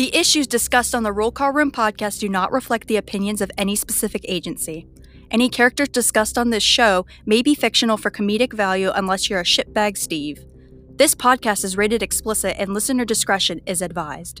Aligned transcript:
The 0.00 0.16
issues 0.16 0.46
discussed 0.46 0.94
on 0.94 1.02
the 1.02 1.12
Roll 1.12 1.30
Call 1.30 1.52
Room 1.52 1.70
podcast 1.70 2.20
do 2.20 2.28
not 2.30 2.52
reflect 2.52 2.88
the 2.88 2.96
opinions 2.96 3.42
of 3.42 3.50
any 3.58 3.76
specific 3.76 4.24
agency. 4.26 4.86
Any 5.30 5.50
characters 5.50 5.90
discussed 5.90 6.38
on 6.38 6.48
this 6.48 6.62
show 6.62 7.04
may 7.26 7.42
be 7.42 7.54
fictional 7.54 7.98
for 7.98 8.10
comedic 8.10 8.54
value 8.54 8.90
unless 8.94 9.28
you're 9.28 9.40
a 9.40 9.44
shitbag 9.44 9.98
Steve. 9.98 10.42
This 10.96 11.14
podcast 11.14 11.64
is 11.64 11.76
rated 11.76 12.02
explicit 12.02 12.56
and 12.58 12.72
listener 12.72 13.04
discretion 13.04 13.60
is 13.66 13.82
advised. 13.82 14.40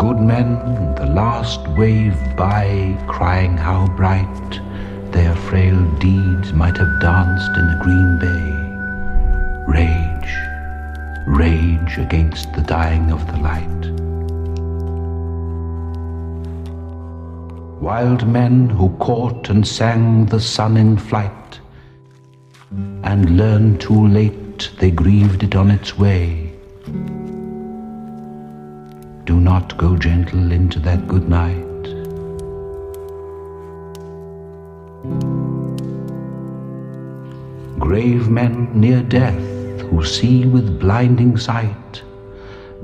Good 0.00 0.18
men, 0.18 0.94
the 0.94 1.04
last 1.04 1.60
wave 1.76 2.16
by, 2.34 2.96
crying 3.06 3.58
how 3.58 3.86
bright 3.98 4.50
their 5.12 5.34
frail 5.36 5.78
deeds 5.98 6.54
might 6.54 6.78
have 6.78 7.00
danced 7.02 7.54
in 7.58 7.66
the 7.66 7.80
green 7.84 8.18
bay. 8.18 8.46
Rage, 9.68 10.34
rage 11.26 11.98
against 11.98 12.50
the 12.54 12.62
dying 12.62 13.12
of 13.12 13.26
the 13.26 13.36
light. 13.40 13.80
wild 17.80 18.26
men 18.26 18.70
who 18.70 18.88
caught 18.98 19.50
and 19.50 19.66
sang 19.66 20.24
the 20.26 20.40
sun 20.40 20.76
in 20.76 20.96
flight, 20.96 21.60
and 23.02 23.36
learned 23.36 23.80
too 23.80 24.06
late 24.08 24.70
they 24.78 24.90
grieved 24.90 25.42
it 25.42 25.54
on 25.54 25.70
its 25.70 25.98
way. 25.98 26.49
Not 29.50 29.76
go 29.76 29.96
gentle 29.96 30.52
into 30.52 30.78
that 30.78 31.08
good 31.08 31.28
night. 31.28 31.84
Grave 37.80 38.28
men 38.28 38.54
near 38.84 39.02
death 39.02 39.80
who 39.88 40.04
see 40.04 40.46
with 40.46 40.78
blinding 40.78 41.36
sight, 41.36 42.04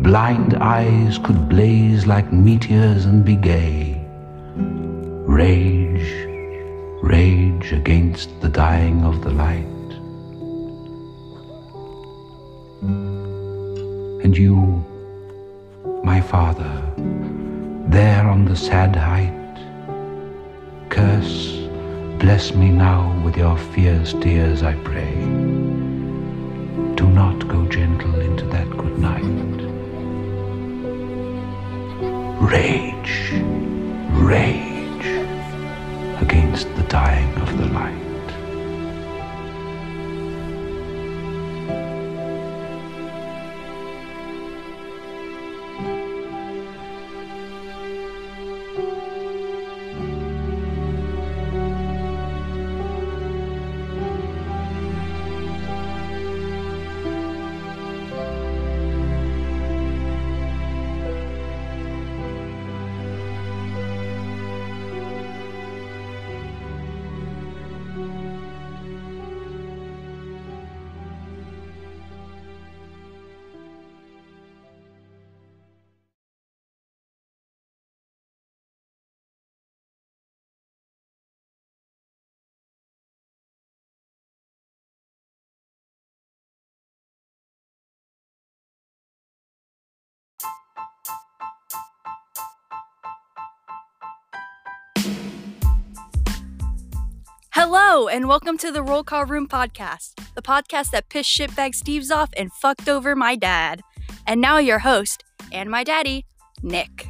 blind 0.00 0.54
eyes 0.54 1.18
could 1.18 1.48
blaze 1.48 2.04
like 2.04 2.32
meteors 2.32 3.04
and 3.04 3.24
be 3.24 3.36
gay 3.36 4.02
rage, 5.36 6.10
rage 7.02 7.72
against 7.72 8.28
the 8.40 8.48
dying 8.48 9.04
of 9.04 9.22
the 9.22 9.30
light. 9.30 9.88
And 14.24 14.36
you, 14.36 14.84
my 16.06 16.20
father, 16.20 16.72
there 17.88 18.28
on 18.28 18.44
the 18.44 18.54
sad 18.54 18.94
height, 18.94 19.56
curse, 20.88 21.66
bless 22.20 22.54
me 22.54 22.70
now 22.70 23.00
with 23.24 23.36
your 23.36 23.58
fierce 23.58 24.12
tears, 24.12 24.62
I 24.62 24.76
pray. 24.84 25.14
Do 26.94 27.08
not 27.08 27.48
go 27.48 27.66
gentle 27.66 28.20
into 28.20 28.44
that 28.54 28.70
good 28.70 28.96
night. 29.00 29.58
Rage, 32.40 33.32
rage 34.30 35.08
against 36.22 36.72
the 36.76 36.84
dying 36.84 37.34
of 37.42 37.58
the 37.58 37.66
light. 37.66 38.05
Hello, 97.68 98.06
and 98.06 98.28
welcome 98.28 98.56
to 98.58 98.70
the 98.70 98.80
Roll 98.80 99.02
Call 99.02 99.24
Room 99.24 99.48
podcast, 99.48 100.14
the 100.36 100.40
podcast 100.40 100.92
that 100.92 101.08
pissed 101.08 101.36
shitbag 101.36 101.74
Steve's 101.74 102.12
off 102.12 102.30
and 102.36 102.52
fucked 102.52 102.88
over 102.88 103.16
my 103.16 103.34
dad. 103.34 103.80
And 104.24 104.40
now 104.40 104.58
your 104.58 104.78
host, 104.78 105.24
and 105.50 105.68
my 105.68 105.82
daddy, 105.82 106.26
Nick. 106.62 107.08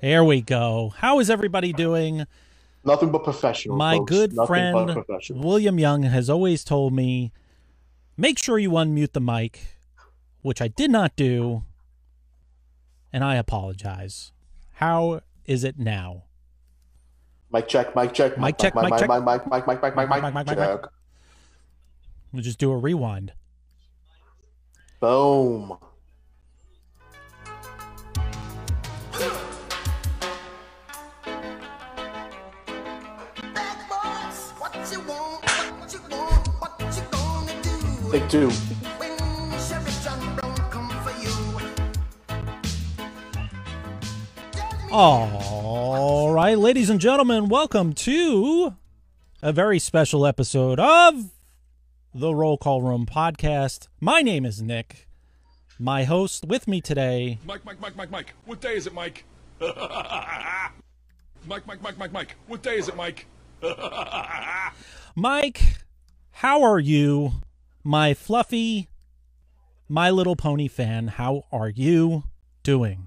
There 0.00 0.24
we 0.24 0.40
go. 0.40 0.94
How 0.96 1.20
is 1.20 1.28
everybody 1.28 1.74
doing? 1.74 2.24
Nothing 2.82 3.12
but 3.12 3.22
professional. 3.22 3.76
My 3.76 3.98
folks. 3.98 4.10
good 4.10 4.32
Nothing 4.32 4.46
friend 4.46 4.90
professional. 4.92 5.46
William 5.46 5.78
Young 5.78 6.04
has 6.04 6.30
always 6.30 6.64
told 6.64 6.94
me 6.94 7.30
make 8.16 8.38
sure 8.38 8.58
you 8.58 8.70
unmute 8.70 9.12
the 9.12 9.20
mic, 9.20 9.76
which 10.40 10.62
I 10.62 10.68
did 10.68 10.90
not 10.90 11.14
do. 11.14 11.64
and 13.12 13.22
I 13.22 13.36
apologize. 13.36 14.32
How 14.76 15.20
is 15.50 15.64
it 15.64 15.76
now? 15.80 16.22
Mic 17.52 17.66
check, 17.66 17.96
mic 17.96 18.12
check, 18.14 18.38
Mic 18.38 18.56
check, 18.56 18.72
mic 18.76 18.84
mic, 18.84 19.00
check. 19.00 19.08
mic, 19.08 19.24
mic, 19.24 19.46
mic, 19.50 19.66
mic, 19.66 19.82
mic, 19.82 19.96
mic, 19.96 20.08
Mic, 20.08 20.22
mic, 20.22 20.32
mic, 20.32 20.46
mic, 20.46 20.56
check. 20.56 20.86
We'll 22.32 22.44
just 22.44 22.60
do 22.60 22.70
a 22.70 22.76
rewind. 22.76 23.32
Boom. 25.00 25.76
Take 38.12 38.28
two. 38.28 38.50
All 44.92 46.32
right, 46.32 46.58
ladies 46.58 46.90
and 46.90 47.00
gentlemen, 47.00 47.48
welcome 47.48 47.92
to 47.92 48.74
a 49.40 49.52
very 49.52 49.78
special 49.78 50.26
episode 50.26 50.80
of 50.80 51.30
the 52.12 52.34
Roll 52.34 52.58
Call 52.58 52.82
Room 52.82 53.06
podcast. 53.06 53.86
My 54.00 54.20
name 54.20 54.44
is 54.44 54.60
Nick. 54.60 55.06
My 55.78 56.02
host 56.02 56.44
with 56.44 56.66
me 56.66 56.80
today, 56.80 57.38
Mike, 57.46 57.64
Mike, 57.64 57.80
Mike, 57.80 57.94
Mike, 57.94 58.10
Mike. 58.10 58.34
What 58.46 58.60
day 58.60 58.74
is 58.74 58.88
it, 58.88 58.92
Mike? 58.92 59.24
Mike, 59.60 59.72
Mike, 61.46 61.82
Mike, 61.82 61.96
Mike, 61.96 62.12
Mike. 62.12 62.34
What 62.48 62.62
day 62.62 62.76
is 62.76 62.88
it, 62.88 62.96
Mike? 62.96 63.26
Mike. 65.14 65.60
How 66.32 66.62
are 66.64 66.80
you, 66.80 67.34
my 67.84 68.12
fluffy, 68.12 68.88
My 69.88 70.10
Little 70.10 70.34
Pony 70.36 70.66
fan? 70.66 71.06
How 71.08 71.44
are 71.52 71.68
you 71.68 72.24
doing? 72.64 73.06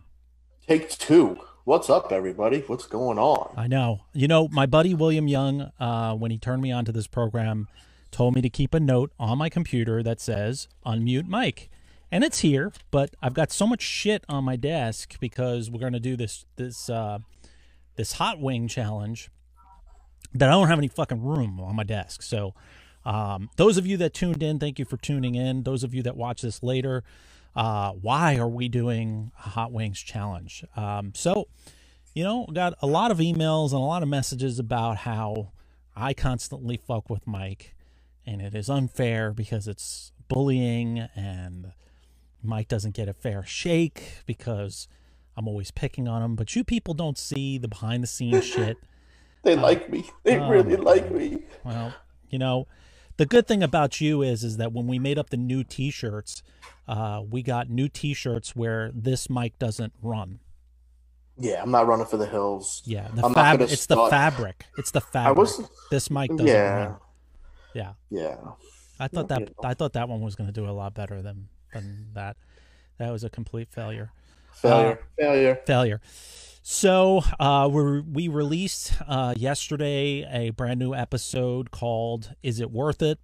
Take 0.65 0.89
two. 0.89 1.41
What's 1.65 1.89
up, 1.89 2.11
everybody? 2.11 2.59
What's 2.67 2.87
going 2.87 3.17
on? 3.17 3.53
I 3.55 3.67
know. 3.67 4.01
You 4.11 4.27
know, 4.27 4.49
my 4.49 4.65
buddy 4.65 4.93
William 4.93 5.29
Young, 5.29 5.71
uh, 5.79 6.13
when 6.13 6.29
he 6.29 6.37
turned 6.37 6.61
me 6.61 6.73
onto 6.73 6.91
this 6.91 7.07
program, 7.07 7.69
told 8.11 8.35
me 8.35 8.41
to 8.41 8.49
keep 8.49 8.73
a 8.73 8.81
note 8.81 9.13
on 9.17 9.37
my 9.37 9.47
computer 9.47 10.03
that 10.03 10.19
says 10.19 10.67
unmute 10.85 11.25
Mike. 11.25 11.69
And 12.11 12.21
it's 12.21 12.39
here, 12.39 12.73
but 12.91 13.15
I've 13.21 13.33
got 13.33 13.49
so 13.49 13.65
much 13.65 13.81
shit 13.81 14.25
on 14.27 14.43
my 14.43 14.57
desk 14.57 15.17
because 15.21 15.71
we're 15.71 15.79
gonna 15.79 16.01
do 16.01 16.17
this 16.17 16.45
this 16.57 16.89
uh, 16.89 17.19
this 17.95 18.11
hot 18.11 18.41
wing 18.41 18.67
challenge 18.67 19.29
that 20.33 20.49
I 20.49 20.51
don't 20.51 20.67
have 20.67 20.79
any 20.79 20.89
fucking 20.89 21.23
room 21.23 21.61
on 21.61 21.77
my 21.77 21.83
desk. 21.83 22.23
So 22.23 22.53
um, 23.05 23.49
those 23.55 23.77
of 23.77 23.87
you 23.87 23.95
that 23.97 24.13
tuned 24.13 24.43
in, 24.43 24.59
thank 24.59 24.79
you 24.79 24.85
for 24.85 24.97
tuning 24.97 25.35
in. 25.35 25.63
Those 25.63 25.85
of 25.85 25.93
you 25.93 26.03
that 26.03 26.17
watch 26.17 26.41
this 26.41 26.61
later, 26.61 27.05
uh, 27.55 27.91
why 27.91 28.37
are 28.37 28.49
we 28.49 28.67
doing 28.67 29.31
a 29.37 29.49
hot 29.49 29.71
wings 29.71 29.99
challenge? 29.99 30.63
Um, 30.75 31.13
so 31.15 31.47
you 32.13 32.23
know, 32.23 32.45
got 32.53 32.75
a 32.81 32.87
lot 32.87 33.09
of 33.09 33.17
emails 33.17 33.71
and 33.71 33.81
a 33.81 33.85
lot 33.85 34.03
of 34.03 34.09
messages 34.09 34.59
about 34.59 34.97
how 34.97 35.51
I 35.95 36.13
constantly 36.13 36.77
fuck 36.77 37.09
with 37.09 37.25
Mike 37.25 37.73
and 38.25 38.41
it 38.41 38.55
is 38.55 38.69
unfair 38.69 39.31
because 39.31 39.67
it's 39.67 40.11
bullying 40.27 40.99
and 41.15 41.73
Mike 42.41 42.67
doesn't 42.67 42.95
get 42.95 43.07
a 43.07 43.13
fair 43.13 43.43
shake 43.43 44.23
because 44.25 44.87
I'm 45.35 45.47
always 45.47 45.71
picking 45.71 46.07
on 46.07 46.21
him. 46.21 46.35
But 46.35 46.55
you 46.55 46.63
people 46.63 46.93
don't 46.93 47.17
see 47.17 47.57
the 47.57 47.67
behind 47.67 48.03
the 48.03 48.07
scenes 48.07 48.45
shit. 48.53 48.77
They 49.43 49.55
like 49.55 49.89
me. 49.89 50.09
They 50.23 50.37
oh 50.37 50.49
really 50.49 50.77
like 50.77 51.11
me. 51.11 51.43
Well, 51.63 51.93
you 52.29 52.39
know, 52.39 52.67
the 53.17 53.25
good 53.25 53.47
thing 53.47 53.61
about 53.63 54.01
you 54.01 54.21
is 54.21 54.43
is 54.43 54.57
that 54.57 54.71
when 54.73 54.87
we 54.87 54.99
made 54.99 55.17
up 55.19 55.29
the 55.29 55.37
new 55.37 55.63
T-shirts, 55.63 56.43
uh, 56.87 57.21
we 57.29 57.41
got 57.43 57.69
new 57.69 57.87
T-shirts 57.89 58.55
where 58.55 58.91
this 58.93 59.29
mic 59.29 59.57
doesn't 59.59 59.93
run. 60.01 60.39
Yeah, 61.37 61.61
I'm 61.63 61.71
not 61.71 61.87
running 61.87 62.05
for 62.05 62.17
the 62.17 62.27
hills. 62.27 62.83
Yeah, 62.85 63.07
the 63.13 63.27
fab- 63.29 63.61
it's 63.61 63.85
the 63.87 64.07
fabric. 64.07 64.65
It's 64.77 64.91
the 64.91 64.99
I 64.99 65.11
fabric. 65.11 65.37
was. 65.37 65.69
this 65.89 66.09
mic 66.11 66.29
doesn't 66.29 66.45
Yeah. 66.47 66.83
run. 66.85 66.95
Yeah, 67.73 67.93
Yeah. 68.11 68.37
I 68.99 69.07
thought 69.07 69.27
that 69.29 69.49
I 69.63 69.73
thought 69.73 69.93
that 69.93 70.07
one 70.07 70.21
was 70.21 70.35
going 70.35 70.45
to 70.47 70.53
do 70.53 70.69
a 70.69 70.71
lot 70.71 70.93
better 70.93 71.21
than 71.23 71.47
than 71.73 72.09
that. 72.13 72.37
That 72.99 73.11
was 73.11 73.23
a 73.23 73.29
complete 73.29 73.69
failure. 73.71 74.11
Failure. 74.51 74.99
Failure. 75.17 75.59
failure. 75.65 76.01
So 76.65 77.21
uh, 77.41 77.67
we 77.69 77.99
we 77.99 78.27
released 78.29 78.93
uh, 79.05 79.33
yesterday 79.35 80.25
a 80.31 80.51
brand 80.51 80.79
new 80.79 80.93
episode 80.93 81.71
called 81.71 82.35
"Is 82.41 82.61
It 82.61 82.71
Worth 82.71 83.01
It?" 83.01 83.19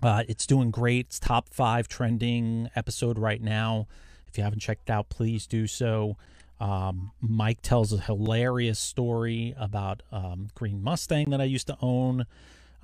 Uh, 0.00 0.22
it's 0.28 0.46
doing 0.46 0.70
great. 0.70 1.06
It's 1.06 1.18
top 1.18 1.52
five 1.52 1.88
trending 1.88 2.70
episode 2.76 3.18
right 3.18 3.42
now. 3.42 3.88
If 4.28 4.38
you 4.38 4.44
haven't 4.44 4.60
checked 4.60 4.88
out, 4.88 5.08
please 5.08 5.48
do 5.48 5.66
so. 5.66 6.16
Um, 6.60 7.10
Mike 7.20 7.60
tells 7.60 7.92
a 7.92 7.98
hilarious 7.98 8.78
story 8.78 9.52
about 9.58 10.04
um, 10.12 10.46
Green 10.54 10.80
Mustang 10.80 11.30
that 11.30 11.40
I 11.40 11.44
used 11.44 11.66
to 11.66 11.76
own. 11.82 12.24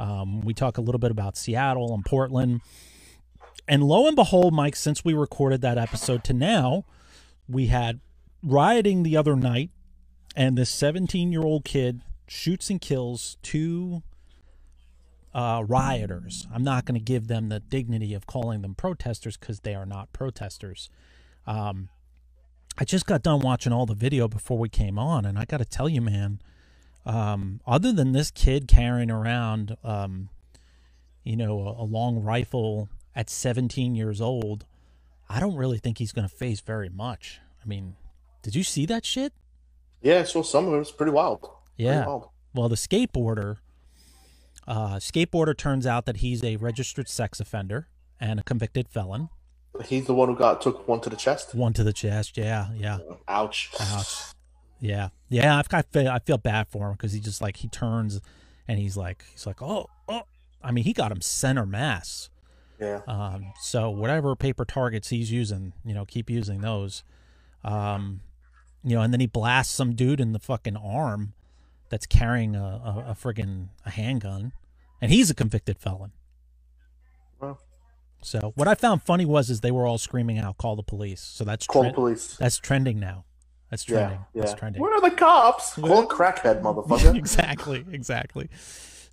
Um, 0.00 0.40
we 0.40 0.52
talk 0.52 0.78
a 0.78 0.80
little 0.80 0.98
bit 0.98 1.12
about 1.12 1.36
Seattle 1.36 1.94
and 1.94 2.04
Portland. 2.04 2.60
And 3.68 3.84
lo 3.84 4.08
and 4.08 4.16
behold, 4.16 4.52
Mike, 4.52 4.74
since 4.74 5.04
we 5.04 5.14
recorded 5.14 5.60
that 5.60 5.78
episode 5.78 6.24
to 6.24 6.32
now, 6.32 6.84
we 7.48 7.66
had 7.68 8.00
rioting 8.42 9.02
the 9.02 9.16
other 9.16 9.36
night, 9.36 9.70
and 10.36 10.56
this 10.56 10.70
17 10.70 11.32
year 11.32 11.42
old 11.42 11.64
kid 11.64 12.00
shoots 12.26 12.70
and 12.70 12.80
kills 12.80 13.36
two 13.42 14.02
uh, 15.34 15.64
rioters. 15.66 16.46
I'm 16.52 16.64
not 16.64 16.84
going 16.84 16.98
to 16.98 17.04
give 17.04 17.28
them 17.28 17.48
the 17.48 17.60
dignity 17.60 18.14
of 18.14 18.26
calling 18.26 18.62
them 18.62 18.74
protesters 18.74 19.36
because 19.36 19.60
they 19.60 19.74
are 19.74 19.86
not 19.86 20.12
protesters. 20.12 20.90
Um, 21.46 21.88
I 22.78 22.84
just 22.84 23.06
got 23.06 23.22
done 23.22 23.40
watching 23.40 23.72
all 23.72 23.86
the 23.86 23.94
video 23.94 24.28
before 24.28 24.58
we 24.58 24.68
came 24.68 24.98
on, 24.98 25.24
and 25.24 25.38
I 25.38 25.44
got 25.44 25.58
to 25.58 25.64
tell 25.64 25.88
you, 25.88 26.00
man, 26.00 26.40
um, 27.04 27.60
other 27.66 27.92
than 27.92 28.12
this 28.12 28.30
kid 28.30 28.68
carrying 28.68 29.10
around, 29.10 29.76
um, 29.84 30.28
you 31.24 31.36
know, 31.36 31.60
a, 31.60 31.82
a 31.82 31.84
long 31.84 32.22
rifle 32.22 32.88
at 33.14 33.28
17 33.28 33.94
years 33.94 34.20
old, 34.20 34.66
I 35.28 35.40
don't 35.40 35.56
really 35.56 35.78
think 35.78 35.98
he's 35.98 36.12
going 36.12 36.28
to 36.28 36.34
face 36.34 36.60
very 36.60 36.88
much. 36.88 37.40
I 37.62 37.68
mean, 37.68 37.96
did 38.42 38.54
you 38.54 38.62
see 38.64 38.86
that 38.86 39.04
shit? 39.04 39.32
Yeah, 40.02 40.24
so 40.24 40.42
some 40.42 40.66
of 40.68 40.74
it 40.74 40.78
was 40.78 40.90
pretty 40.92 41.12
wild. 41.12 41.40
Pretty 41.40 41.84
Yeah. 41.84 42.06
wild. 42.06 42.28
Well, 42.54 42.68
the 42.68 42.76
skateboarder, 42.76 43.58
uh, 44.66 44.96
skateboarder 44.96 45.56
turns 45.56 45.86
out 45.86 46.06
that 46.06 46.18
he's 46.18 46.42
a 46.42 46.56
registered 46.56 47.08
sex 47.08 47.40
offender 47.40 47.88
and 48.18 48.40
a 48.40 48.42
convicted 48.42 48.88
felon. 48.88 49.28
He's 49.84 50.06
the 50.06 50.14
one 50.14 50.28
who 50.28 50.36
got 50.36 50.60
took 50.60 50.86
one 50.88 51.00
to 51.02 51.10
the 51.10 51.16
chest. 51.16 51.54
One 51.54 51.72
to 51.74 51.84
the 51.84 51.92
chest. 51.92 52.36
Yeah, 52.36 52.68
yeah. 52.74 52.98
Ouch. 53.28 53.70
Ouch. 53.80 54.32
Yeah, 54.80 55.10
yeah. 55.28 55.56
I've 55.58 55.68
got 55.68 55.86
I 55.94 56.18
feel 56.18 56.38
bad 56.38 56.68
for 56.68 56.88
him 56.88 56.92
because 56.94 57.12
he 57.12 57.20
just 57.20 57.40
like 57.40 57.58
he 57.58 57.68
turns 57.68 58.20
and 58.66 58.78
he's 58.78 58.96
like 58.96 59.24
he's 59.32 59.46
like 59.46 59.62
oh 59.62 59.86
oh. 60.08 60.22
I 60.62 60.72
mean, 60.72 60.84
he 60.84 60.92
got 60.92 61.10
him 61.10 61.22
center 61.22 61.64
mass. 61.64 62.28
Yeah. 62.78 63.00
Um, 63.06 63.52
so 63.62 63.88
whatever 63.90 64.34
paper 64.36 64.64
targets 64.66 65.08
he's 65.08 65.30
using, 65.32 65.72
you 65.84 65.94
know, 65.94 66.04
keep 66.04 66.28
using 66.28 66.60
those. 66.60 67.02
Um, 67.64 68.20
you 68.82 68.94
know, 68.96 69.02
and 69.02 69.12
then 69.12 69.20
he 69.20 69.26
blasts 69.26 69.74
some 69.74 69.94
dude 69.94 70.20
in 70.20 70.32
the 70.32 70.38
fucking 70.38 70.76
arm 70.76 71.34
that's 71.90 72.06
carrying 72.06 72.54
a, 72.56 72.62
a, 72.62 73.04
a 73.10 73.14
friggin' 73.14 73.68
a 73.84 73.90
handgun, 73.90 74.52
and 75.00 75.10
he's 75.12 75.30
a 75.30 75.34
convicted 75.34 75.78
felon. 75.78 76.12
Well, 77.40 77.58
So 78.22 78.52
what 78.54 78.68
I 78.68 78.74
found 78.74 79.02
funny 79.02 79.24
was 79.24 79.50
is 79.50 79.60
they 79.60 79.70
were 79.70 79.86
all 79.86 79.98
screaming 79.98 80.38
out, 80.38 80.58
"Call 80.58 80.76
the 80.76 80.82
police!" 80.82 81.20
So 81.20 81.44
that's 81.44 81.66
call 81.66 81.84
the 81.84 81.92
police. 81.92 82.36
that's 82.36 82.58
trending 82.58 83.00
now. 83.00 83.24
That's 83.70 83.88
Yeah. 83.88 83.98
trending. 83.98 84.18
Yeah. 84.34 84.40
That's 84.42 84.54
trending. 84.54 84.82
Where 84.82 84.92
are 84.94 85.00
the 85.00 85.14
cops? 85.16 85.74
Call 85.74 86.06
crackhead, 86.06 86.60
motherfucker. 86.62 87.14
exactly, 87.16 87.84
exactly. 87.90 88.48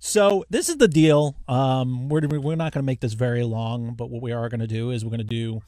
So 0.00 0.44
this 0.50 0.68
is 0.68 0.76
the 0.76 0.88
deal. 0.88 1.36
Um, 1.48 2.08
we're 2.08 2.20
we're 2.28 2.54
not 2.56 2.72
going 2.72 2.82
to 2.82 2.86
make 2.86 3.00
this 3.00 3.14
very 3.14 3.42
long, 3.44 3.94
but 3.94 4.10
what 4.10 4.22
we 4.22 4.32
are 4.32 4.48
going 4.48 4.60
to 4.60 4.66
do 4.66 4.90
is 4.90 5.04
we're 5.04 5.10
going 5.10 5.18
to 5.18 5.24
do. 5.24 5.60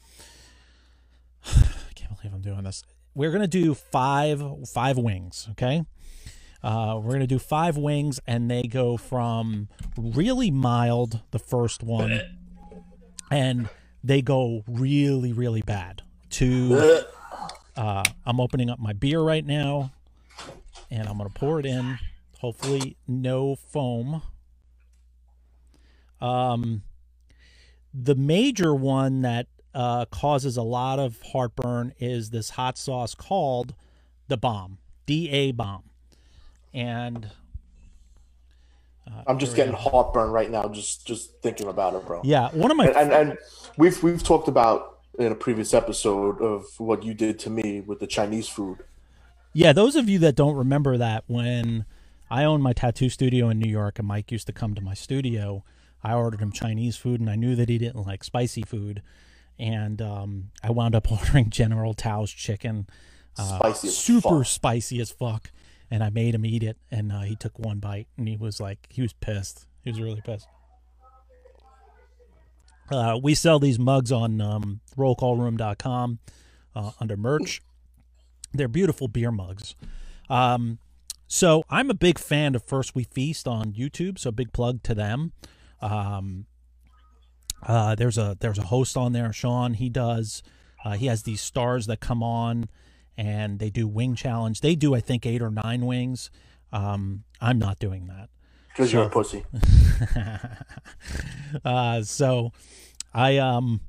I 1.45 1.93
can't 1.95 2.15
believe 2.15 2.33
I'm 2.33 2.41
doing 2.41 2.63
this. 2.63 2.83
We're 3.13 3.31
to 3.41 3.47
do 3.47 3.73
five 3.73 4.67
five 4.67 4.97
wings. 4.97 5.47
Okay. 5.51 5.83
Uh, 6.63 6.99
we're 7.01 7.13
to 7.21 7.27
do 7.27 7.39
five 7.39 7.75
wings, 7.75 8.19
and 8.27 8.49
they 8.49 8.63
go 8.63 8.95
from 8.95 9.67
really 9.97 10.51
mild, 10.51 11.21
the 11.31 11.39
first 11.39 11.81
one, 11.81 12.21
and 13.31 13.67
they 14.03 14.21
go 14.21 14.63
really, 14.67 15.33
really 15.33 15.61
bad. 15.61 16.03
To 16.31 17.03
uh, 17.75 18.03
I'm 18.25 18.39
opening 18.39 18.69
up 18.69 18.79
my 18.79 18.93
beer 18.93 19.21
right 19.21 19.45
now, 19.45 19.91
and 20.91 21.07
I'm 21.09 21.17
to 21.17 21.39
pour 21.39 21.59
it 21.59 21.65
in. 21.65 21.97
Hopefully, 22.39 22.95
no 23.07 23.55
foam. 23.55 24.21
Um, 26.19 26.83
the 27.93 28.15
major 28.15 28.73
one 28.75 29.21
that 29.21 29.47
uh, 29.73 30.05
causes 30.05 30.57
a 30.57 30.61
lot 30.61 30.99
of 30.99 31.21
heartburn 31.21 31.93
is 31.99 32.29
this 32.29 32.51
hot 32.51 32.77
sauce 32.77 33.15
called 33.15 33.73
the 34.27 34.37
bomb, 34.37 34.77
DA 35.05 35.51
bomb, 35.51 35.83
and 36.73 37.29
I'm 39.27 39.39
just 39.39 39.55
getting 39.55 39.73
heartburn 39.73 40.31
right 40.31 40.49
now, 40.49 40.67
just 40.69 41.05
just 41.05 41.41
thinking 41.41 41.67
about 41.67 41.95
it, 41.95 42.05
bro. 42.05 42.21
yeah, 42.23 42.49
one 42.51 42.71
of 42.71 42.77
my 42.77 42.87
And, 42.87 42.97
and 42.97 43.11
and 43.11 43.37
we've 43.77 44.01
we've 44.03 44.23
talked 44.23 44.47
about 44.47 44.99
in 45.19 45.31
a 45.31 45.35
previous 45.35 45.73
episode 45.73 46.41
of 46.41 46.65
what 46.77 47.03
you 47.03 47.13
did 47.13 47.39
to 47.39 47.49
me 47.49 47.81
with 47.81 47.99
the 47.99 48.07
Chinese 48.07 48.47
food. 48.47 48.79
Yeah, 49.53 49.73
those 49.73 49.95
of 49.95 50.07
you 50.07 50.19
that 50.19 50.35
don't 50.35 50.55
remember 50.55 50.97
that, 50.97 51.25
when 51.27 51.85
I 52.29 52.45
owned 52.45 52.63
my 52.63 52.73
tattoo 52.73 53.09
studio 53.09 53.49
in 53.49 53.59
New 53.59 53.69
York 53.69 53.99
and 53.99 54.07
Mike 54.07 54.31
used 54.31 54.47
to 54.47 54.53
come 54.53 54.73
to 54.75 54.81
my 54.81 54.93
studio, 54.93 55.65
I 56.01 56.13
ordered 56.13 56.39
him 56.39 56.51
Chinese 56.51 56.95
food 56.95 57.19
and 57.19 57.29
I 57.29 57.35
knew 57.35 57.55
that 57.55 57.67
he 57.67 57.77
didn't 57.77 58.05
like 58.05 58.23
spicy 58.23 58.63
food. 58.63 59.01
And 59.61 60.01
um, 60.01 60.51
I 60.63 60.71
wound 60.71 60.95
up 60.95 61.09
ordering 61.11 61.49
General 61.49 61.93
Tao's 61.93 62.31
chicken. 62.31 62.87
Uh, 63.37 63.59
Spicy 63.59 63.87
super 63.87 64.39
fuck. 64.39 64.47
spicy 64.47 64.99
as 64.99 65.11
fuck. 65.11 65.51
And 65.89 66.03
I 66.03 66.09
made 66.09 66.35
him 66.35 66.45
eat 66.45 66.63
it. 66.63 66.77
And 66.89 67.11
uh, 67.11 67.21
he 67.21 67.35
took 67.35 67.59
one 67.59 67.79
bite 67.79 68.07
and 68.17 68.27
he 68.27 68.35
was 68.35 68.59
like, 68.59 68.87
he 68.89 69.01
was 69.01 69.13
pissed. 69.13 69.67
He 69.83 69.91
was 69.91 70.01
really 70.01 70.21
pissed. 70.21 70.47
Uh, 72.89 73.17
we 73.21 73.33
sell 73.33 73.59
these 73.59 73.79
mugs 73.79 74.11
on 74.11 74.41
um, 74.41 74.81
rollcallroom.com 74.97 76.19
uh, 76.75 76.91
under 76.99 77.15
merch. 77.15 77.61
They're 78.53 78.67
beautiful 78.67 79.07
beer 79.07 79.31
mugs. 79.31 79.75
Um, 80.29 80.79
so 81.27 81.63
I'm 81.69 81.89
a 81.89 81.93
big 81.93 82.19
fan 82.19 82.55
of 82.55 82.63
First 82.63 82.95
We 82.95 83.03
Feast 83.05 83.47
on 83.47 83.71
YouTube. 83.71 84.19
So 84.19 84.31
big 84.31 84.51
plug 84.51 84.83
to 84.83 84.93
them. 84.93 85.31
Um, 85.81 86.45
uh, 87.63 87.95
there's 87.95 88.17
a 88.17 88.37
there's 88.39 88.57
a 88.57 88.63
host 88.63 88.97
on 88.97 89.13
there, 89.13 89.31
Sean. 89.33 89.73
He 89.75 89.89
does. 89.89 90.43
Uh, 90.83 90.93
he 90.93 91.05
has 91.07 91.23
these 91.23 91.41
stars 91.41 91.85
that 91.87 91.99
come 91.99 92.23
on, 92.23 92.69
and 93.17 93.59
they 93.59 93.69
do 93.69 93.87
wing 93.87 94.15
challenge. 94.15 94.61
They 94.61 94.75
do 94.75 94.95
I 94.95 94.99
think 94.99 95.25
eight 95.25 95.41
or 95.41 95.51
nine 95.51 95.85
wings. 95.85 96.31
Um, 96.73 97.23
I'm 97.39 97.59
not 97.59 97.79
doing 97.79 98.07
that. 98.07 98.29
Because 98.69 98.93
you're 98.93 99.03
a 99.03 99.09
pussy. 99.09 99.43
uh, 101.65 102.01
so 102.03 102.53
I 103.13 103.37
um 103.37 103.81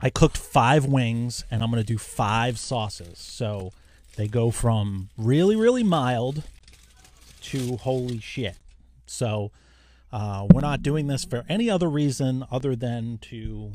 I 0.00 0.10
cooked 0.10 0.38
five 0.38 0.86
wings 0.86 1.44
and 1.50 1.62
I'm 1.62 1.70
gonna 1.70 1.84
do 1.84 1.98
five 1.98 2.58
sauces. 2.58 3.18
So 3.18 3.72
they 4.16 4.26
go 4.26 4.50
from 4.50 5.10
really 5.16 5.54
really 5.54 5.82
mild 5.82 6.44
to 7.42 7.76
holy 7.76 8.20
shit. 8.20 8.56
So 9.06 9.52
uh, 10.12 10.46
we're 10.52 10.60
not 10.60 10.82
doing 10.82 11.06
this 11.06 11.24
for 11.24 11.44
any 11.48 11.68
other 11.68 11.88
reason 11.88 12.44
other 12.50 12.74
than 12.74 13.18
to 13.18 13.72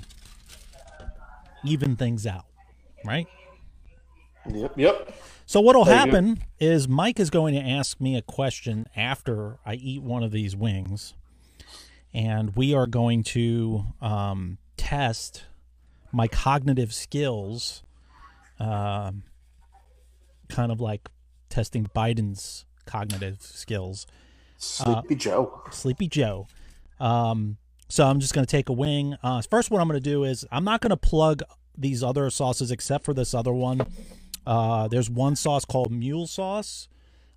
even 1.63 1.95
things 1.95 2.25
out, 2.25 2.45
right? 3.05 3.27
Yep. 4.49 4.73
Yep. 4.75 5.13
So 5.45 5.61
what'll 5.61 5.85
There 5.85 5.95
happen 5.95 6.43
is 6.59 6.87
Mike 6.87 7.19
is 7.19 7.29
going 7.29 7.53
to 7.53 7.61
ask 7.61 7.99
me 8.01 8.17
a 8.17 8.21
question 8.21 8.87
after 8.95 9.59
I 9.65 9.75
eat 9.75 10.01
one 10.01 10.23
of 10.23 10.31
these 10.31 10.55
wings, 10.55 11.13
and 12.13 12.55
we 12.55 12.73
are 12.73 12.87
going 12.87 13.23
to 13.23 13.85
um, 14.01 14.57
test 14.77 15.45
my 16.11 16.27
cognitive 16.27 16.93
skills, 16.93 17.83
um, 18.59 19.23
kind 20.49 20.71
of 20.71 20.79
like 20.81 21.09
testing 21.49 21.87
Biden's 21.95 22.65
cognitive 22.85 23.41
skills. 23.41 24.05
Sleepy 24.63 25.15
Joe. 25.15 25.61
Sleepy 25.71 26.07
Joe. 26.07 26.47
Um, 26.99 27.57
so 27.89 28.05
I'm 28.05 28.19
just 28.19 28.33
going 28.33 28.45
to 28.45 28.51
take 28.51 28.69
a 28.69 28.73
wing. 28.73 29.17
Uh, 29.23 29.41
first, 29.49 29.69
what 29.69 29.81
I'm 29.81 29.87
going 29.87 30.01
to 30.01 30.09
do 30.09 30.23
is 30.23 30.45
I'm 30.51 30.63
not 30.63 30.81
going 30.81 30.91
to 30.91 30.97
plug 30.97 31.43
these 31.77 32.03
other 32.03 32.29
sauces 32.29 32.71
except 32.71 33.05
for 33.05 33.13
this 33.13 33.33
other 33.33 33.53
one. 33.53 33.85
Uh, 34.45 34.87
there's 34.87 35.09
one 35.09 35.35
sauce 35.35 35.65
called 35.65 35.91
Mule 35.91 36.27
Sauce, 36.27 36.87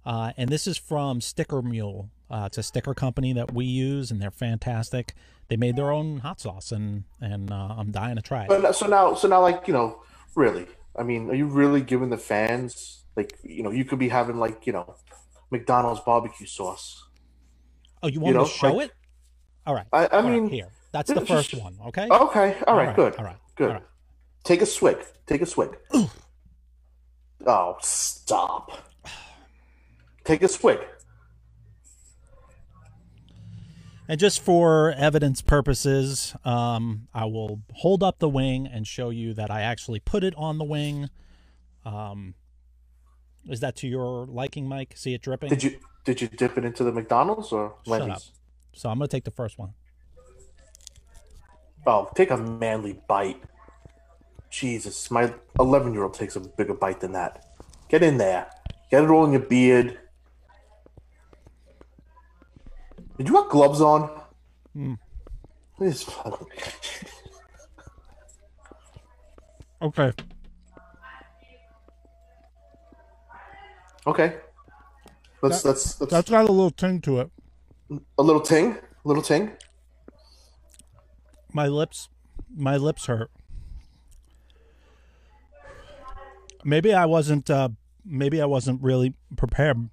uh, 0.05 0.33
and 0.37 0.51
this 0.51 0.67
is 0.67 0.77
from 0.77 1.21
Sticker 1.21 1.63
Mule. 1.63 2.11
Uh, 2.31 2.45
it's 2.47 2.59
a 2.59 2.63
sticker 2.63 2.95
company 2.95 3.33
that 3.33 3.53
we 3.55 3.65
use, 3.65 4.11
and 4.11 4.21
they're 4.21 4.31
fantastic. 4.31 5.15
They 5.49 5.57
made 5.57 5.77
their 5.77 5.93
own 5.93 6.19
hot 6.19 6.41
sauce, 6.41 6.73
and 6.73 7.05
and 7.21 7.53
uh, 7.53 7.75
I'm 7.79 7.93
dying 7.93 8.17
to 8.17 8.23
try 8.23 8.43
it. 8.43 8.49
But 8.49 8.75
so 8.75 8.87
now, 8.89 9.15
so 9.15 9.29
now, 9.29 9.41
like 9.41 9.69
you 9.69 9.75
know, 9.75 10.03
really, 10.35 10.67
I 10.99 11.05
mean, 11.05 11.31
are 11.31 11.35
you 11.35 11.47
really 11.47 11.81
giving 11.81 12.11
the 12.11 12.19
fans 12.19 13.05
like 13.17 13.39
you 13.43 13.63
know, 13.63 13.71
you 13.71 13.85
could 13.85 13.99
be 13.99 14.11
having 14.11 14.37
like 14.37 14.67
you 14.67 14.73
know, 14.73 14.95
McDonald's 15.51 16.01
barbecue 16.01 16.47
sauce. 16.47 17.03
Oh, 18.03 18.09
you 18.09 18.21
want 18.21 18.35
know, 18.35 18.43
me 18.45 18.49
to 18.49 18.55
show 18.55 18.73
like- 18.75 18.87
it? 18.91 18.95
All 19.67 19.75
right. 19.75 19.87
I- 19.93 20.07
I 20.07 20.09
All 20.09 20.23
right, 20.23 20.31
mean, 20.33 20.49
here. 20.49 20.69
That's 20.93 21.11
the 21.13 21.25
first 21.27 21.51
just- 21.51 21.63
one. 21.63 21.77
Okay. 21.87 22.09
Okay. 22.11 22.57
All 22.67 22.77
right. 22.77 22.87
right, 22.87 22.97
Good. 22.97 23.17
all 23.17 23.25
right, 23.25 23.37
Good. 23.57 23.69
all 23.69 23.75
right. 23.75 23.83
Take 24.45 24.63
a 24.63 24.67
swig. 24.67 24.99
Take 25.27 25.43
a 25.43 25.47
swig. 25.47 25.77
Oh, 27.47 27.77
stop. 27.81 28.71
Take 30.25 30.43
a 30.43 30.49
swig. 30.49 30.79
And 34.09 34.21
just 34.21 34.41
for 34.41 34.93
evidence 34.93 35.43
purposes, 35.43 36.35
um, 36.45 37.09
I 37.13 37.25
will 37.25 37.63
hold 37.75 38.05
up 38.05 38.21
the 38.21 38.29
wing 38.29 38.67
and 38.67 38.87
show 38.87 39.11
you 39.11 39.35
that 39.35 39.51
I 39.51 39.63
actually 39.63 39.99
put 39.99 40.23
it 40.23 40.33
on 40.37 40.59
the 40.59 40.65
wing. 40.65 41.11
Um, 41.85 42.35
is 43.49 43.61
that 43.61 43.75
to 43.77 43.89
your 43.89 44.27
liking, 44.27 44.69
Mike? 44.69 44.93
See 44.97 45.13
it 45.13 45.23
dripping? 45.23 45.49
Did 45.49 45.63
you 45.65 45.79
did 46.07 46.21
you 46.23 46.29
dip 46.29 46.57
it 46.57 46.65
into 46.65 46.85
the 46.85 46.93
McDonald's 46.93 47.53
or 47.53 47.75
Shut 47.85 48.01
Lenny's? 48.01 48.17
up. 48.17 48.23
So 48.73 48.89
I'm 48.89 48.97
going 48.99 49.09
to 49.09 49.15
take 49.15 49.25
the 49.25 49.31
first 49.33 49.59
one. 49.59 49.75
Oh, 51.87 52.09
take 52.15 52.31
a 52.31 52.37
manly 52.37 52.99
bite. 53.07 53.43
Jesus, 54.49 55.11
my 55.11 55.35
11 55.59 55.93
year 55.93 56.05
old 56.05 56.15
takes 56.15 56.37
a 56.37 56.41
bigger 56.41 56.75
bite 56.75 57.01
than 57.01 57.13
that. 57.13 57.45
Get 57.89 58.03
in 58.03 58.17
there. 58.19 58.47
Get 58.91 59.03
it 59.05 59.11
all 59.11 59.25
in 59.27 59.33
your 59.33 59.41
beard. 59.43 59.99
Did 63.19 63.29
you 63.29 63.35
have 63.35 63.49
gloves 63.51 63.81
on? 63.81 64.09
Hmm. 64.73 64.95
This- 65.79 66.09
Okay. 69.83 70.11
Okay. 74.07 74.37
Let's 75.49 75.65
let's 75.65 76.01
let's 76.01 76.13
That's 76.13 76.31
got 76.31 76.49
a 76.49 76.53
little 76.53 76.71
ting 76.71 77.01
to 77.03 77.21
it. 77.21 77.31
a 78.19 78.23
little 78.23 78.41
ting, 78.41 78.73
a 78.73 79.09
little 79.09 79.23
ting. 79.23 79.53
My 81.53 81.69
lips, 81.69 82.09
my 82.55 82.77
lips 82.77 83.07
hurt. 83.07 83.31
Maybe 86.65 86.93
I 86.93 87.07
wasn't. 87.07 87.49
Uh, 87.49 87.71
maybe 88.05 88.41
I 88.43 88.47
wasn't 88.47 88.83
really 88.83 89.15
prepared. 89.37 89.89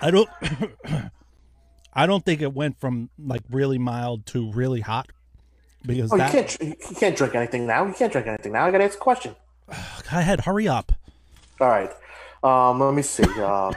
I 0.00 0.10
don't. 0.10 0.28
I 1.92 2.04
don't 2.06 2.24
think 2.24 2.42
it 2.42 2.52
went 2.52 2.78
from 2.78 3.08
like 3.18 3.40
really 3.50 3.78
mild 3.78 4.26
to 4.26 4.52
really 4.52 4.80
hot 4.80 5.08
because 5.86 6.12
Oh, 6.12 6.16
you 6.16 6.22
can't 6.30 6.60
you 6.60 6.76
can't 6.96 7.16
drink 7.16 7.34
anything 7.34 7.66
now. 7.66 7.86
You 7.86 7.94
can't 7.94 8.12
drink 8.12 8.26
anything 8.26 8.52
now. 8.52 8.66
I 8.66 8.70
gotta 8.70 8.84
ask 8.84 8.96
a 8.96 9.00
question. 9.00 9.34
Go 9.68 9.76
ahead, 10.18 10.42
hurry 10.42 10.68
up. 10.68 10.92
All 11.58 11.68
right. 11.68 11.90
Um, 12.44 12.80
let 12.80 12.92
me 12.92 13.00
see. 13.00 13.24
Uh, 13.38 13.72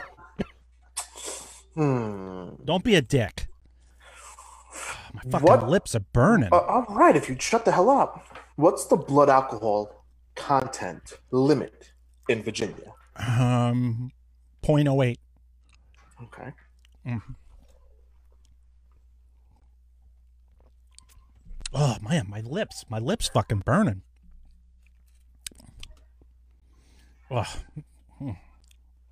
hmm. 1.83 2.49
Don't 2.65 2.83
be 2.83 2.95
a 2.95 3.01
dick. 3.01 3.47
My 5.13 5.21
fucking 5.31 5.47
What? 5.47 5.69
lips 5.69 5.95
are 5.95 6.01
burning. 6.13 6.49
Uh, 6.51 6.57
all 6.59 6.85
right, 6.89 7.15
if 7.15 7.29
you'd 7.29 7.41
shut 7.41 7.65
the 7.65 7.71
hell 7.71 7.89
up. 7.89 8.37
What's 8.55 8.85
the 8.85 8.97
blood 8.97 9.29
alcohol 9.29 10.03
content 10.35 11.13
limit 11.31 11.91
in 12.27 12.43
Virginia? 12.43 12.93
Um, 13.15 14.11
0.08. 14.63 15.17
Okay. 16.23 16.51
Oh 21.73 21.97
man, 22.01 22.25
my 22.29 22.41
lips, 22.41 22.83
my 22.89 22.99
lips 22.99 23.29
fucking 23.29 23.59
burning. 23.59 24.01
Oh, 27.31 27.45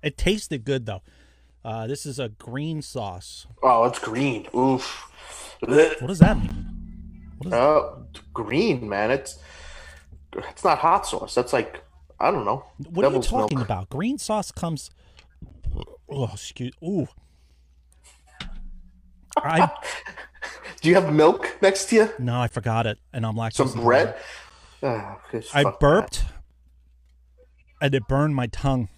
it 0.02 0.16
tasted 0.18 0.64
good 0.64 0.86
though. 0.86 1.02
Uh, 1.64 1.86
this 1.86 2.06
is 2.06 2.18
a 2.18 2.28
green 2.30 2.80
sauce. 2.82 3.46
Oh, 3.62 3.84
it's 3.84 3.98
green. 3.98 4.46
Oof. 4.56 5.10
What 5.60 6.06
does 6.06 6.20
that 6.20 6.38
mean? 6.38 7.30
What 7.38 7.46
is 7.48 7.52
Uh, 7.52 7.96
green, 8.32 8.88
man. 8.88 9.10
It's 9.10 9.38
it's 10.34 10.62
not 10.64 10.78
hot 10.78 11.06
sauce. 11.06 11.34
That's 11.34 11.52
like 11.52 11.82
I 12.20 12.30
don't 12.30 12.44
know. 12.44 12.64
what 12.90 13.04
are 13.04 13.12
you 13.12 13.20
talking 13.22 13.58
milk. 13.58 13.68
about? 13.68 13.88
Green 13.90 14.18
sauce 14.18 14.50
comes. 14.52 14.90
Oh, 16.08 16.30
excuse. 16.32 16.72
Ooh. 16.82 17.06
I 19.36 19.70
Do 20.80 20.88
you 20.88 20.94
have 20.94 21.12
milk 21.12 21.58
next 21.60 21.86
to 21.90 21.96
you? 21.96 22.08
no, 22.18 22.40
I 22.40 22.46
forgot 22.48 22.86
it, 22.86 22.98
and 23.12 23.26
I'm 23.26 23.34
lactose. 23.34 23.68
Some 23.72 23.80
bread? 23.82 24.14
Just 25.32 25.54
I 25.54 25.64
fuck 25.64 25.74
that. 25.74 25.80
burped, 25.80 26.24
and 27.80 27.94
it 27.94 28.06
burned 28.08 28.34
my 28.36 28.46
tongue. 28.46 28.88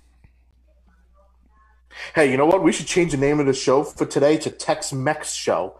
Hey, 2.14 2.30
you 2.30 2.36
know 2.36 2.46
what? 2.46 2.62
We 2.62 2.72
should 2.72 2.86
change 2.86 3.12
the 3.12 3.18
name 3.18 3.40
of 3.40 3.46
the 3.46 3.52
show 3.52 3.82
for 3.82 4.06
today 4.06 4.36
to 4.38 4.50
Tex 4.50 4.92
Mex 4.92 5.32
Show. 5.32 5.78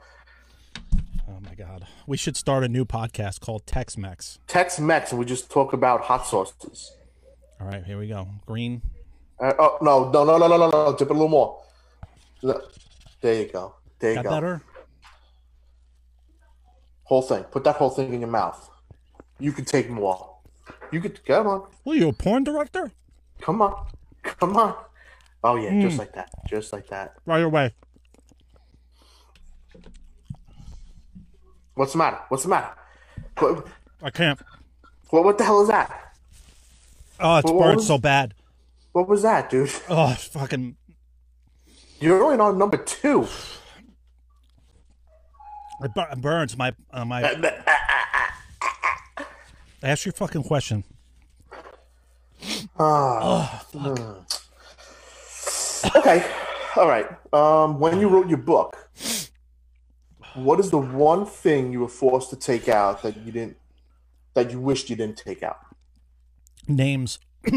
Oh 1.29 1.39
my 1.43 1.55
god, 1.55 1.87
we 2.07 2.17
should 2.17 2.37
start 2.37 2.65
a 2.65 2.69
new 2.69 2.85
podcast 2.85 3.41
called 3.41 3.67
Tex 3.67 3.97
Mex. 3.97 4.39
Tex 4.47 4.79
Mex, 4.81 5.11
and 5.13 5.19
we 5.19 5.25
just 5.25 5.51
talk 5.51 5.73
about 5.73 6.03
hot 6.03 6.27
sauces. 6.27 6.93
All 7.61 7.67
right, 7.69 7.85
here 7.85 7.99
we 7.99 8.09
go. 8.09 8.27
Green. 8.47 8.83
Uh, 9.39 9.53
oh 9.59 9.79
no, 9.81 10.11
no, 10.11 10.25
no, 10.25 10.37
no, 10.39 10.47
no, 10.49 10.57
no, 10.57 10.71
no! 10.71 10.93
Dip 10.97 11.09
it 11.09 11.11
a 11.11 11.15
little 11.15 11.29
more. 11.29 11.63
Look. 12.43 12.75
There 13.21 13.35
you 13.43 13.49
go. 13.53 13.75
There 13.99 14.11
you 14.13 14.17
Got 14.17 14.25
go. 14.25 14.31
better? 14.31 14.63
Whole 17.05 17.23
thing. 17.23 17.43
Put 17.45 17.65
that 17.65 17.77
whole 17.77 17.91
thing 17.91 18.13
in 18.15 18.21
your 18.21 18.31
mouth. 18.31 18.71
You 19.39 19.53
could 19.53 19.67
take 19.67 19.91
more. 19.91 20.37
You 20.91 21.01
could 21.01 21.23
come 21.25 21.47
on, 21.47 21.67
Well, 21.85 21.97
you 21.97 22.09
a 22.09 22.13
porn 22.13 22.45
director? 22.45 22.91
come 23.41 23.63
on, 23.63 23.87
come 24.23 24.57
on. 24.57 24.75
Oh 25.43 25.57
yeah, 25.57 25.71
Hmm. 25.71 25.81
just 25.83 25.99
like 25.99 26.13
that, 26.15 26.31
just 26.49 26.73
like 26.73 26.89
that. 26.89 27.15
Right 27.27 27.43
away. 27.43 27.75
What's 31.75 31.93
the 31.93 31.99
matter? 31.99 32.19
What's 32.29 32.43
the 32.43 32.49
matter? 32.51 32.71
What, 33.39 33.67
I 34.03 34.11
can't. 34.11 34.39
what, 35.11 35.25
what 35.25 35.39
the 35.39 35.45
hell 35.45 35.63
is 35.63 35.69
that? 35.69 36.15
Oh, 37.19 37.37
it's 37.39 37.51
what 37.51 37.59
burned 37.63 37.77
was- 37.77 37.87
so 37.87 37.99
bad. 37.99 38.35
What 38.93 39.09
was 39.09 39.23
that, 39.23 39.49
dude? 39.51 39.71
Oh, 39.89 40.11
it's 40.13 40.27
fucking. 40.27 40.77
You're 42.01 42.23
only 42.25 42.39
on 42.39 42.59
number 42.59 42.77
two. 42.77 43.29
It 45.83 45.95
bur- 45.95 46.09
it 46.13 46.21
burns 46.21 46.57
my 46.59 46.75
uh, 46.93 47.05
my. 47.05 47.23
Ah, 47.67 47.99
ah, 48.63 48.99
ah, 49.19 49.29
Ask 49.83 50.05
your 50.05 50.13
fucking 50.13 50.43
question. 50.43 50.85
Hmm. 52.77 54.13
Okay, 55.97 56.25
all 56.77 56.87
right. 56.89 57.07
Um, 57.33 57.79
when 57.81 58.01
you 58.01 58.09
wrote 58.09 58.29
your 58.29 58.39
book, 58.39 58.77
what 60.35 60.61
is 60.61 60.71
the 60.71 60.79
one 60.79 61.27
thing 61.27 61.73
you 61.73 61.81
were 61.81 61.89
forced 61.89 62.31
to 62.31 62.37
take 62.37 62.69
out 62.69 63.03
that 63.03 63.17
you 63.19 63.33
didn't, 63.33 63.57
that 64.35 64.51
you 64.51 64.61
wished 64.61 64.91
you 64.91 64.97
didn't 64.97 65.17
take 65.17 65.43
out? 65.43 65.59
Names. 66.69 67.19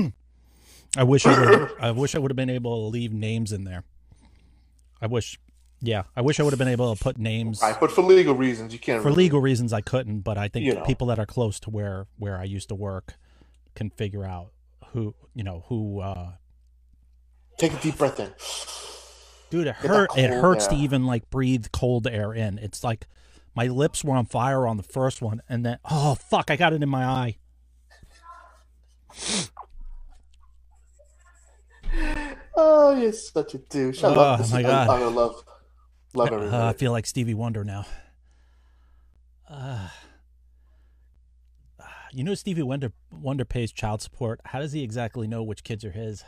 I 0.97 1.03
wish 1.03 1.25
I 1.25 1.39
would. 1.39 1.71
I 1.79 1.91
wish 1.91 2.15
I 2.15 2.19
would 2.19 2.31
have 2.31 2.35
been 2.35 2.49
able 2.49 2.85
to 2.85 2.87
leave 2.91 3.11
names 3.13 3.51
in 3.51 3.63
there. 3.63 3.83
I 5.01 5.07
wish. 5.07 5.39
Yeah, 5.81 6.03
I 6.15 6.21
wish 6.21 6.39
I 6.39 6.43
would 6.43 6.53
have 6.53 6.59
been 6.59 6.67
able 6.69 6.95
to 6.95 7.03
put 7.03 7.17
names. 7.17 7.61
Right, 7.61 7.77
but 7.77 7.91
for 7.91 8.03
legal 8.03 8.35
reasons, 8.35 8.71
you 8.73 8.79
can't. 8.79 9.01
For 9.01 9.09
really- 9.09 9.23
legal 9.23 9.41
reasons, 9.41 9.73
I 9.73 9.81
couldn't. 9.81 10.19
But 10.19 10.37
I 10.37 10.47
think 10.47 10.65
You 10.65 10.75
know. 10.75 10.83
people 10.83 11.07
that 11.07 11.19
are 11.19 11.25
close 11.25 11.59
to 11.61 11.69
where 11.69 12.07
where 12.17 12.37
I 12.37 12.45
used 12.45 12.69
to 12.69 12.75
work 12.75 13.15
can 13.75 13.89
figure 13.89 14.23
out 14.23 14.51
who 14.93 15.13
you 15.35 15.43
know 15.43 15.65
who. 15.67 15.99
uh 15.99 16.33
Take 17.57 17.73
a 17.73 17.77
deep 17.77 17.97
breath 17.97 18.19
in. 18.19 18.31
Dude, 19.49 19.67
it 19.67 19.75
hurt. 19.75 20.09
It 20.17 20.29
hurts 20.31 20.67
to 20.67 20.75
even 20.75 21.05
like 21.05 21.29
breathe 21.29 21.67
cold 21.71 22.07
air 22.07 22.33
in. 22.33 22.57
It's 22.57 22.83
like 22.83 23.07
my 23.55 23.67
lips 23.67 24.03
were 24.03 24.15
on 24.15 24.25
fire 24.25 24.65
on 24.67 24.77
the 24.77 24.83
first 24.83 25.21
one, 25.21 25.41
and 25.47 25.63
then 25.65 25.77
oh 25.89 26.15
fuck, 26.15 26.49
I 26.49 26.55
got 26.55 26.73
it 26.73 26.81
in 26.81 26.89
my 26.89 27.05
eye. 27.05 27.37
Oh, 32.55 32.95
you're 32.99 33.11
such 33.13 33.53
a 33.55 33.57
douche. 33.57 34.03
I 34.03 34.09
Oh, 34.09 34.13
love 34.13 34.39
this. 34.39 34.51
my 34.51 34.59
I- 34.59 34.63
God. 34.63 34.89
I, 34.89 35.05
love, 35.07 35.43
love 36.13 36.31
every 36.31 36.47
Uh, 36.49 36.67
I 36.69 36.73
feel 36.73 36.91
like 36.91 37.05
Stevie 37.05 37.33
Wonder 37.33 37.63
now. 37.63 37.85
Uh, 39.49 39.89
you 42.11 42.23
know, 42.23 42.33
Stevie 42.33 42.63
Wonder 42.63 42.91
Wonder 43.11 43.45
pays 43.45 43.71
child 43.71 44.01
support. 44.01 44.39
How 44.45 44.59
does 44.59 44.71
he 44.71 44.83
exactly 44.83 45.27
know 45.27 45.43
which 45.43 45.63
kids 45.63 45.83
are 45.85 45.91
his? 45.91 46.23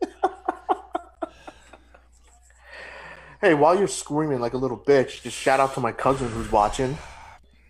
Hey, 3.44 3.52
while 3.52 3.78
you're 3.78 3.88
screaming 3.88 4.40
like 4.40 4.54
a 4.54 4.56
little 4.56 4.78
bitch, 4.78 5.20
just 5.20 5.36
shout 5.36 5.60
out 5.60 5.74
to 5.74 5.80
my 5.80 5.92
cousin 5.92 6.30
who's 6.30 6.50
watching. 6.50 6.96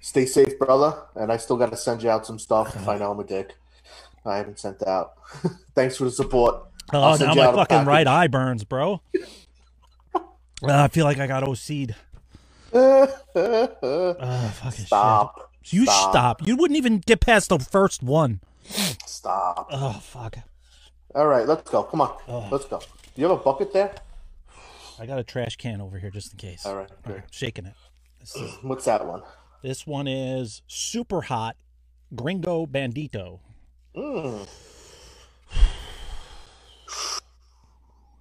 Stay 0.00 0.24
safe, 0.24 0.56
brother. 0.56 1.02
And 1.16 1.32
I 1.32 1.36
still 1.36 1.56
got 1.56 1.72
to 1.72 1.76
send 1.76 2.00
you 2.00 2.10
out 2.10 2.24
some 2.24 2.38
stuff 2.38 2.76
if 2.76 2.86
I 2.86 2.96
know 2.96 3.10
I'm 3.10 3.18
a 3.18 3.24
dick. 3.24 3.56
I 4.24 4.36
haven't 4.36 4.60
sent 4.60 4.86
out. 4.86 5.14
Thanks 5.74 5.96
for 5.96 6.04
the 6.04 6.12
support. 6.12 6.62
Oh, 6.92 7.16
now 7.18 7.34
my 7.34 7.52
fucking 7.52 7.86
right 7.86 8.06
eye 8.06 8.28
burns, 8.28 8.62
bro. 8.62 9.02
Uh, 10.62 10.84
I 10.84 10.88
feel 10.88 11.04
like 11.04 11.18
I 11.18 11.26
got 11.26 11.42
OC'd. 11.42 11.94
Oh, 12.72 13.06
fucking 14.54 14.86
Stop. 14.86 15.50
shit. 15.60 15.74
You 15.74 15.84
Stop. 15.84 16.12
stop. 16.12 16.46
You 16.46 16.56
wouldn't 16.56 16.78
even 16.78 17.00
get 17.00 17.20
past 17.20 17.50
the 17.50 17.58
first 17.58 18.02
one. 18.02 18.40
Stop. 19.04 19.68
Oh, 19.70 19.92
fuck. 20.00 20.38
All 21.14 21.26
right, 21.26 21.46
let's 21.46 21.68
go. 21.68 21.82
Come 21.82 22.00
on. 22.00 22.16
Oh. 22.28 22.48
Let's 22.50 22.64
go. 22.64 22.78
Do 22.78 23.20
you 23.20 23.28
have 23.28 23.38
a 23.38 23.42
bucket 23.42 23.74
there? 23.74 23.94
I 24.98 25.06
got 25.06 25.18
a 25.18 25.24
trash 25.24 25.56
can 25.56 25.80
over 25.80 25.98
here 25.98 26.10
just 26.10 26.32
in 26.32 26.38
case. 26.38 26.64
All 26.64 26.76
right, 26.76 26.90
shaking 27.30 27.66
it. 27.66 27.74
What's 28.62 28.84
that 28.84 29.06
one? 29.06 29.22
this 29.62 29.86
one 29.86 30.06
is 30.06 30.62
super 30.66 31.22
hot 31.22 31.56
Gringo 32.14 32.66
Bandito. 32.66 33.40
Mm. 33.96 34.46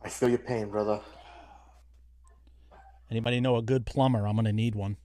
I 0.04 0.10
feel 0.10 0.30
your 0.30 0.40
pain, 0.40 0.70
brother. 0.70 1.00
Anybody 3.12 3.40
know 3.40 3.58
a 3.58 3.62
good 3.62 3.86
plumber? 3.86 4.28
I'm 4.28 4.36
gonna 4.36 4.52
need 4.52 4.76
one. 4.76 4.98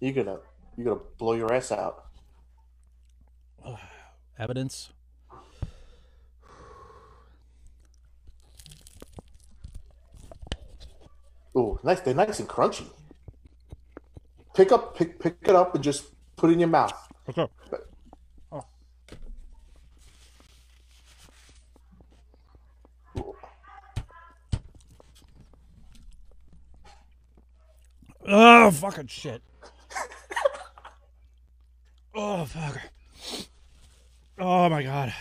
You're 0.00 0.12
gonna 0.12 0.38
you're 0.76 0.86
gonna 0.86 1.06
blow 1.18 1.34
your 1.34 1.52
ass 1.52 1.72
out. 1.72 2.04
Evidence. 4.38 4.90
Ooh, 11.56 11.78
nice. 11.82 12.00
They're 12.00 12.14
nice 12.14 12.38
and 12.38 12.48
crunchy. 12.48 12.86
Pick 14.54 14.72
up, 14.72 14.96
pick 14.96 15.18
pick 15.18 15.36
it 15.42 15.54
up, 15.54 15.74
and 15.74 15.82
just 15.82 16.04
put 16.36 16.50
it 16.50 16.54
in 16.54 16.60
your 16.60 16.68
mouth. 16.68 16.92
Okay. 17.28 17.46
Oh. 18.52 18.64
oh 28.26 28.70
fucking 28.70 29.06
shit. 29.06 29.42
oh 32.14 32.44
fuck. 32.44 32.80
Oh 34.38 34.68
my 34.68 34.82
god. 34.82 35.14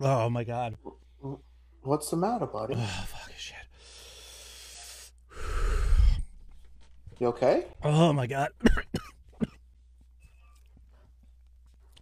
Oh 0.00 0.30
my 0.30 0.44
god. 0.44 0.76
What's 1.82 2.10
the 2.10 2.16
matter, 2.16 2.46
buddy? 2.46 2.74
Oh 2.76 3.06
fucking 3.08 3.34
shit. 3.36 3.56
You 7.22 7.28
okay? 7.28 7.66
Oh 7.84 8.12
my 8.12 8.26
god. 8.26 8.48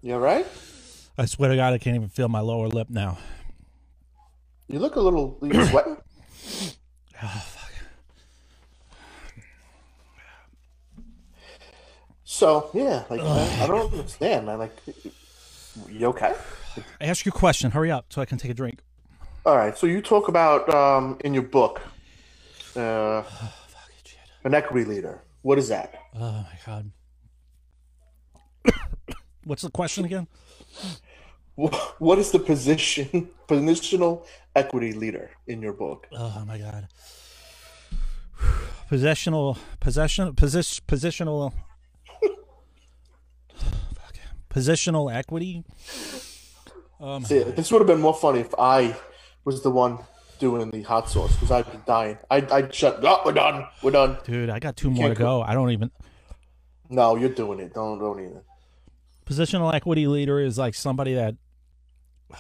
You 0.03 0.15
all 0.15 0.21
right? 0.21 0.47
I 1.19 1.27
swear 1.27 1.51
to 1.51 1.57
God, 1.57 1.75
I 1.75 1.79
can't 1.79 1.95
even 1.95 2.09
feel 2.09 2.27
my 2.27 2.41
lower 2.41 2.69
lip 2.69 2.89
now. 2.89 3.19
You 4.67 4.79
look 4.79 4.97
a 4.97 5.01
little. 5.01 5.37
You 5.43 5.67
sweating? 5.67 5.99
Oh 7.23 7.47
fuck. 7.47 7.71
So 12.25 12.71
yeah, 12.73 13.05
like 13.11 13.23
man, 13.23 13.61
I 13.61 13.67
don't 13.67 13.93
understand, 13.93 14.47
man. 14.47 14.59
Like, 14.59 14.75
you 15.91 16.07
okay? 16.07 16.35
I 16.99 17.05
ask 17.05 17.27
you 17.27 17.33
a 17.35 17.39
question. 17.39 17.73
Hurry 17.73 17.91
up 17.91 18.07
so 18.09 18.23
I 18.23 18.25
can 18.25 18.39
take 18.39 18.53
a 18.53 18.55
drink. 18.55 18.81
All 19.45 19.55
right. 19.55 19.77
So 19.77 19.87
you 19.87 20.01
talk 20.01 20.29
about 20.29 20.73
um, 20.73 21.19
in 21.23 21.35
your 21.35 21.43
book, 21.43 21.83
uh, 22.75 23.23
an 24.45 24.55
equity 24.55 24.85
leader. 24.89 25.23
What 25.43 25.59
is 25.59 25.69
that? 25.69 25.95
Oh 26.15 26.47
my 26.47 26.59
god. 26.67 26.91
What's 29.45 29.63
the 29.63 29.71
question 29.71 30.05
again? 30.05 30.27
What 31.99 32.19
is 32.19 32.31
the 32.31 32.39
position, 32.39 33.29
positional 33.47 34.25
equity 34.57 34.95
leader 34.95 35.31
in 35.47 35.61
your 35.61 35.75
book? 35.75 36.07
Oh 36.11 36.43
my 36.47 36.57
god. 36.57 36.89
Possessional 38.89 39.59
possession 39.79 40.35
position 40.35 40.85
positional 40.89 41.53
positional 44.49 45.15
equity. 45.15 45.65
My 46.99 47.21
See, 47.23 47.43
this 47.43 47.71
would 47.71 47.81
have 47.81 47.87
been 47.87 48.01
more 48.01 48.15
funny 48.15 48.41
if 48.41 48.55
I 48.59 48.97
was 49.45 49.63
the 49.63 49.71
one 49.71 49.99
doing 50.41 50.63
in 50.63 50.71
the 50.71 50.83
hot 50.83 51.09
sauce 51.09 51.33
because 51.37 51.51
I'd 51.53 51.71
be 51.71 51.79
dying. 51.87 52.19
I'd, 52.31 52.51
I'd 52.51 52.75
shut. 52.75 52.99
Oh, 53.05 53.21
we're 53.25 53.33
done. 53.33 53.67
We're 53.83 53.93
done. 53.93 54.19
dude, 54.25 54.51
I 54.51 54.59
got 54.59 54.77
two 54.77 54.91
more 54.91 55.09
to 55.09 55.15
can't 55.15 55.19
go. 55.19 55.43
I 55.43 55.55
don't 55.55 55.71
even 55.71 55.91
No, 56.89 57.15
you're 57.17 57.29
doing 57.29 57.61
it. 57.61 57.73
Don't 57.75 57.99
don't 57.99 58.19
even. 58.19 58.41
positional 59.27 59.73
equity 59.73 60.07
leader 60.09 60.41
is 60.41 60.59
like 60.59 60.75
somebody 60.75 61.15
that 61.15 61.37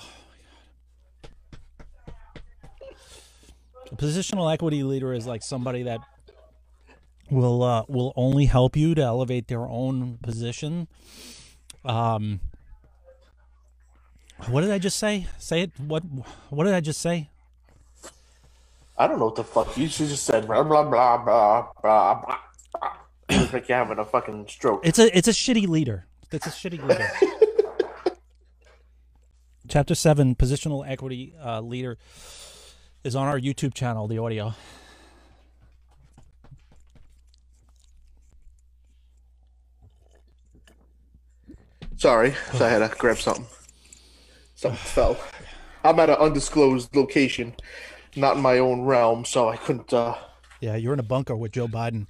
a 3.92 3.96
positional 3.96 4.52
equity 4.52 4.82
leader 4.82 5.12
is 5.12 5.26
like 5.26 5.42
somebody 5.42 5.82
that 5.84 6.00
will 7.30 7.62
uh, 7.62 7.84
will 7.88 8.12
only 8.16 8.46
help 8.46 8.76
you 8.76 8.94
to 8.94 9.02
elevate 9.02 9.46
their 9.48 9.68
own 9.68 10.18
position. 10.22 10.88
Um, 11.84 12.40
what 14.48 14.62
did 14.62 14.70
I 14.70 14.78
just 14.78 14.98
say? 14.98 15.26
Say 15.38 15.62
it. 15.62 15.72
What 15.78 16.02
What 16.48 16.64
did 16.64 16.74
I 16.74 16.80
just 16.80 17.00
say? 17.00 17.30
I 19.00 19.06
don't 19.06 19.18
know 19.18 19.24
what 19.24 19.36
the 19.36 19.44
fuck. 19.44 19.78
You 19.78 19.88
should 19.88 20.08
just 20.08 20.24
said 20.24 20.46
blah 20.46 20.62
blah 20.62 20.84
blah 20.84 21.16
blah 21.16 21.68
blah. 21.80 22.20
blah. 22.20 22.36
It's 23.30 23.50
like 23.50 23.66
you're 23.66 23.78
having 23.78 23.98
a 23.98 24.04
fucking 24.04 24.46
stroke. 24.46 24.84
It's 24.84 24.98
a 24.98 25.16
it's 25.16 25.26
a 25.26 25.30
shitty 25.30 25.66
leader. 25.66 26.04
It's 26.30 26.46
a 26.46 26.50
shitty 26.50 26.86
leader. 26.86 27.10
Chapter 29.68 29.94
seven, 29.94 30.34
positional 30.34 30.86
equity 30.86 31.34
uh, 31.42 31.62
leader, 31.62 31.96
is 33.02 33.16
on 33.16 33.26
our 33.26 33.40
YouTube 33.40 33.72
channel. 33.72 34.06
The 34.06 34.18
audio. 34.18 34.52
Sorry, 41.96 42.34
so 42.52 42.66
I 42.66 42.68
had 42.68 42.78
to 42.86 42.94
grab 42.98 43.16
something. 43.16 43.46
Something 44.56 44.78
fell. 44.78 45.16
I'm 45.82 45.98
at 45.98 46.10
an 46.10 46.16
undisclosed 46.16 46.94
location, 46.94 47.54
not 48.16 48.36
in 48.36 48.42
my 48.42 48.58
own 48.58 48.82
realm, 48.82 49.24
so 49.24 49.48
I 49.48 49.56
couldn't. 49.56 49.92
uh 49.92 50.16
Yeah, 50.60 50.76
you're 50.76 50.92
in 50.92 51.00
a 51.00 51.04
bunker 51.04 51.36
with 51.36 51.52
Joe 51.52 51.68
Biden. 51.68 52.06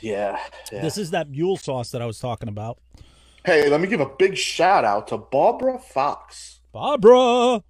Yeah. 0.00 0.38
yeah. 0.72 0.82
This 0.82 0.98
is 0.98 1.10
that 1.10 1.30
mule 1.30 1.56
sauce 1.56 1.90
that 1.90 2.02
I 2.02 2.06
was 2.06 2.18
talking 2.18 2.48
about. 2.48 2.78
Hey, 3.44 3.68
let 3.70 3.80
me 3.80 3.88
give 3.88 4.00
a 4.00 4.06
big 4.18 4.36
shout 4.36 4.84
out 4.84 5.08
to 5.08 5.16
Barbara 5.16 5.78
Fox. 5.78 6.60
Barbara. 6.72 7.62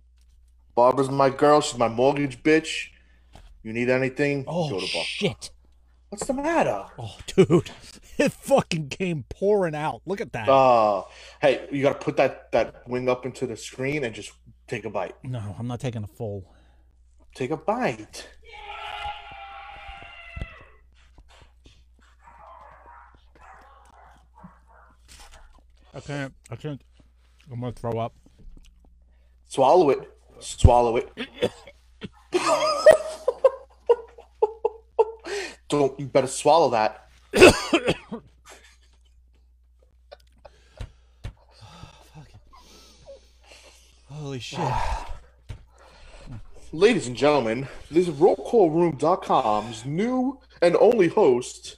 Barbara's 0.74 1.10
my 1.10 1.30
girl. 1.30 1.60
She's 1.60 1.78
my 1.78 1.88
mortgage 1.88 2.42
bitch. 2.42 2.88
You 3.62 3.72
need 3.72 3.88
anything? 3.90 4.44
Oh 4.48 4.78
to 4.80 4.86
shit. 4.86 5.50
What's 6.08 6.26
the 6.26 6.32
matter? 6.32 6.86
Oh, 6.98 7.16
dude, 7.26 7.70
it 8.18 8.32
fucking 8.32 8.88
came 8.88 9.24
pouring 9.28 9.76
out. 9.76 10.02
Look 10.06 10.20
at 10.20 10.32
that. 10.32 10.48
Uh, 10.48 11.04
hey, 11.40 11.68
you 11.70 11.82
gotta 11.82 11.98
put 11.98 12.16
that 12.16 12.50
that 12.52 12.88
wing 12.88 13.08
up 13.08 13.24
into 13.24 13.46
the 13.46 13.56
screen 13.56 14.02
and 14.02 14.12
just 14.14 14.32
take 14.66 14.84
a 14.84 14.90
bite. 14.90 15.14
no, 15.22 15.54
I'm 15.58 15.68
not 15.68 15.78
taking 15.80 16.02
a 16.02 16.08
full. 16.08 16.52
Take 17.34 17.50
a 17.50 17.56
bite. 17.56 18.26
I 25.92 26.00
can't. 26.00 26.32
I 26.50 26.56
can't. 26.56 26.80
I'm 27.50 27.60
gonna 27.60 27.72
throw 27.72 27.98
up. 27.98 28.14
Swallow 29.48 29.90
it. 29.90 30.08
Swallow 30.38 30.96
it. 30.96 31.10
Don't 35.68 35.98
you 36.00 36.06
better 36.06 36.26
swallow 36.26 36.70
that. 36.70 37.08
Holy 44.08 44.40
shit. 44.40 44.58
Ladies 46.72 47.08
and 47.08 47.16
gentlemen, 47.16 47.66
this 47.90 48.06
is 48.06 48.14
rollcallroom.com's 48.14 49.84
new 49.84 50.38
and 50.62 50.76
only 50.76 51.08
host 51.08 51.76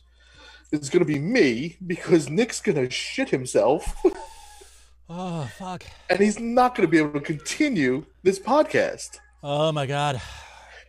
is 0.70 0.90
going 0.90 1.00
to 1.04 1.10
be 1.10 1.18
me 1.18 1.76
because 1.86 2.28
Nick's 2.28 2.60
going 2.60 2.76
to 2.76 2.90
shit 2.90 3.30
himself 3.30 3.96
Oh 5.08 5.50
fuck. 5.58 5.84
and 6.08 6.20
he's 6.20 6.38
not 6.38 6.74
going 6.74 6.86
to 6.86 6.90
be 6.90 6.98
able 6.98 7.12
to 7.12 7.20
continue 7.20 8.04
this 8.22 8.38
podcast. 8.38 9.18
Oh 9.42 9.72
my 9.72 9.86
god. 9.86 10.20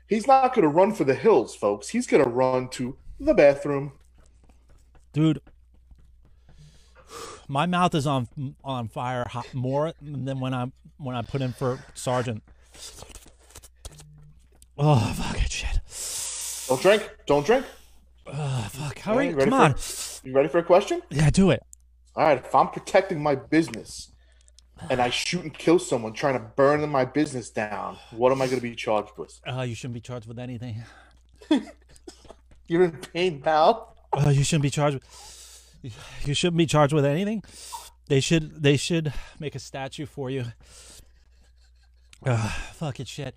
He's 0.08 0.28
not 0.28 0.54
going 0.54 0.64
to 0.64 0.70
run 0.70 0.94
for 0.94 1.04
the 1.06 1.16
hills, 1.16 1.56
folks. 1.56 1.90
He's 1.90 2.08
going 2.08 2.24
to 2.24 2.30
run 2.30 2.70
to 2.70 2.98
the 3.20 3.34
bathroom. 3.34 3.94
dude 5.14 5.40
my 7.48 7.66
mouth 7.66 7.94
is 7.96 8.08
on 8.08 8.28
on 8.64 8.88
fire 8.88 9.26
hot, 9.30 9.54
more 9.54 9.94
than 10.02 10.40
when 10.40 10.54
i 10.54 10.72
when 10.98 11.16
i 11.16 11.22
put 11.22 11.42
in 11.42 11.52
for 11.54 11.80
sergeant 11.94 12.42
oh 14.78 15.14
fucking 15.18 15.50
shit 15.50 15.80
Don't 16.68 16.82
drink. 16.82 17.10
Don't 17.26 17.46
drink. 17.46 17.66
oh 18.28 18.68
fuck 18.72 19.00
hurry 19.00 19.34
come 19.34 19.50
for- 19.50 19.56
on 19.56 19.76
You 20.24 20.34
ready 20.34 20.50
for 20.50 20.60
a 20.60 20.64
question? 20.64 21.02
yeah 21.10 21.30
do 21.30 21.52
it 21.52 21.62
All 22.16 22.24
right, 22.26 22.38
if 22.38 22.54
I'm 22.56 22.70
protecting 22.70 23.22
my 23.22 23.36
business 23.36 24.10
and 24.90 25.00
I 25.02 25.10
shoot 25.10 25.44
and 25.44 25.54
kill 25.54 25.80
someone 25.80 26.14
trying 26.14 26.34
to 26.34 26.40
burn 26.56 26.88
my 26.90 27.06
business 27.06 27.50
down, 27.50 27.98
what 28.12 28.32
am 28.34 28.42
I 28.42 28.48
going 28.48 28.58
to 28.58 28.62
be 28.62 28.76
charged 28.76 29.12
with? 29.18 29.40
uh, 29.48 29.62
you 29.62 29.76
shouldn't 29.76 29.94
be 29.94 30.02
charged 30.02 30.28
with 30.28 30.40
anything 30.40 30.84
You're 32.68 32.86
in 32.86 32.92
pain, 32.92 33.42
pal. 33.42 33.96
uh, 34.14 34.30
you 34.30 34.44
shouldn't 34.44 34.64
be 34.64 34.70
charged 34.70 34.96
with 34.96 35.90
you 36.26 36.34
shouldn't 36.34 36.58
be 36.58 36.66
charged 36.66 36.94
with 36.94 37.04
anything 37.06 37.44
they 38.08 38.20
should 38.22 38.64
they 38.64 38.78
should 38.78 39.14
make 39.38 39.54
a 39.54 39.60
statue 39.60 40.06
for 40.06 40.30
you 40.30 40.46
uh, 42.26 42.48
fucking 42.74 43.06
shit 43.06 43.36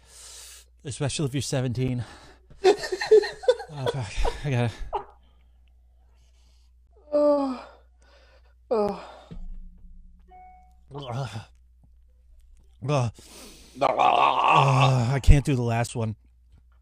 especially 0.87 1.27
if 1.27 1.35
you're 1.35 1.43
17 1.43 2.03
oh 2.65 2.75
fuck 3.93 4.13
i 4.45 4.51
gotta 4.51 4.71
Oh, 7.19 7.65
oh. 8.71 9.05
Ugh. 10.95 11.31
Ugh. 12.89 13.13
Ugh, 13.81 15.15
I 15.15 15.21
can't 15.23 15.45
do 15.45 15.55
the 15.55 15.63
last 15.63 15.97
one. 15.97 16.15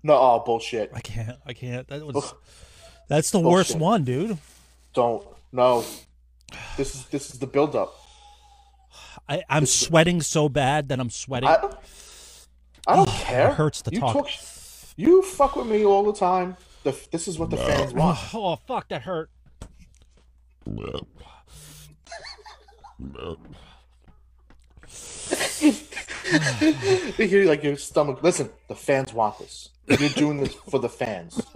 no, 0.02 0.14
oh, 0.14 0.42
bullshit. 0.44 0.90
I 0.92 1.00
can't. 1.00 1.38
I 1.46 1.52
can't. 1.52 1.86
That 1.88 2.04
was. 2.04 2.34
That's 3.08 3.30
the 3.30 3.38
worst 3.38 3.76
one, 3.76 4.04
dude. 4.04 4.38
Don't. 4.92 5.24
No. 5.52 5.84
This 6.76 6.94
is 6.94 7.06
this 7.06 7.32
is 7.32 7.38
the 7.38 7.46
buildup. 7.46 7.94
I, 9.28 9.42
I'm 9.48 9.66
sweating 9.66 10.20
so 10.20 10.48
bad 10.48 10.88
that 10.88 11.00
I'm 11.00 11.10
sweating. 11.10 11.48
I, 11.48 11.70
I 12.86 12.96
don't 12.96 13.08
care. 13.34 13.54
hurts 13.54 13.82
to 13.82 13.92
you 13.92 14.00
talk. 14.00 14.28
you 14.96 15.22
fuck 15.22 15.56
with 15.56 15.66
me 15.66 15.84
all 15.84 16.04
the 16.04 16.12
time. 16.12 16.56
The, 16.82 16.96
this 17.10 17.28
is 17.28 17.38
what 17.38 17.50
the 17.50 17.56
fans 17.56 17.92
oh, 17.94 17.98
want. 17.98 18.18
oh 18.34 18.56
fuck, 18.66 18.88
that 18.88 19.02
hurt. 19.02 19.30
You 27.18 27.26
hear 27.26 27.44
like 27.44 27.62
your 27.62 27.76
stomach. 27.76 28.22
Listen, 28.22 28.50
the 28.68 28.74
fans 28.74 29.12
want 29.12 29.38
this. 29.38 29.68
You're 29.86 30.08
doing 30.10 30.38
this 30.38 30.54
for 30.54 30.80
the 30.80 30.88
fans. 30.88 31.40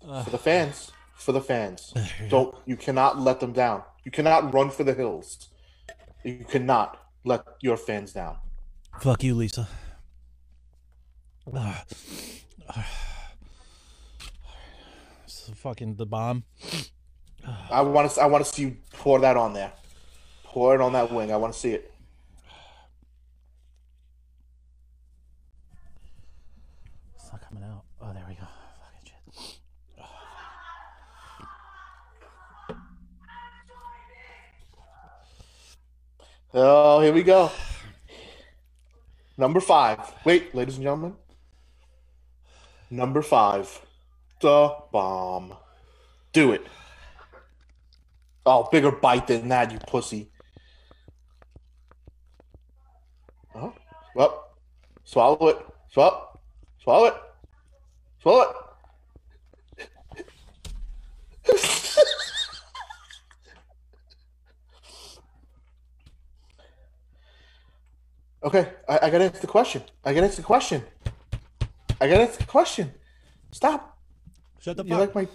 For 0.00 0.30
the 0.30 0.38
fans. 0.38 0.90
For 1.14 1.32
the 1.32 1.40
fans. 1.40 1.94
Don't. 2.28 2.54
You 2.66 2.76
cannot 2.76 3.20
let 3.20 3.38
them 3.38 3.52
down. 3.52 3.82
You 4.04 4.10
cannot 4.10 4.52
run 4.52 4.70
for 4.70 4.82
the 4.82 4.94
hills. 4.94 5.48
You 6.24 6.44
cannot 6.48 6.98
let 7.24 7.44
your 7.60 7.76
fans 7.76 8.12
down. 8.12 8.36
Fuck 9.00 9.22
you, 9.24 9.34
Lisa. 9.34 9.68
Ugh. 11.52 11.74
This 15.24 15.48
is 15.48 15.54
fucking 15.56 15.96
the 15.96 16.06
bomb. 16.06 16.44
I 17.70 17.80
want 17.82 18.10
to. 18.10 18.20
I 18.20 18.26
want 18.26 18.44
to 18.44 18.50
see 18.52 18.62
you 18.62 18.76
pour 18.92 19.20
that 19.20 19.36
on 19.36 19.52
there. 19.54 19.72
Pour 20.44 20.74
it 20.74 20.80
on 20.80 20.92
that 20.92 21.12
wing. 21.12 21.32
I 21.32 21.36
want 21.36 21.52
to 21.54 21.58
see 21.58 21.70
it. 21.70 21.92
It's 27.16 27.32
not 27.32 27.40
coming 27.48 27.64
out. 27.64 27.84
Oh, 28.02 28.12
there 28.12 28.24
we 28.28 28.34
go. 28.34 28.46
Fucking 28.80 29.04
shit. 29.04 29.58
Oh, 36.52 37.00
here 37.00 37.12
we 37.12 37.22
go. 37.22 37.50
Number 39.38 39.60
five. 39.60 40.00
Wait, 40.24 40.52
ladies 40.54 40.76
and 40.76 40.82
gentlemen. 40.82 41.14
Number 42.90 43.22
five. 43.22 43.80
The 44.40 44.74
bomb. 44.90 45.54
Do 46.32 46.52
it. 46.52 46.66
Oh, 48.44 48.68
bigger 48.72 48.90
bite 48.90 49.28
than 49.28 49.48
that, 49.48 49.70
you 49.70 49.78
pussy. 49.78 50.30
Oh, 53.54 53.72
well, 54.16 54.50
swallow 55.04 55.48
it. 55.48 55.58
Swallow. 55.92 56.40
Swallow 56.82 57.06
it. 57.06 57.14
Swallow 58.20 58.54
it. 61.46 61.76
Okay, 68.42 68.68
I, 68.88 68.98
I 69.02 69.10
gotta 69.10 69.24
answer 69.24 69.40
the 69.40 69.46
question. 69.46 69.82
I 70.04 70.14
gotta 70.14 70.26
answer 70.26 70.40
the 70.42 70.46
question. 70.46 70.82
I 72.00 72.08
gotta 72.08 72.22
answer 72.22 72.38
the 72.38 72.46
question. 72.46 72.92
Stop. 73.50 73.98
Shut 74.60 74.76
the 74.76 74.84
You're 74.84 74.98
like 74.98 75.14
my 75.14 75.28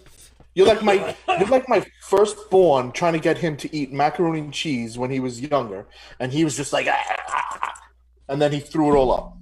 you're 0.55 0.67
like 0.67 0.83
my 0.83 1.15
you're 1.37 1.49
like 1.49 1.69
my 1.69 1.85
firstborn 2.01 2.91
trying 2.93 3.13
to 3.13 3.19
get 3.19 3.37
him 3.37 3.57
to 3.57 3.75
eat 3.75 3.91
macaroni 3.91 4.39
and 4.39 4.53
cheese 4.53 4.97
when 4.97 5.11
he 5.11 5.19
was 5.19 5.39
younger, 5.39 5.85
and 6.19 6.31
he 6.31 6.43
was 6.43 6.55
just 6.55 6.71
like, 6.73 6.87
"Ah, 6.89 7.03
ah, 7.27 7.59
ah," 7.61 7.73
and 8.29 8.41
then 8.41 8.51
he 8.51 8.59
threw 8.59 8.93
it 8.93 8.97
all 8.97 9.11
up. 9.11 9.37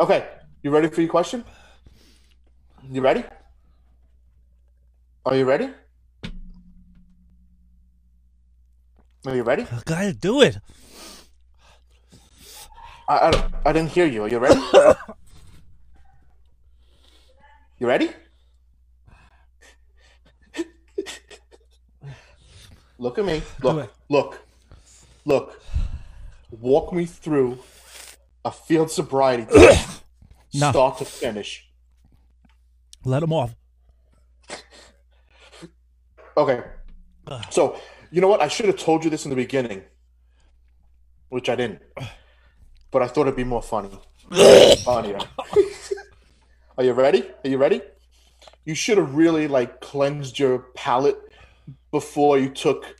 Okay, 0.00 0.26
you 0.62 0.70
ready 0.70 0.88
for 0.88 1.02
your 1.02 1.10
question? 1.10 1.44
You 2.90 3.00
ready? 3.02 3.24
Are 5.26 5.36
you 5.36 5.44
ready? 5.44 5.70
Are 9.26 9.36
you 9.36 9.42
ready? 9.42 9.64
I 9.70 9.82
gotta 9.84 10.14
do 10.14 10.40
it. 10.40 10.56
I, 13.08 13.30
I, 13.30 13.50
I 13.66 13.72
didn't 13.72 13.90
hear 13.90 14.06
you. 14.06 14.24
Are 14.24 14.28
you 14.28 14.38
ready? 14.38 14.60
you 17.78 17.86
ready? 17.86 18.10
look 22.98 23.18
at 23.18 23.24
me. 23.24 23.42
Look. 23.62 23.90
Look. 24.08 24.40
Look. 25.24 25.62
Walk 26.50 26.92
me 26.92 27.06
through 27.06 27.58
a 28.44 28.50
field 28.50 28.90
sobriety 28.90 29.46
test, 29.46 30.02
No. 30.54 30.70
start 30.70 30.98
to 30.98 31.04
finish. 31.04 31.68
Let 33.04 33.22
him 33.22 33.32
off. 33.32 33.54
Okay. 36.36 36.62
So, 37.50 37.78
you 38.10 38.20
know 38.20 38.28
what? 38.28 38.40
I 38.40 38.48
should 38.48 38.66
have 38.66 38.76
told 38.76 39.04
you 39.04 39.10
this 39.10 39.24
in 39.24 39.30
the 39.30 39.36
beginning, 39.36 39.82
which 41.28 41.48
I 41.48 41.56
didn't. 41.56 41.82
But 42.90 43.02
I 43.02 43.08
thought 43.08 43.22
it'd 43.22 43.36
be 43.36 43.44
more 43.44 43.62
funny. 43.62 43.90
Funnier. 44.84 45.18
Are 46.76 46.84
you 46.84 46.92
ready? 46.92 47.24
Are 47.44 47.50
you 47.50 47.58
ready? 47.58 47.80
You 48.64 48.74
should 48.74 48.98
have 48.98 49.14
really 49.14 49.48
like 49.48 49.80
cleansed 49.80 50.38
your 50.38 50.58
palate 50.74 51.18
before 51.90 52.38
you 52.38 52.50
took 52.50 52.96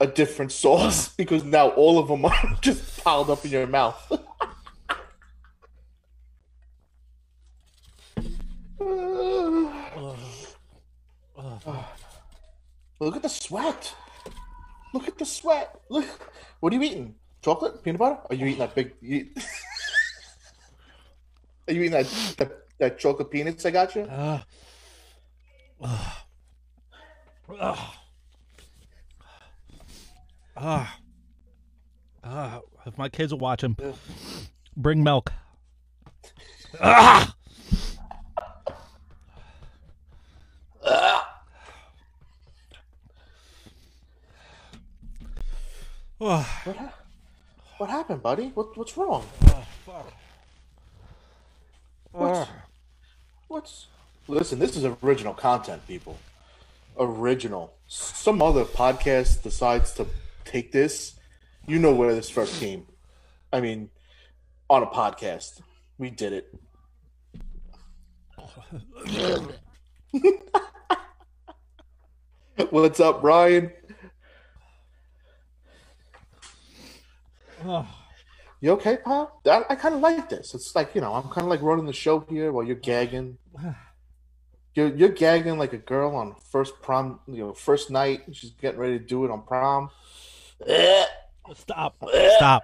a 0.00 0.06
different 0.06 0.52
sauce 0.52 1.08
because 1.16 1.44
now 1.44 1.68
all 1.70 1.98
of 1.98 2.08
them 2.08 2.24
are 2.24 2.58
just 2.60 3.02
piled 3.04 3.30
up 3.30 3.44
in 3.44 3.50
your 3.50 3.66
mouth. 3.66 4.12
Look 13.00 13.14
at 13.14 13.22
the 13.22 13.28
sweat. 13.28 13.94
Look 14.92 15.06
at 15.06 15.18
the 15.18 15.24
sweat. 15.24 15.80
Look. 15.88 16.32
What 16.60 16.72
are 16.72 16.76
you 16.76 16.82
eating? 16.82 17.14
Chocolate? 17.42 17.82
Peanut 17.82 17.98
butter? 17.98 18.18
Are 18.30 18.34
you 18.34 18.46
eating 18.46 18.58
that 18.58 18.74
big? 18.74 18.94
You... 19.00 19.28
are 21.68 21.72
you 21.72 21.82
eating 21.82 21.92
that, 21.92 22.06
that 22.38 22.52
that 22.78 22.98
chocolate 22.98 23.30
peanuts 23.30 23.64
I 23.66 23.70
got 23.70 23.94
you? 23.94 24.02
Uh, 24.02 24.40
uh, 25.80 26.14
uh, 27.58 27.86
uh, 30.56 30.86
uh, 32.24 32.60
if 32.86 32.98
my 32.98 33.08
kids 33.08 33.32
are 33.32 33.36
watching, 33.36 33.76
bring 34.76 35.02
milk. 35.02 35.32
Ah! 36.80 37.34
What, 46.18 46.76
ha- 46.76 46.97
what 47.78 47.88
happened, 47.88 48.22
buddy? 48.22 48.50
What 48.54 48.76
what's 48.76 48.96
wrong? 48.96 49.24
Ah, 49.46 49.64
fuck. 49.86 50.12
What's, 52.12 52.38
ah. 52.38 52.48
what's 53.46 53.86
listen? 54.26 54.58
This 54.58 54.76
is 54.76 54.84
original 55.02 55.34
content, 55.34 55.86
people. 55.86 56.18
Original. 56.98 57.74
Some 57.86 58.42
other 58.42 58.64
podcast 58.64 59.42
decides 59.42 59.92
to 59.94 60.06
take 60.44 60.72
this. 60.72 61.14
You 61.66 61.78
know 61.78 61.94
where 61.94 62.14
this 62.14 62.28
first 62.28 62.58
came. 62.60 62.86
I 63.52 63.60
mean, 63.60 63.90
on 64.68 64.82
a 64.82 64.86
podcast, 64.86 65.60
we 65.96 66.10
did 66.10 66.32
it. 66.32 66.54
What's 72.70 72.98
up, 72.98 73.20
Brian? 73.20 73.70
You 78.60 78.72
okay, 78.72 78.96
pal? 78.96 79.40
I, 79.46 79.62
I 79.70 79.74
kind 79.76 79.94
of 79.94 80.00
like 80.00 80.28
this. 80.28 80.52
It's 80.52 80.74
like 80.74 80.92
you 80.94 81.00
know, 81.00 81.14
I'm 81.14 81.28
kind 81.30 81.44
of 81.44 81.48
like 81.48 81.62
running 81.62 81.86
the 81.86 81.92
show 81.92 82.18
here 82.28 82.50
while 82.50 82.64
you're 82.64 82.74
gagging. 82.74 83.38
You're 84.74 84.94
you're 84.94 85.08
gagging 85.08 85.58
like 85.58 85.72
a 85.72 85.78
girl 85.78 86.14
on 86.14 86.36
first 86.52 86.82
prom, 86.82 87.18
you 87.26 87.38
know, 87.38 87.52
first 87.52 87.90
night. 87.90 88.22
She's 88.32 88.50
getting 88.50 88.78
ready 88.78 88.98
to 88.98 89.04
do 89.04 89.24
it 89.24 89.30
on 89.30 89.42
prom. 89.42 89.90
Stop. 91.54 91.96
Stop. 92.36 92.62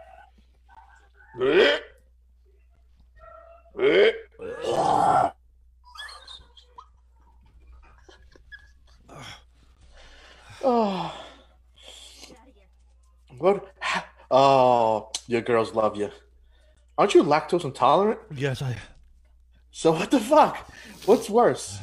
Oh, 10.62 11.12
what? 13.38 13.73
Oh, 14.36 15.12
your 15.28 15.42
girls 15.42 15.74
love 15.74 15.96
you. 15.96 16.10
Aren't 16.98 17.14
you 17.14 17.22
lactose 17.22 17.62
intolerant? 17.62 18.18
Yes, 18.34 18.62
I. 18.62 18.76
So 19.70 19.92
what 19.92 20.10
the 20.10 20.18
fuck? 20.18 20.68
What's 21.06 21.30
worse? 21.30 21.78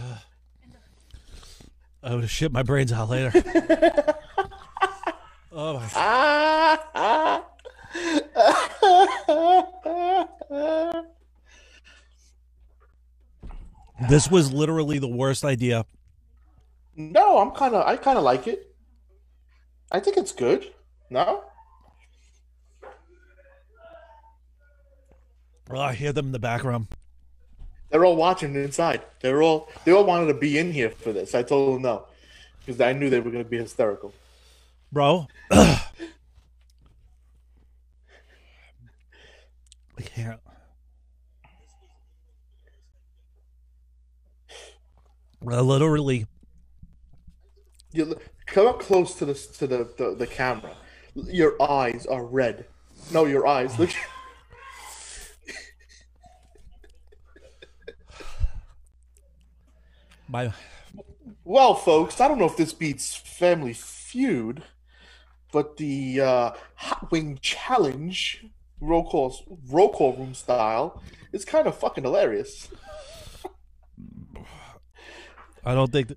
I 2.03 2.13
would 2.13 2.23
have 2.23 2.29
shit 2.29 2.51
my 2.51 2.61
brains 2.61 2.91
out 2.91 3.07
later. 3.07 3.31
oh 5.53 5.79
my. 5.79 5.89
Ah, 5.95 6.87
ah. 6.93 7.43
This 14.09 14.29
was 14.29 14.51
literally 14.51 14.99
the 14.99 15.07
worst 15.07 15.45
idea. 15.45 15.85
No, 16.97 17.37
I'm 17.37 17.51
kind 17.51 17.75
of. 17.75 17.87
I 17.87 17.95
kind 17.95 18.17
of 18.17 18.25
like 18.25 18.45
it. 18.45 18.75
I 19.89 20.01
think 20.01 20.17
it's 20.17 20.33
good. 20.33 20.65
No. 21.09 21.45
Oh, 25.73 25.79
I 25.79 25.93
hear 25.93 26.11
them 26.11 26.27
in 26.27 26.31
the 26.31 26.39
background. 26.39 26.87
They're 27.89 28.05
all 28.05 28.15
watching 28.15 28.55
inside. 28.55 29.01
They're 29.21 29.41
all 29.43 29.69
they 29.85 29.91
all 29.91 30.05
wanted 30.05 30.27
to 30.27 30.33
be 30.33 30.57
in 30.57 30.71
here 30.71 30.89
for 30.89 31.11
this. 31.11 31.35
I 31.35 31.43
told 31.43 31.75
them 31.75 31.81
no 31.83 32.05
because 32.59 32.79
I 32.79 32.93
knew 32.93 33.09
they 33.09 33.19
were 33.19 33.31
going 33.31 33.43
to 33.43 33.49
be 33.49 33.57
hysterical. 33.57 34.13
Bro. 34.91 35.27
I 35.51 35.79
can't. 40.03 40.39
I 45.47 45.59
literally. 45.59 46.27
You 47.91 48.05
look- 48.05 48.21
come 48.45 48.67
up 48.67 48.79
close 48.79 49.15
to 49.15 49.25
the 49.25 49.33
to 49.33 49.67
the, 49.67 49.89
the 49.97 50.15
the 50.15 50.27
camera. 50.27 50.75
Your 51.15 51.61
eyes 51.61 52.05
are 52.05 52.23
red. 52.25 52.65
No, 53.11 53.25
your 53.25 53.47
eyes. 53.47 53.77
Look. 53.79 53.89
My. 60.31 60.53
Well, 61.43 61.75
folks, 61.75 62.21
I 62.21 62.29
don't 62.29 62.39
know 62.39 62.45
if 62.45 62.55
this 62.55 62.71
beats 62.71 63.13
Family 63.13 63.73
Feud, 63.73 64.63
but 65.51 65.75
the 65.75 66.21
uh, 66.21 66.51
Hot 66.75 67.11
Wing 67.11 67.37
Challenge 67.41 68.45
roll 68.79 69.03
call 69.03 69.35
roll 69.69 69.91
call 69.91 70.15
room 70.15 70.33
style 70.33 71.03
is 71.33 71.43
kind 71.43 71.67
of 71.67 71.77
fucking 71.77 72.05
hilarious. 72.05 72.69
I 75.65 75.75
don't 75.75 75.91
think. 75.91 76.13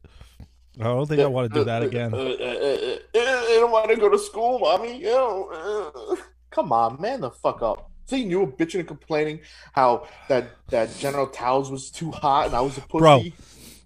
I 0.78 0.84
don't 0.84 1.08
think 1.08 1.20
I 1.20 1.26
want 1.26 1.52
to 1.52 1.58
do 1.58 1.64
that 1.64 1.82
again. 1.82 2.14
Uh, 2.14 2.18
uh, 2.18 2.20
uh, 2.20 2.96
uh, 3.16 3.44
I 3.50 3.56
don't 3.58 3.72
want 3.72 3.90
to 3.90 3.96
go 3.96 4.08
to 4.08 4.18
school, 4.18 4.60
mommy. 4.60 4.98
You 4.98 5.06
know. 5.06 6.16
Come 6.50 6.72
on, 6.72 7.00
man, 7.00 7.20
the 7.20 7.32
fuck 7.32 7.62
up. 7.62 7.90
See, 8.06 8.22
you 8.22 8.40
were 8.40 8.46
bitching 8.46 8.78
and 8.78 8.86
complaining 8.86 9.40
how 9.72 10.06
that 10.28 10.50
that 10.68 10.96
General 10.98 11.26
Tao's 11.26 11.68
was 11.68 11.90
too 11.90 12.12
hot 12.12 12.46
and 12.46 12.54
I 12.54 12.60
was 12.60 12.78
a 12.78 12.80
pussy. 12.82 13.00
Bro. 13.00 13.22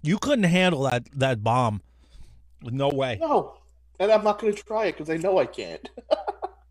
You 0.01 0.17
couldn't 0.17 0.45
handle 0.45 0.83
that 0.83 1.07
that 1.13 1.43
bomb. 1.43 1.81
No 2.61 2.89
way. 2.89 3.17
No, 3.21 3.57
and 3.99 4.11
I'm 4.11 4.23
not 4.23 4.39
going 4.39 4.53
to 4.53 4.63
try 4.63 4.85
it 4.85 4.93
because 4.93 5.09
I 5.09 5.17
know 5.17 5.37
I 5.37 5.45
can't. 5.45 5.89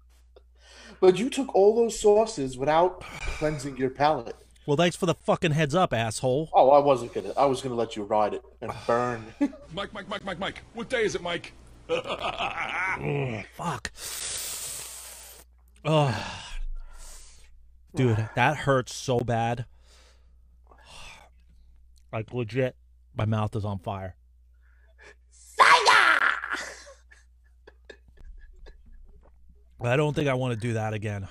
but 1.01 1.19
you 1.19 1.31
took 1.31 1.55
all 1.55 1.75
those 1.75 1.99
sauces 1.99 2.57
without 2.57 3.01
cleansing 3.01 3.77
your 3.77 3.91
palate. 3.91 4.37
Well, 4.67 4.77
thanks 4.77 4.97
for 4.97 5.07
the 5.07 5.15
fucking 5.15 5.53
heads 5.53 5.75
up, 5.75 5.95
asshole. 5.95 6.51
Oh, 6.53 6.71
I 6.71 6.79
wasn't 6.79 7.15
gonna. 7.15 7.33
I 7.37 7.47
was 7.47 7.63
gonna 7.63 7.75
let 7.75 7.97
you 7.97 8.03
ride 8.03 8.35
it 8.35 8.43
and 8.61 8.71
burn. 8.87 9.25
Mike, 9.73 9.95
Mike, 9.95 10.09
Mike, 10.09 10.25
Mike, 10.25 10.39
Mike. 10.39 10.63
What 10.75 10.91
day 10.91 11.05
is 11.05 11.15
it, 11.15 11.23
Mike? 11.23 11.53
Mm, 11.89 13.47
fuck. 13.55 13.93
Oh. 15.85 16.43
Dude, 17.95 18.29
that 18.35 18.57
hurts 18.59 18.95
so 18.95 19.21
bad. 19.21 19.67
Like 22.13 22.33
legit, 22.33 22.75
my 23.19 23.25
mouth 23.25 23.55
is 23.57 23.65
on 23.65 23.81
fire. 23.81 24.15
Saya! 25.31 26.21
I 29.81 29.97
don't 29.97 30.15
think 30.15 30.29
I 30.29 30.35
want 30.35 30.55
to 30.55 30.61
do 30.61 30.73
that 30.75 30.95
again. 30.95 31.29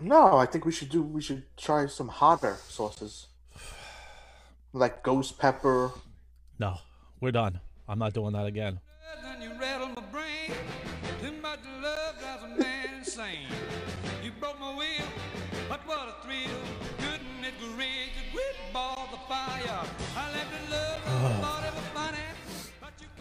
no, 0.00 0.36
I 0.36 0.46
think 0.46 0.64
we 0.64 0.72
should 0.72 0.88
do. 0.88 1.02
We 1.02 1.20
should 1.20 1.44
try 1.56 1.86
some 1.86 2.08
hotter 2.08 2.56
sauces, 2.68 3.26
like 4.72 5.02
ghost 5.02 5.38
pepper. 5.38 5.90
No, 6.58 6.78
we're 7.20 7.32
done. 7.32 7.60
I'm 7.88 7.98
not 7.98 8.12
doing 8.12 8.32
that 8.32 8.46
again. 8.46 8.80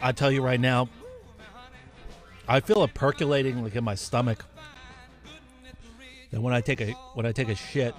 I 0.03 0.11
tell 0.11 0.29
you 0.29 0.41
right 0.41 0.59
now, 0.59 0.89
I 2.45 2.59
feel 2.59 2.83
it 2.83 2.93
percolating 2.93 3.63
like 3.63 3.73
in 3.73 3.85
my 3.85 3.95
stomach. 3.95 4.43
And 6.33 6.43
when 6.43 6.53
I 6.53 6.59
take 6.59 6.81
a 6.81 6.91
when 7.13 7.25
I 7.25 7.31
take 7.31 7.47
a 7.47 7.55
shit, 7.55 7.95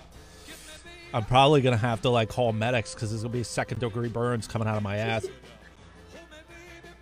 I'm 1.14 1.24
probably 1.24 1.62
gonna 1.62 1.78
have 1.78 2.02
to 2.02 2.10
like 2.10 2.28
call 2.28 2.52
medics 2.52 2.92
because 2.92 3.08
there's 3.08 3.22
gonna 3.22 3.32
be 3.32 3.42
second 3.42 3.80
degree 3.80 4.10
burns 4.10 4.46
coming 4.46 4.68
out 4.68 4.76
of 4.76 4.82
my 4.82 4.98
ass. 4.98 5.24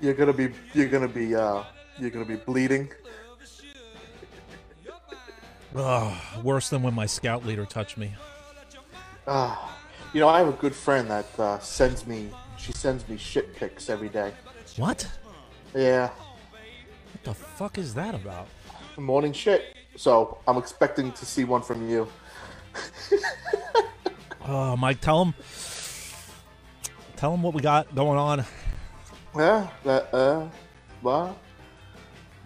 You're 0.01 0.15
gonna 0.15 0.33
be 0.33 0.51
you're 0.73 0.88
gonna 0.88 1.09
be 1.09 1.35
uh 1.35 1.65
you're 1.99 2.11
gonna 2.11 2.25
be 2.25 2.37
bleeding. 2.37 2.88
Ugh, 5.75 6.45
worse 6.45 6.69
than 6.69 6.85
when 6.85 6.95
my 6.95 7.07
scout 7.07 7.45
leader 7.45 7.67
touched 7.67 7.99
me. 7.99 8.12
Ah, 9.27 9.77
you 10.12 10.21
know 10.21 10.29
I 10.29 10.38
have 10.38 10.49
a 10.49 10.53
good 10.53 10.77
friend 10.77 11.11
that 11.11 11.41
uh, 11.41 11.59
sends 11.59 12.07
me 12.07 12.31
she 12.57 12.71
sends 12.71 13.09
me 13.09 13.17
shit 13.17 13.57
pics 13.57 13.91
every 13.91 14.09
day. 14.09 14.33
What? 14.77 15.07
Yeah, 15.75 16.09
What 16.09 17.25
the 17.25 17.35
fuck 17.35 17.79
is 17.79 17.95
that 17.95 18.15
about? 18.15 18.49
morning 18.99 19.33
shit. 19.33 19.75
So 19.97 20.39
I'm 20.47 20.57
expecting 20.59 21.13
to 21.13 21.25
see 21.25 21.45
one 21.45 21.63
from 21.63 21.89
you. 21.89 22.07
Oh, 24.47 24.77
Mike, 24.79 25.01
tell 25.01 25.25
him. 25.25 25.35
Tell 27.17 27.33
him 27.35 27.43
what 27.43 27.55
we 27.55 27.63
got 27.63 27.95
going 27.95 28.19
on. 28.19 28.45
Yeah, 29.37 29.69
that 29.85 30.13
uh, 30.15 30.49
what, 31.01 31.37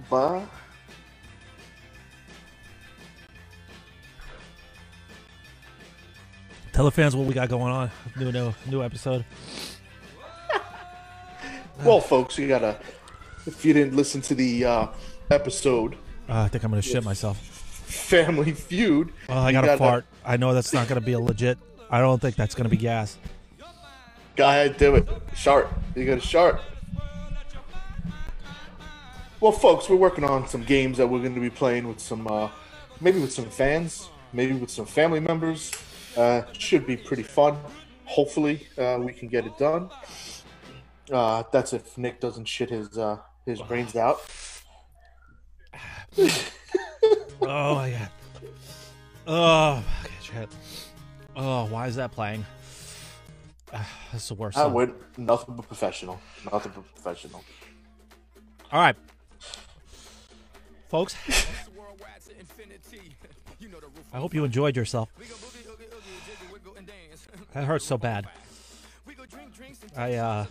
what? 0.08 0.48
Tell 6.72 6.84
the 6.84 6.90
fans 6.90 7.16
what 7.16 7.26
we 7.26 7.34
got 7.34 7.48
going 7.48 7.72
on. 7.72 7.90
New, 8.18 8.30
new, 8.30 8.52
new 8.66 8.82
episode. 8.82 9.24
Well, 11.84 12.00
folks, 12.00 12.38
you 12.38 12.48
gotta. 12.48 12.78
If 13.46 13.64
you 13.64 13.72
didn't 13.72 13.94
listen 13.94 14.20
to 14.22 14.34
the 14.34 14.64
uh, 14.64 14.86
episode 15.30 15.94
Uh, 16.28 16.42
I 16.42 16.48
think 16.48 16.64
I'm 16.64 16.70
gonna 16.70 16.82
shit 16.82 17.04
myself. 17.04 17.38
Family 17.38 18.52
Feud, 18.52 19.12
Oh, 19.28 19.34
I 19.34 19.48
you 19.48 19.52
got 19.52 19.60
to 19.60 19.66
gotta- 19.68 19.78
fart. 19.78 20.04
I 20.24 20.36
know 20.36 20.52
that's 20.54 20.72
not 20.72 20.88
gonna 20.88 21.00
be 21.00 21.12
a 21.12 21.20
legit. 21.20 21.58
I 21.88 22.00
don't 22.00 22.20
think 22.20 22.34
that's 22.34 22.54
gonna 22.54 22.68
be 22.68 22.76
gas. 22.76 23.16
Go 24.34 24.48
ahead, 24.48 24.76
do 24.76 24.96
it. 24.96 25.08
Sharp. 25.36 25.72
You 25.94 26.04
got 26.04 26.18
a 26.18 26.20
sharp. 26.20 26.60
Well, 29.40 29.52
folks, 29.52 29.88
we're 29.88 29.96
working 29.96 30.24
on 30.24 30.48
some 30.48 30.62
games 30.64 30.98
that 30.98 31.06
we're 31.06 31.20
going 31.20 31.34
to 31.34 31.40
be 31.40 31.50
playing 31.50 31.86
with 31.88 32.00
some, 32.00 32.26
uh, 32.26 32.48
maybe 33.00 33.20
with 33.20 33.32
some 33.32 33.44
fans, 33.46 34.08
maybe 34.32 34.54
with 34.54 34.70
some 34.70 34.86
family 34.86 35.20
members. 35.20 35.72
Uh, 36.16 36.42
should 36.52 36.86
be 36.86 36.96
pretty 36.96 37.22
fun. 37.22 37.56
Hopefully, 38.06 38.66
uh, 38.78 38.98
we 39.00 39.12
can 39.12 39.28
get 39.28 39.44
it 39.46 39.56
done. 39.58 39.90
Uh, 41.10 41.42
that's 41.52 41.72
if 41.72 41.96
Nick 41.96 42.20
doesn't 42.20 42.46
shit 42.46 42.70
his 42.70 42.98
uh, 42.98 43.18
his 43.44 43.60
brains 43.62 43.94
out. 43.96 44.20
Oh 47.42 47.74
my 47.76 47.90
god. 47.90 48.08
Oh, 49.26 49.84
okay, 50.04 50.14
shit. 50.22 50.48
Oh, 51.36 51.66
why 51.66 51.86
is 51.86 51.94
that 51.96 52.10
playing? 52.10 52.44
Ah, 53.72 53.88
That's 54.12 54.26
the 54.28 54.34
worst. 54.34 54.56
I 54.56 54.62
song. 54.62 54.72
would 54.72 54.94
nothing 55.16 55.54
but 55.54 55.66
professional. 55.66 56.18
Nothing 56.50 56.72
but 56.74 56.94
professional. 56.94 57.44
All 58.72 58.80
right, 58.80 58.96
folks. 60.88 61.14
I 64.12 64.18
hope 64.18 64.34
you 64.34 64.44
enjoyed 64.44 64.76
yourself. 64.76 65.10
That 67.52 67.64
hurts 67.64 67.84
so 67.84 67.98
bad. 67.98 68.26
I 69.96 70.14
uh, 70.14 70.46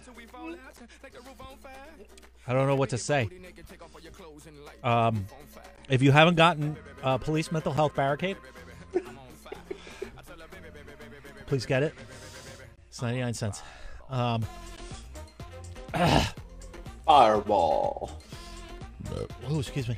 I 2.48 2.54
don't 2.54 2.68
know 2.68 2.76
what 2.76 2.90
to 2.90 2.98
say. 2.98 3.30
Um, 4.84 5.26
if 5.90 6.02
you 6.02 6.12
haven't 6.12 6.36
gotten 6.36 6.76
uh, 7.04 7.18
police 7.18 7.52
mental 7.52 7.74
health 7.74 7.96
barricade, 7.96 8.38
please 11.48 11.66
get 11.66 11.84
it. 11.84 11.94
It's 12.90 13.02
ninety 13.02 13.20
nine 13.20 13.34
cents. 13.34 13.62
Um, 14.10 14.46
Fireball. 17.06 18.12
oh, 19.50 19.60
excuse 19.60 19.88
me. 19.88 19.98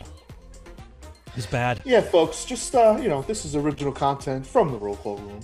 It's 1.35 1.45
bad. 1.45 1.81
Yeah, 1.85 2.01
folks, 2.01 2.45
just 2.45 2.73
uh, 2.73 2.97
you 3.01 3.09
know, 3.09 3.21
this 3.21 3.45
is 3.45 3.55
original 3.55 3.93
content 3.93 4.45
from 4.45 4.71
the 4.71 4.77
Roll 4.77 4.95
Call 4.95 5.17
Room. 5.17 5.39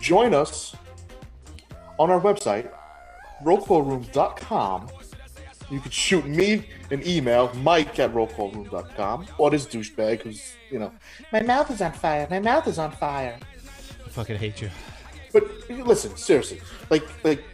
Join 0.00 0.34
us 0.34 0.74
on 1.98 2.10
our 2.10 2.20
website, 2.20 2.70
rollcallroom.com. 3.44 4.88
You 5.70 5.80
could 5.80 5.92
shoot 5.92 6.26
me 6.26 6.66
an 6.90 7.06
email, 7.06 7.52
mike 7.56 7.98
at 7.98 8.12
rollcallroom.com, 8.14 9.26
or 9.36 9.50
this 9.50 9.66
douchebag 9.66 10.22
who's, 10.22 10.54
you 10.70 10.78
know, 10.78 10.92
my 11.32 11.42
mouth 11.42 11.70
is 11.70 11.82
on 11.82 11.92
fire, 11.92 12.26
my 12.30 12.40
mouth 12.40 12.66
is 12.66 12.78
on 12.78 12.90
fire. 12.92 13.38
I 14.04 14.08
fucking 14.08 14.36
hate 14.36 14.62
you. 14.62 14.70
But 15.32 15.44
listen, 15.68 16.16
seriously, 16.16 16.60
like, 16.88 17.04
like, 17.22 17.44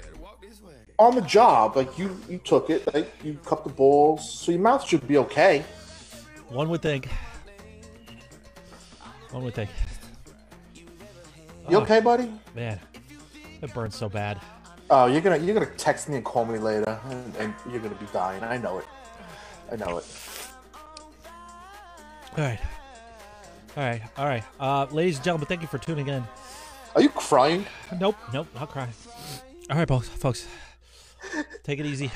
on 0.96 1.16
the 1.16 1.22
job, 1.22 1.74
like 1.76 1.98
you, 1.98 2.16
you 2.28 2.38
took 2.38 2.70
it, 2.70 2.94
like 2.94 3.12
you 3.24 3.36
cut 3.44 3.64
the 3.64 3.70
balls, 3.70 4.30
so 4.32 4.52
your 4.52 4.60
mouth 4.60 4.86
should 4.86 5.06
be 5.08 5.18
okay. 5.18 5.64
One 6.48 6.68
would 6.68 6.82
think. 6.82 7.08
One 9.32 9.42
would 9.42 9.54
think. 9.54 9.70
You 11.68 11.78
Oh. 11.78 11.82
okay, 11.82 11.98
buddy? 12.00 12.30
Man, 12.54 12.78
it 13.64 13.74
burns 13.74 13.96
so 13.96 14.08
bad. 14.08 14.40
Oh, 14.90 15.06
you're 15.06 15.22
gonna 15.22 15.38
you're 15.38 15.54
gonna 15.54 15.66
text 15.76 16.08
me 16.08 16.16
and 16.16 16.24
call 16.24 16.44
me 16.44 16.58
later, 16.58 17.00
and, 17.08 17.36
and 17.36 17.54
you're 17.70 17.80
gonna 17.80 17.94
be 17.94 18.06
dying. 18.12 18.42
I 18.44 18.58
know 18.58 18.78
it. 18.78 18.84
I 19.72 19.76
know 19.76 19.98
it. 19.98 20.06
All 22.36 22.44
right. 22.44 22.60
All 23.76 23.82
right. 23.82 24.02
All 24.18 24.26
right. 24.26 24.44
Uh, 24.60 24.86
ladies 24.90 25.16
and 25.16 25.24
gentlemen, 25.24 25.46
thank 25.46 25.62
you 25.62 25.68
for 25.68 25.78
tuning 25.78 26.08
in. 26.08 26.22
Are 26.94 27.02
you 27.02 27.08
crying? 27.08 27.66
Nope. 27.98 28.16
Nope. 28.32 28.46
not 28.54 28.68
crying. 28.68 28.92
All 29.70 29.78
right, 29.78 29.88
folks. 29.88 30.08
Folks, 30.08 30.46
take 31.62 31.80
it 31.80 31.86
easy. 31.86 32.10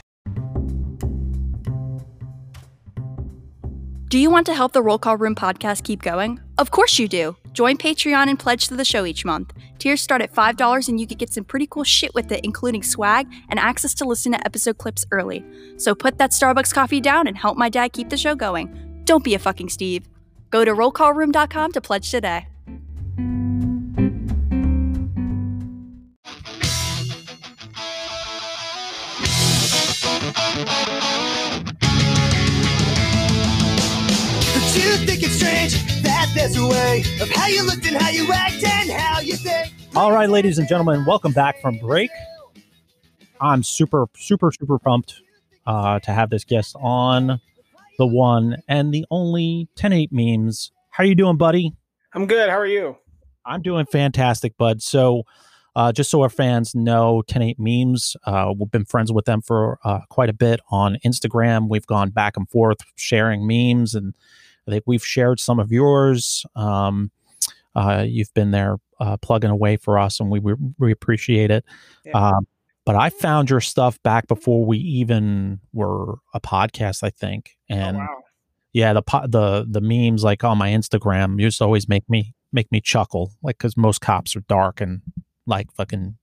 Do 4.09 4.19
you 4.19 4.31
want 4.31 4.47
to 4.47 4.55
help 4.55 4.73
the 4.73 4.83
Roll 4.83 4.99
Call 4.99 5.17
Room 5.17 5.35
podcast 5.35 5.85
keep 5.85 6.03
going? 6.03 6.41
Of 6.59 6.71
course 6.71 6.99
you 6.99 7.09
do. 7.09 7.37
Join 7.59 7.77
Patreon 7.77 8.29
and 8.29 8.39
pledge 8.39 8.69
to 8.69 8.77
the 8.77 8.85
show 8.85 9.05
each 9.05 9.25
month. 9.25 9.53
Tiers 9.81 10.01
start 10.01 10.23
at 10.23 10.33
$5 10.33 10.89
and 10.89 11.01
you 11.01 11.09
could 11.09 11.19
get 11.19 11.33
some 11.33 11.43
pretty 11.43 11.67
cool 11.67 11.83
shit 11.83 12.15
with 12.15 12.31
it, 12.31 12.45
including 12.45 12.85
swag 12.85 13.27
and 13.49 13.59
access 13.59 13.95
to 13.95 14.05
listen 14.05 14.31
to 14.31 14.47
episode 14.47 14.79
clips 14.79 15.05
early. 15.11 15.45
So 15.77 15.93
put 15.93 16.19
that 16.19 16.31
Starbucks 16.31 16.73
coffee 16.73 17.01
down 17.01 17.27
and 17.27 17.37
help 17.37 17.59
my 17.59 17.69
dad 17.69 17.93
keep 17.93 18.11
the 18.11 18.17
show 18.17 18.37
going. 18.37 19.03
Don't 19.07 19.25
be 19.25 19.35
a 19.35 19.41
fucking 19.41 19.71
Steve. 19.71 20.09
Go 20.51 20.65
to 20.65 20.71
rollcallroom.com 20.71 21.73
to 21.73 21.81
pledge 21.81 22.09
today. 22.13 22.47
Don't 30.55 31.18
that 36.53 36.59
a 36.59 36.67
way 36.67 37.01
of 37.21 37.29
how 37.31 37.47
you 37.47 37.65
look 37.65 37.85
and 37.87 37.97
how 37.97 38.11
you 38.11 38.31
act 38.33 38.63
and 38.65 38.91
how 38.91 39.21
you 39.21 39.35
think? 39.35 39.73
All 39.95 40.13
right, 40.13 40.29
ladies 40.29 40.59
and 40.59 40.69
gentlemen, 40.69 41.05
welcome 41.05 41.33
back 41.33 41.61
from 41.61 41.79
break. 41.79 42.11
I'm 43.41 43.63
super, 43.63 44.07
super, 44.17 44.51
super 44.53 44.79
pumped 44.79 45.21
uh, 45.67 46.01
to 46.01 46.13
have 46.13 46.31
this 46.31 46.45
guest 46.45 46.75
on 46.81 47.41
the 47.99 48.07
one 48.07 48.63
and 48.69 48.93
the 48.93 49.05
only 49.11 49.69
10-8 49.77 50.09
memes. 50.11 50.73
How 50.91 51.05
are 51.05 51.07
you 51.07 51.15
doing, 51.15 51.37
buddy? 51.37 51.75
I'm 52.15 52.27
good. 52.27 52.49
How 52.49 52.59
are 52.59 52.67
you? 52.67 52.97
I'm 53.45 53.63
doing 53.63 53.87
fantastic, 53.87 54.57
bud. 54.57 54.83
So, 54.83 55.25
uh, 55.77 55.93
just 55.93 56.11
so 56.11 56.23
our 56.23 56.29
fans 56.29 56.75
know, 56.75 57.17
108 57.17 57.57
Memes, 57.59 58.17
uh, 58.25 58.53
we've 58.59 58.71
been 58.71 58.85
friends 58.85 59.13
with 59.13 59.27
them 59.27 59.43
for 59.43 59.79
uh, 59.85 60.01
quite 60.09 60.29
a 60.29 60.33
bit 60.33 60.61
on 60.71 60.99
Instagram. 61.05 61.69
We've 61.69 61.87
gone 61.87 62.11
back 62.11 62.37
and 62.37 62.49
forth 62.49 62.79
sharing 62.97 63.47
memes, 63.47 63.95
and 63.95 64.15
I 64.69 64.71
think 64.71 64.85
we've 64.87 65.05
shared 65.05 65.41
some 65.41 65.59
of 65.59 65.73
yours. 65.73 66.45
Um, 66.55 67.11
uh, 67.75 68.05
you've 68.07 68.33
been 68.35 68.51
there 68.51 68.77
uh, 69.01 69.17
plugging 69.17 69.51
away 69.51 69.77
for 69.77 69.99
us, 69.99 70.21
and 70.21 70.31
we 70.31 70.41
we, 70.41 70.55
we 70.79 70.93
appreciate 70.93 71.51
it. 71.51 71.65
Yeah. 72.05 72.13
Um, 72.13 72.47
but 72.85 72.97
I 72.97 73.11
found 73.11 73.51
your 73.51 73.61
stuff 73.61 74.03
back 74.03 74.29
before 74.29 74.65
we 74.65 74.79
even 74.79 75.61
were 75.75 76.17
a 76.33 76.41
podcast, 76.41 77.03
I 77.03 77.11
think, 77.11 77.57
and 77.69 77.97
oh, 77.97 78.01
wow. 78.01 78.23
yeah 78.73 78.93
the 78.93 79.03
the 79.29 79.67
the 79.69 79.81
memes 79.81 80.25
like 80.25 80.43
on 80.45 80.59
my 80.59 80.71
instagram 80.71 81.41
used 81.41 81.59
to 81.59 81.65
always 81.65 81.89
make 81.89 82.09
me 82.09 82.35
make 82.53 82.71
me 82.73 82.81
chuckle 82.81 83.33
like 83.43 83.59
because 83.59 83.77
most 83.77 84.01
cops 84.01 84.35
are 84.37 84.41
dark 84.49 84.81
and 84.81 85.03
like 85.47 85.71
fucking 85.73 86.17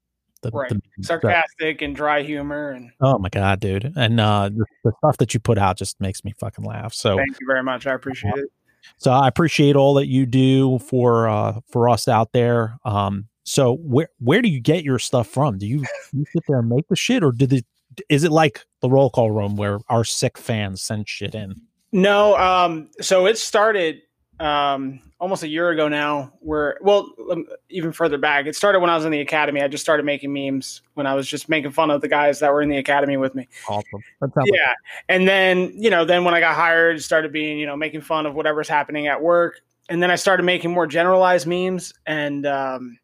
the, 0.52 0.58
Right. 0.58 0.70
the- 0.70 0.82
Sarcastic 1.04 1.82
and 1.82 1.96
dry 1.96 2.22
humor. 2.24 2.72
And 2.72 2.92
oh 3.02 3.18
my 3.18 3.30
god 3.30 3.60
dude 3.60 3.92
and 3.96 4.20
uh 4.20 4.50
the, 4.50 4.66
the 4.84 4.92
stuff 5.00 5.18
that 5.18 5.34
you 5.34 5.40
put 5.40 5.58
out 5.58 5.78
just 5.78 6.00
makes 6.00 6.24
me 6.24 6.34
fucking 6.40 6.64
laugh 6.66 6.94
so 6.94 7.18
thank 7.18 7.40
you 7.40 7.48
very 7.48 7.64
much. 7.64 7.86
I 7.88 7.94
appreciate 7.94 8.34
it. 8.36 8.50
so 8.98 9.12
i 9.12 9.28
appreciate 9.28 9.76
all 9.76 9.94
that 9.96 10.08
you 10.08 10.26
do 10.26 10.80
for 10.80 11.28
uh 11.28 11.60
for 11.72 11.90
us 11.90 12.08
out 12.08 12.32
there 12.34 12.78
um 12.86 13.28
so 13.44 13.76
where 13.78 14.10
where 14.20 14.42
do 14.42 14.50
you 14.50 14.60
get 14.60 14.84
your 14.84 15.00
stuff 15.00 15.28
from 15.28 15.58
do 15.58 15.66
you, 15.68 15.84
you 16.14 16.26
sit 16.32 16.44
there 16.48 16.60
and 16.60 16.70
make 16.70 16.88
the 16.88 16.96
shit 16.96 17.24
or 17.24 17.32
did 17.32 17.52
it 17.54 17.66
is 18.10 18.24
it 18.24 18.32
like 18.32 18.66
the 18.82 18.90
roll 18.90 19.10
call 19.10 19.32
room 19.32 19.56
where 19.56 19.80
our 19.90 20.04
sick 20.04 20.38
fans 20.38 20.82
send 20.82 21.08
shit 21.10 21.34
in 21.36 21.56
No, 21.92 22.36
um, 22.38 22.90
so 23.02 23.26
it 23.26 23.38
started 23.38 24.02
um, 24.40 25.00
almost 25.20 25.44
a 25.44 25.48
year 25.48 25.70
ago 25.70 25.88
now. 25.88 26.34
Where 26.40 26.78
well, 26.82 27.12
um, 27.32 27.46
even 27.70 27.92
further 27.92 28.18
back, 28.18 28.46
it 28.46 28.56
started 28.56 28.80
when 28.80 28.90
I 28.90 28.96
was 28.96 29.06
in 29.06 29.12
the 29.12 29.22
academy. 29.22 29.62
I 29.62 29.68
just 29.68 29.84
started 29.84 30.06
making 30.06 30.34
memes 30.34 30.82
when 30.94 31.08
I 31.08 31.14
was 31.14 31.28
just 31.28 31.50
making 31.50 31.72
fun 31.72 31.92
of 31.92 32.02
the 32.02 32.08
guys 32.08 32.40
that 32.40 32.52
were 32.52 32.62
in 32.62 32.70
the 32.70 32.78
academy 32.78 33.18
with 33.18 33.36
me. 33.36 33.48
Awesome. 33.68 34.04
Yeah, 34.46 34.74
and 35.10 35.28
then 35.28 35.72
you 35.76 35.90
know, 35.90 36.06
then 36.06 36.24
when 36.24 36.34
I 36.34 36.40
got 36.40 36.56
hired, 36.56 37.02
started 37.02 37.32
being 37.32 37.58
you 37.60 37.66
know 37.66 37.76
making 37.76 38.02
fun 38.02 38.26
of 38.26 38.36
whatever's 38.36 38.70
happening 38.70 39.08
at 39.08 39.22
work, 39.22 39.62
and 39.90 40.02
then 40.02 40.12
I 40.12 40.16
started 40.16 40.44
making 40.44 40.72
more 40.72 40.88
generalized 40.88 41.48
memes, 41.48 41.94
and 42.06 42.46
um, 42.46 42.98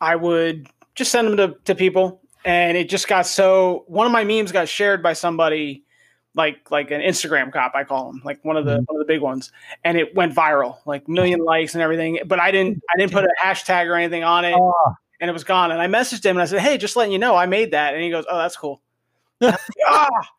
I 0.00 0.16
would 0.16 0.68
just 0.94 1.10
send 1.10 1.28
them 1.28 1.36
to 1.36 1.56
to 1.64 1.74
people, 1.74 2.20
and 2.44 2.76
it 2.76 2.88
just 2.88 3.08
got 3.08 3.26
so. 3.26 3.84
One 3.86 4.06
of 4.06 4.12
my 4.12 4.24
memes 4.24 4.52
got 4.52 4.68
shared 4.68 5.02
by 5.02 5.14
somebody 5.14 5.83
like 6.34 6.70
like 6.70 6.90
an 6.90 7.00
Instagram 7.00 7.52
cop, 7.52 7.74
I 7.74 7.84
call 7.84 8.10
him, 8.10 8.22
like 8.24 8.44
one 8.44 8.56
of 8.56 8.64
the 8.64 8.82
one 8.86 9.00
of 9.00 9.06
the 9.06 9.12
big 9.12 9.20
ones, 9.20 9.52
and 9.84 9.96
it 9.96 10.14
went 10.14 10.34
viral, 10.34 10.78
like 10.84 11.08
million 11.08 11.40
likes 11.40 11.74
and 11.74 11.82
everything. 11.82 12.20
But 12.26 12.40
I 12.40 12.50
didn't 12.50 12.82
I 12.92 12.98
didn't 12.98 13.12
put 13.12 13.24
a 13.24 13.28
hashtag 13.42 13.86
or 13.86 13.94
anything 13.94 14.24
on 14.24 14.44
it, 14.44 14.54
and 15.20 15.30
it 15.30 15.32
was 15.32 15.44
gone. 15.44 15.70
And 15.70 15.80
I 15.80 15.86
messaged 15.86 16.24
him 16.24 16.36
and 16.36 16.42
I 16.42 16.46
said, 16.46 16.60
"Hey, 16.60 16.76
just 16.76 16.96
letting 16.96 17.12
you 17.12 17.18
know, 17.18 17.36
I 17.36 17.46
made 17.46 17.70
that." 17.70 17.94
And 17.94 18.02
he 18.02 18.10
goes, 18.10 18.24
"Oh, 18.28 18.38
that's 18.38 18.56
cool." 18.56 18.80
And 19.40 19.50
I 19.50 19.52
was 19.52 19.60
like, 19.76 19.88
ah! 19.88 20.30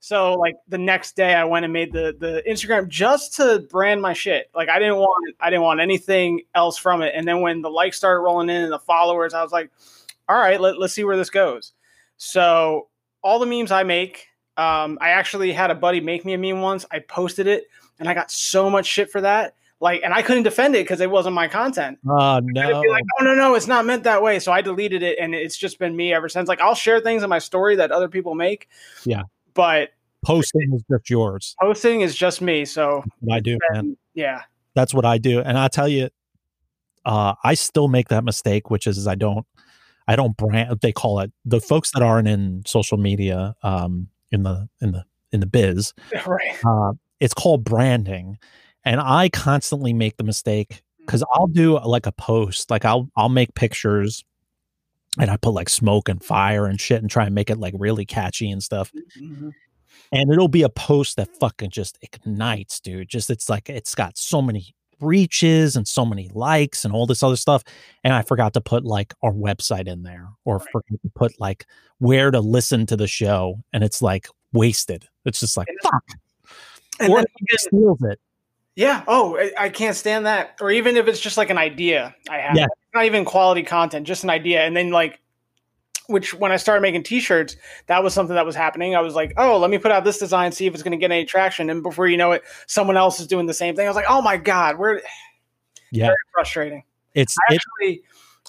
So 0.00 0.32
like 0.34 0.56
the 0.66 0.78
next 0.78 1.14
day, 1.14 1.34
I 1.34 1.44
went 1.44 1.64
and 1.64 1.72
made 1.72 1.92
the 1.92 2.16
the 2.18 2.42
Instagram 2.48 2.88
just 2.88 3.34
to 3.36 3.66
brand 3.70 4.00
my 4.00 4.12
shit. 4.12 4.50
Like 4.54 4.68
I 4.68 4.78
didn't 4.78 4.96
want 4.96 5.36
I 5.40 5.50
didn't 5.50 5.62
want 5.62 5.80
anything 5.80 6.42
else 6.54 6.78
from 6.78 7.02
it. 7.02 7.12
And 7.14 7.28
then 7.28 7.42
when 7.42 7.60
the 7.60 7.70
likes 7.70 7.98
started 7.98 8.20
rolling 8.20 8.48
in 8.48 8.62
and 8.62 8.72
the 8.72 8.78
followers, 8.78 9.34
I 9.34 9.42
was 9.42 9.52
like, 9.52 9.70
"All 10.28 10.38
right, 10.38 10.60
let, 10.60 10.78
let's 10.78 10.94
see 10.94 11.04
where 11.04 11.18
this 11.18 11.30
goes." 11.30 11.74
So 12.16 12.88
all 13.22 13.38
the 13.38 13.46
memes 13.46 13.70
I 13.70 13.82
make 13.82 14.29
um, 14.56 14.98
I 15.00 15.10
actually 15.10 15.52
had 15.52 15.70
a 15.70 15.74
buddy 15.74 16.00
make 16.00 16.24
me 16.24 16.34
a 16.34 16.38
meme 16.38 16.60
once. 16.60 16.84
I 16.90 16.98
posted 17.00 17.46
it, 17.46 17.68
and 17.98 18.08
I 18.08 18.14
got 18.14 18.30
so 18.30 18.68
much 18.68 18.86
shit 18.86 19.10
for 19.10 19.20
that. 19.20 19.54
Like, 19.82 20.02
and 20.04 20.12
I 20.12 20.20
couldn't 20.20 20.42
defend 20.42 20.74
it 20.74 20.84
because 20.84 21.00
it 21.00 21.10
wasn't 21.10 21.34
my 21.34 21.48
content. 21.48 21.98
Oh 22.06 22.40
no! 22.42 22.80
Like, 22.82 23.04
oh 23.18 23.24
no, 23.24 23.34
no, 23.34 23.54
it's 23.54 23.66
not 23.66 23.86
meant 23.86 24.04
that 24.04 24.22
way. 24.22 24.38
So 24.38 24.52
I 24.52 24.60
deleted 24.60 25.02
it, 25.02 25.18
and 25.18 25.34
it's 25.34 25.56
just 25.56 25.78
been 25.78 25.96
me 25.96 26.12
ever 26.12 26.28
since. 26.28 26.48
Like, 26.48 26.60
I'll 26.60 26.74
share 26.74 27.00
things 27.00 27.22
in 27.22 27.30
my 27.30 27.38
story 27.38 27.76
that 27.76 27.90
other 27.90 28.08
people 28.08 28.34
make, 28.34 28.68
yeah, 29.04 29.22
but 29.54 29.90
posting 30.22 30.74
is 30.74 30.82
just 30.90 31.08
yours. 31.08 31.56
posting 31.60 32.02
is 32.02 32.14
just 32.14 32.42
me. 32.42 32.66
So 32.66 33.04
I 33.32 33.40
do, 33.40 33.56
man. 33.70 33.96
yeah, 34.12 34.42
That's 34.74 34.92
what 34.92 35.06
I 35.06 35.16
do, 35.16 35.40
and 35.40 35.56
I 35.56 35.68
tell 35.68 35.88
you, 35.88 36.10
uh, 37.06 37.34
I 37.42 37.54
still 37.54 37.88
make 37.88 38.08
that 38.08 38.22
mistake, 38.22 38.68
which 38.68 38.86
is 38.86 39.06
I 39.06 39.14
don't, 39.14 39.46
I 40.06 40.14
don't 40.14 40.36
brand. 40.36 40.78
They 40.82 40.92
call 40.92 41.20
it 41.20 41.32
the 41.46 41.60
folks 41.60 41.90
that 41.92 42.02
aren't 42.02 42.28
in 42.28 42.64
social 42.66 42.98
media, 42.98 43.54
um, 43.62 44.08
in 44.30 44.42
the 44.42 44.68
in 44.80 44.92
the 44.92 45.04
in 45.32 45.40
the 45.40 45.46
biz. 45.46 45.92
right. 46.26 46.56
Uh, 46.64 46.92
it's 47.20 47.34
called 47.34 47.64
branding, 47.64 48.38
and 48.84 49.00
I 49.00 49.28
constantly 49.28 49.92
make 49.92 50.16
the 50.16 50.24
mistake 50.24 50.82
because 51.00 51.24
I'll 51.34 51.46
do 51.48 51.78
like 51.80 52.06
a 52.06 52.12
post, 52.12 52.70
like 52.70 52.84
I'll 52.84 53.08
I'll 53.16 53.28
make 53.28 53.54
pictures, 53.54 54.24
and 55.18 55.30
I 55.30 55.36
put 55.36 55.50
like 55.50 55.68
smoke 55.68 56.08
and 56.08 56.22
fire 56.22 56.66
and 56.66 56.80
shit, 56.80 57.02
and 57.02 57.10
try 57.10 57.26
and 57.26 57.34
make 57.34 57.50
it 57.50 57.58
like 57.58 57.74
really 57.78 58.06
catchy 58.06 58.50
and 58.50 58.62
stuff. 58.62 58.92
Mhm. 59.20 59.52
And 60.12 60.32
it'll 60.32 60.48
be 60.48 60.62
a 60.62 60.68
post 60.68 61.16
that 61.16 61.36
fucking 61.36 61.70
just 61.70 61.98
ignites, 62.02 62.80
dude. 62.80 63.08
Just 63.08 63.30
it's 63.30 63.48
like 63.48 63.68
it's 63.70 63.94
got 63.94 64.18
so 64.18 64.42
many 64.42 64.74
reaches 65.00 65.76
and 65.76 65.86
so 65.86 66.04
many 66.04 66.30
likes 66.32 66.84
and 66.84 66.94
all 66.94 67.06
this 67.06 67.22
other 67.22 67.36
stuff. 67.36 67.62
And 68.04 68.12
I 68.12 68.22
forgot 68.22 68.54
to 68.54 68.60
put 68.60 68.84
like 68.84 69.14
our 69.22 69.32
website 69.32 69.86
in 69.86 70.02
there 70.02 70.28
or 70.44 70.60
forgot 70.60 71.00
to 71.02 71.10
put 71.14 71.38
like 71.40 71.66
where 71.98 72.30
to 72.30 72.40
listen 72.40 72.86
to 72.86 72.96
the 72.96 73.06
show. 73.06 73.56
And 73.72 73.84
it's 73.84 74.02
like 74.02 74.28
wasted. 74.52 75.06
It's 75.24 75.40
just 75.40 75.56
like 75.56 75.68
fuck. 75.82 76.04
And 76.98 77.12
or 77.12 77.24
steals 77.58 78.02
it. 78.02 78.20
Yeah. 78.76 79.04
Oh, 79.08 79.36
I, 79.36 79.52
I 79.58 79.68
can't 79.68 79.96
stand 79.96 80.26
that. 80.26 80.56
Or 80.60 80.70
even 80.70 80.96
if 80.96 81.08
it's 81.08 81.20
just 81.20 81.36
like 81.36 81.50
an 81.50 81.58
idea 81.58 82.14
I 82.28 82.38
have, 82.38 82.56
Yeah. 82.56 82.66
Not 82.94 83.04
even 83.04 83.24
quality 83.24 83.62
content, 83.62 84.06
just 84.06 84.24
an 84.24 84.30
idea. 84.30 84.62
And 84.62 84.76
then 84.76 84.90
like, 84.90 85.20
which 86.10 86.34
when 86.34 86.52
I 86.52 86.56
started 86.56 86.82
making 86.82 87.04
T-shirts, 87.04 87.56
that 87.86 88.02
was 88.02 88.12
something 88.12 88.34
that 88.34 88.44
was 88.44 88.54
happening. 88.56 88.94
I 88.94 89.00
was 89.00 89.14
like, 89.14 89.32
oh, 89.36 89.58
let 89.58 89.70
me 89.70 89.78
put 89.78 89.92
out 89.92 90.04
this 90.04 90.18
design, 90.18 90.52
see 90.52 90.66
if 90.66 90.74
it's 90.74 90.82
going 90.82 90.92
to 90.92 90.98
get 90.98 91.10
any 91.10 91.24
traction. 91.24 91.70
And 91.70 91.82
before 91.82 92.06
you 92.08 92.16
know 92.16 92.32
it, 92.32 92.42
someone 92.66 92.96
else 92.96 93.20
is 93.20 93.26
doing 93.26 93.46
the 93.46 93.54
same 93.54 93.74
thing. 93.76 93.86
I 93.86 93.88
was 93.88 93.96
like, 93.96 94.06
oh 94.08 94.20
my 94.20 94.36
god, 94.36 94.78
we're 94.78 95.00
Yeah. 95.92 96.06
very 96.06 96.16
frustrating. 96.32 96.84
It's 97.14 97.36
I 97.48 97.54
it, 97.54 97.56
actually, 97.56 98.02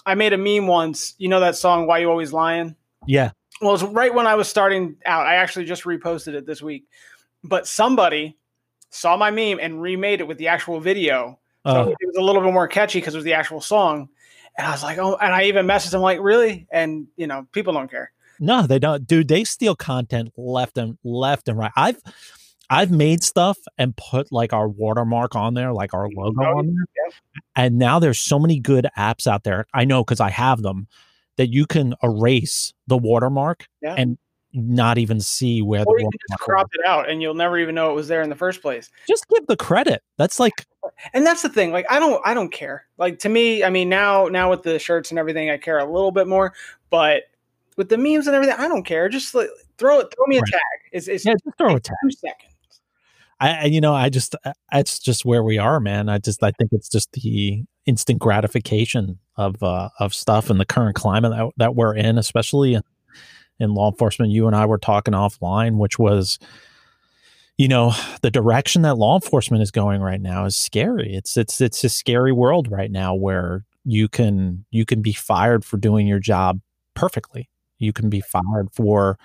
I 0.05 0.15
made 0.15 0.33
a 0.33 0.37
meme 0.37 0.67
once. 0.67 1.15
You 1.17 1.27
know 1.29 1.39
that 1.39 1.55
song 1.55 1.87
"Why 1.87 1.99
You 1.99 2.09
Always 2.09 2.33
Lying"? 2.33 2.75
yeah. 3.07 3.31
Well, 3.61 3.73
it's 3.75 3.83
right 3.83 4.13
when 4.13 4.25
I 4.25 4.33
was 4.35 4.47
starting 4.47 4.95
out. 5.05 5.27
I 5.27 5.35
actually 5.35 5.65
just 5.65 5.83
reposted 5.83 6.33
it 6.33 6.47
this 6.47 6.61
week. 6.63 6.85
But 7.43 7.67
somebody 7.67 8.37
saw 8.89 9.15
my 9.17 9.29
meme 9.31 9.59
and 9.61 9.79
remade 9.81 10.19
it 10.19 10.27
with 10.27 10.37
the 10.39 10.47
actual 10.47 10.79
video. 10.79 11.39
So 11.67 11.73
Oh. 11.73 11.89
it 11.89 12.07
was 12.07 12.15
a 12.17 12.21
little 12.21 12.41
bit 12.41 12.51
more 12.53 12.67
catchy 12.67 12.99
because 12.99 13.13
it 13.13 13.17
was 13.19 13.23
the 13.25 13.33
actual 13.33 13.61
song. 13.61 14.09
And 14.57 14.67
I 14.67 14.71
was 14.71 14.83
like, 14.83 14.97
oh, 14.97 15.15
and 15.15 15.33
I 15.33 15.43
even 15.43 15.65
messaged 15.65 15.91
them 15.91 16.01
like, 16.01 16.19
really? 16.21 16.67
And 16.71 17.07
you 17.17 17.27
know, 17.27 17.47
people 17.51 17.73
don't 17.73 17.89
care. 17.89 18.11
No, 18.39 18.65
they 18.67 18.79
don't, 18.79 19.05
dude. 19.05 19.27
They 19.27 19.43
steal 19.43 19.75
content 19.75 20.31
left 20.35 20.77
and 20.77 20.97
left 21.03 21.47
and 21.47 21.57
right. 21.57 21.71
I've 21.75 22.01
I've 22.69 22.89
made 22.91 23.21
stuff 23.23 23.57
and 23.77 23.95
put 23.95 24.31
like 24.31 24.53
our 24.53 24.67
watermark 24.67 25.35
on 25.35 25.53
there, 25.53 25.73
like 25.73 25.93
our 25.93 26.09
logo 26.09 26.41
Oh, 26.43 26.57
on 26.59 26.67
there. 26.67 27.11
And 27.55 27.77
now 27.77 27.99
there's 27.99 28.19
so 28.19 28.39
many 28.39 28.59
good 28.59 28.87
apps 28.97 29.27
out 29.27 29.43
there. 29.43 29.65
I 29.73 29.83
know 29.85 30.03
because 30.03 30.19
I 30.21 30.29
have 30.29 30.61
them 30.61 30.87
that 31.37 31.47
you 31.47 31.65
can 31.65 31.95
erase 32.01 32.73
the 32.87 32.97
watermark 32.97 33.67
Yeah. 33.81 33.95
and 33.97 34.17
not 34.53 34.97
even 34.97 35.19
see 35.19 35.61
where 35.61 35.83
Or 35.85 35.97
the 35.97 36.03
you 36.03 36.09
can 36.09 36.19
just 36.29 36.39
crop 36.41 36.69
it 36.73 36.85
out 36.85 37.09
and 37.09 37.21
you'll 37.21 37.33
never 37.33 37.57
even 37.57 37.75
know 37.75 37.91
it 37.91 37.95
was 37.95 38.07
there 38.07 38.21
in 38.21 38.29
the 38.29 38.35
first 38.35 38.61
place. 38.61 38.89
Just 39.07 39.27
give 39.29 39.47
the 39.47 39.57
credit. 39.57 40.03
That's 40.17 40.39
like 40.39 40.65
And 41.13 41.25
that's 41.25 41.41
the 41.41 41.49
thing. 41.49 41.71
Like 41.71 41.85
I 41.89 41.99
don't 41.99 42.21
I 42.25 42.33
don't 42.33 42.51
care. 42.51 42.85
Like 42.97 43.19
to 43.19 43.29
me, 43.29 43.63
I 43.63 43.69
mean 43.69 43.89
now 43.89 44.27
now 44.27 44.49
with 44.49 44.63
the 44.63 44.79
shirts 44.79 45.09
and 45.11 45.19
everything, 45.19 45.49
I 45.49 45.57
care 45.57 45.79
a 45.79 45.85
little 45.85 46.11
bit 46.11 46.27
more. 46.27 46.53
But 46.89 47.23
with 47.77 47.89
the 47.89 47.97
memes 47.97 48.27
and 48.27 48.35
everything, 48.35 48.55
I 48.57 48.67
don't 48.67 48.83
care. 48.83 49.07
Just 49.09 49.33
like, 49.33 49.49
throw 49.77 49.99
it, 49.99 50.13
throw 50.15 50.25
me 50.27 50.37
a 50.37 50.41
Right. 50.41 50.51
tag. 50.51 50.61
It's, 50.91 51.07
it's 51.07 51.25
yeah, 51.25 51.33
just 51.33 51.57
throw 51.57 51.75
a 51.75 51.79
tag. 51.79 51.95
two 52.03 52.11
seconds. 52.11 52.51
I, 53.39 53.65
you 53.65 53.81
know, 53.81 53.95
I 53.95 54.09
just 54.09 54.35
uh, 54.45 54.53
it's 54.71 54.99
just 54.99 55.25
where 55.25 55.43
we 55.43 55.57
are, 55.57 55.79
man. 55.79 56.09
I 56.09 56.19
just 56.19 56.43
I 56.43 56.51
think 56.51 56.71
it's 56.73 56.87
just 56.89 57.11
the 57.13 57.63
instant 57.87 58.19
gratification 58.19 59.17
of 59.35 59.63
uh, 59.63 59.89
of 59.99 60.13
stuff 60.13 60.51
in 60.51 60.59
the 60.59 60.65
current 60.65 60.95
climate 60.95 61.31
that, 61.31 61.49
that 61.57 61.75
we're 61.75 61.95
in, 61.95 62.19
especially 62.19 62.75
in, 62.75 62.83
in 63.61 63.73
law 63.73 63.89
enforcement. 63.91 64.31
You 64.31 64.47
and 64.47 64.55
I 64.55 64.65
were 64.65 64.77
talking 64.77 65.13
offline, 65.13 65.77
which 65.77 65.99
was, 65.99 66.39
you 67.57 67.67
know, 67.67 67.93
the 68.21 68.31
direction 68.31 68.81
that 68.81 68.95
law 68.95 69.15
enforcement 69.15 69.63
is 69.63 69.71
going 69.71 70.01
right 70.01 70.21
now 70.21 70.45
is 70.45 70.57
scary. 70.57 71.13
It's 71.15 71.37
it's 71.37 71.61
it's 71.61 71.83
a 71.83 71.89
scary 71.89 72.31
world 72.31 72.71
right 72.71 72.91
now 72.91 73.13
where 73.13 73.65
you 73.85 74.07
can 74.07 74.65
you 74.71 74.85
can 74.85 75.01
be 75.01 75.13
fired 75.13 75.63
for 75.63 75.77
doing 75.77 76.07
your 76.07 76.19
job 76.19 76.59
perfectly. 76.93 77.49
You 77.77 77.93
can 77.93 78.09
be 78.09 78.21
fired 78.21 78.69
for 78.73 79.17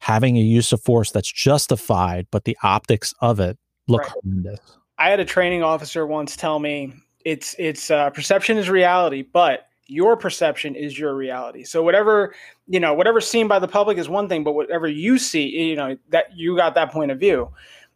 having 0.00 0.36
a 0.36 0.40
use 0.40 0.72
of 0.72 0.82
force 0.82 1.10
that's 1.10 1.32
justified, 1.32 2.26
but 2.30 2.44
the 2.44 2.56
optics 2.62 3.14
of 3.20 3.40
it 3.40 3.58
look 3.88 4.02
Right. 4.02 4.12
horrendous. 4.22 4.60
I 4.98 5.08
had 5.08 5.20
a 5.20 5.24
training 5.24 5.62
officer 5.62 6.06
once 6.06 6.36
tell 6.36 6.58
me 6.58 6.94
it's 7.24 7.56
it's 7.58 7.90
uh, 7.90 8.10
perception 8.10 8.58
is 8.58 8.68
reality, 8.68 9.22
but 9.22 9.68
your 9.86 10.16
perception 10.16 10.74
is 10.74 10.98
your 10.98 11.14
reality. 11.14 11.64
So 11.64 11.82
whatever 11.82 12.34
you 12.66 12.80
know, 12.80 12.94
whatever's 12.94 13.28
seen 13.28 13.48
by 13.48 13.58
the 13.58 13.68
public 13.68 13.98
is 13.98 14.08
one 14.08 14.28
thing, 14.28 14.42
but 14.44 14.52
whatever 14.52 14.88
you 14.88 15.18
see, 15.18 15.46
you 15.48 15.76
know, 15.76 15.96
that 16.08 16.36
you 16.36 16.56
got 16.56 16.74
that 16.74 16.90
point 16.92 17.10
of 17.10 17.18
view. 17.20 17.50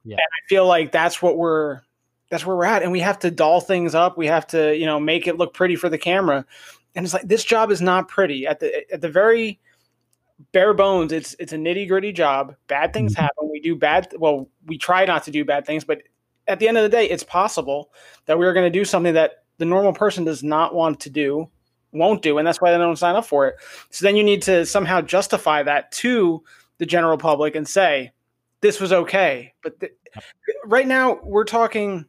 Yeah. 0.05 0.15
And 0.15 0.21
I 0.21 0.41
feel 0.49 0.67
like 0.67 0.93
that's 0.93 1.21
what 1.23 1.37
we're 1.39 1.81
that's 2.31 2.45
where 2.45 2.57
we're 2.57 2.65
at, 2.67 2.83
and 2.83 2.93
we 2.93 3.01
have 3.01 3.19
to 3.21 3.31
doll 3.31 3.61
things 3.61 3.95
up. 3.95 4.19
We 4.19 4.27
have 4.27 4.47
to 4.49 4.77
you 4.77 4.87
know 4.87 5.01
make 5.01 5.27
it 5.27 5.39
look 5.39 5.55
pretty 5.55 5.77
for 5.77 5.89
the 5.89 5.99
camera, 5.99 6.45
and 6.95 7.05
it's 7.05 7.15
like 7.15 7.27
this 7.27 7.45
job 7.45 7.71
is 7.71 7.81
not 7.81 8.09
pretty 8.09 8.47
at 8.47 8.61
the 8.61 8.85
at 8.93 9.01
the 9.01 9.09
very 9.09 9.59
bare 10.53 10.73
bones 10.73 11.11
it's 11.11 11.35
it's 11.41 11.53
a 11.53 11.57
nitty 11.57 11.89
gritty 11.89 12.13
job 12.13 12.55
bad 12.69 12.93
things 12.93 13.13
Mhm. 13.13 13.19
happen 13.19 13.51
we 13.51 13.59
do 13.61 13.75
bad 13.75 14.15
well 14.21 14.49
we 14.67 14.79
try 14.79 15.05
not 15.05 15.25
to 15.25 15.33
do 15.33 15.45
bad 15.45 15.67
things 15.67 15.83
but 15.83 16.01
at 16.47 16.61
the 16.61 16.69
end 16.69 16.77
of 16.79 16.85
the 16.85 16.89
day 16.89 17.07
it's 17.11 17.25
possible 17.25 17.91
that 18.27 18.39
we're 18.39 18.53
going 18.53 18.65
to 18.65 18.79
do 18.79 18.85
something 18.85 19.15
that 19.15 19.43
the 19.59 19.65
normal 19.65 19.93
person 19.93 20.25
does 20.25 20.45
not 20.45 20.77
want 20.77 21.01
to 21.01 21.11
do 21.11 21.51
won't 21.93 22.23
do 22.23 22.39
and 22.39 22.47
that's 22.47 22.61
why 22.61 22.71
they 22.71 22.79
don't 22.79 22.97
sign 22.97 23.17
up 23.17 23.25
for 23.25 23.49
it 23.49 23.57
so 23.91 24.05
then 24.05 24.17
you 24.17 24.23
need 24.23 24.43
to 24.43 24.67
somehow 24.67 25.01
justify 25.01 25.63
that 25.63 25.91
to 25.91 26.43
the 26.79 26.87
general 26.87 27.17
public 27.17 27.55
and 27.55 27.67
say 27.67 28.13
this 28.61 28.81
was 28.81 28.93
okay 28.93 29.53
but 29.63 29.79
th- 29.81 29.93
right 30.67 30.87
now 30.87 31.19
we're 31.23 31.45
talking 31.45 32.05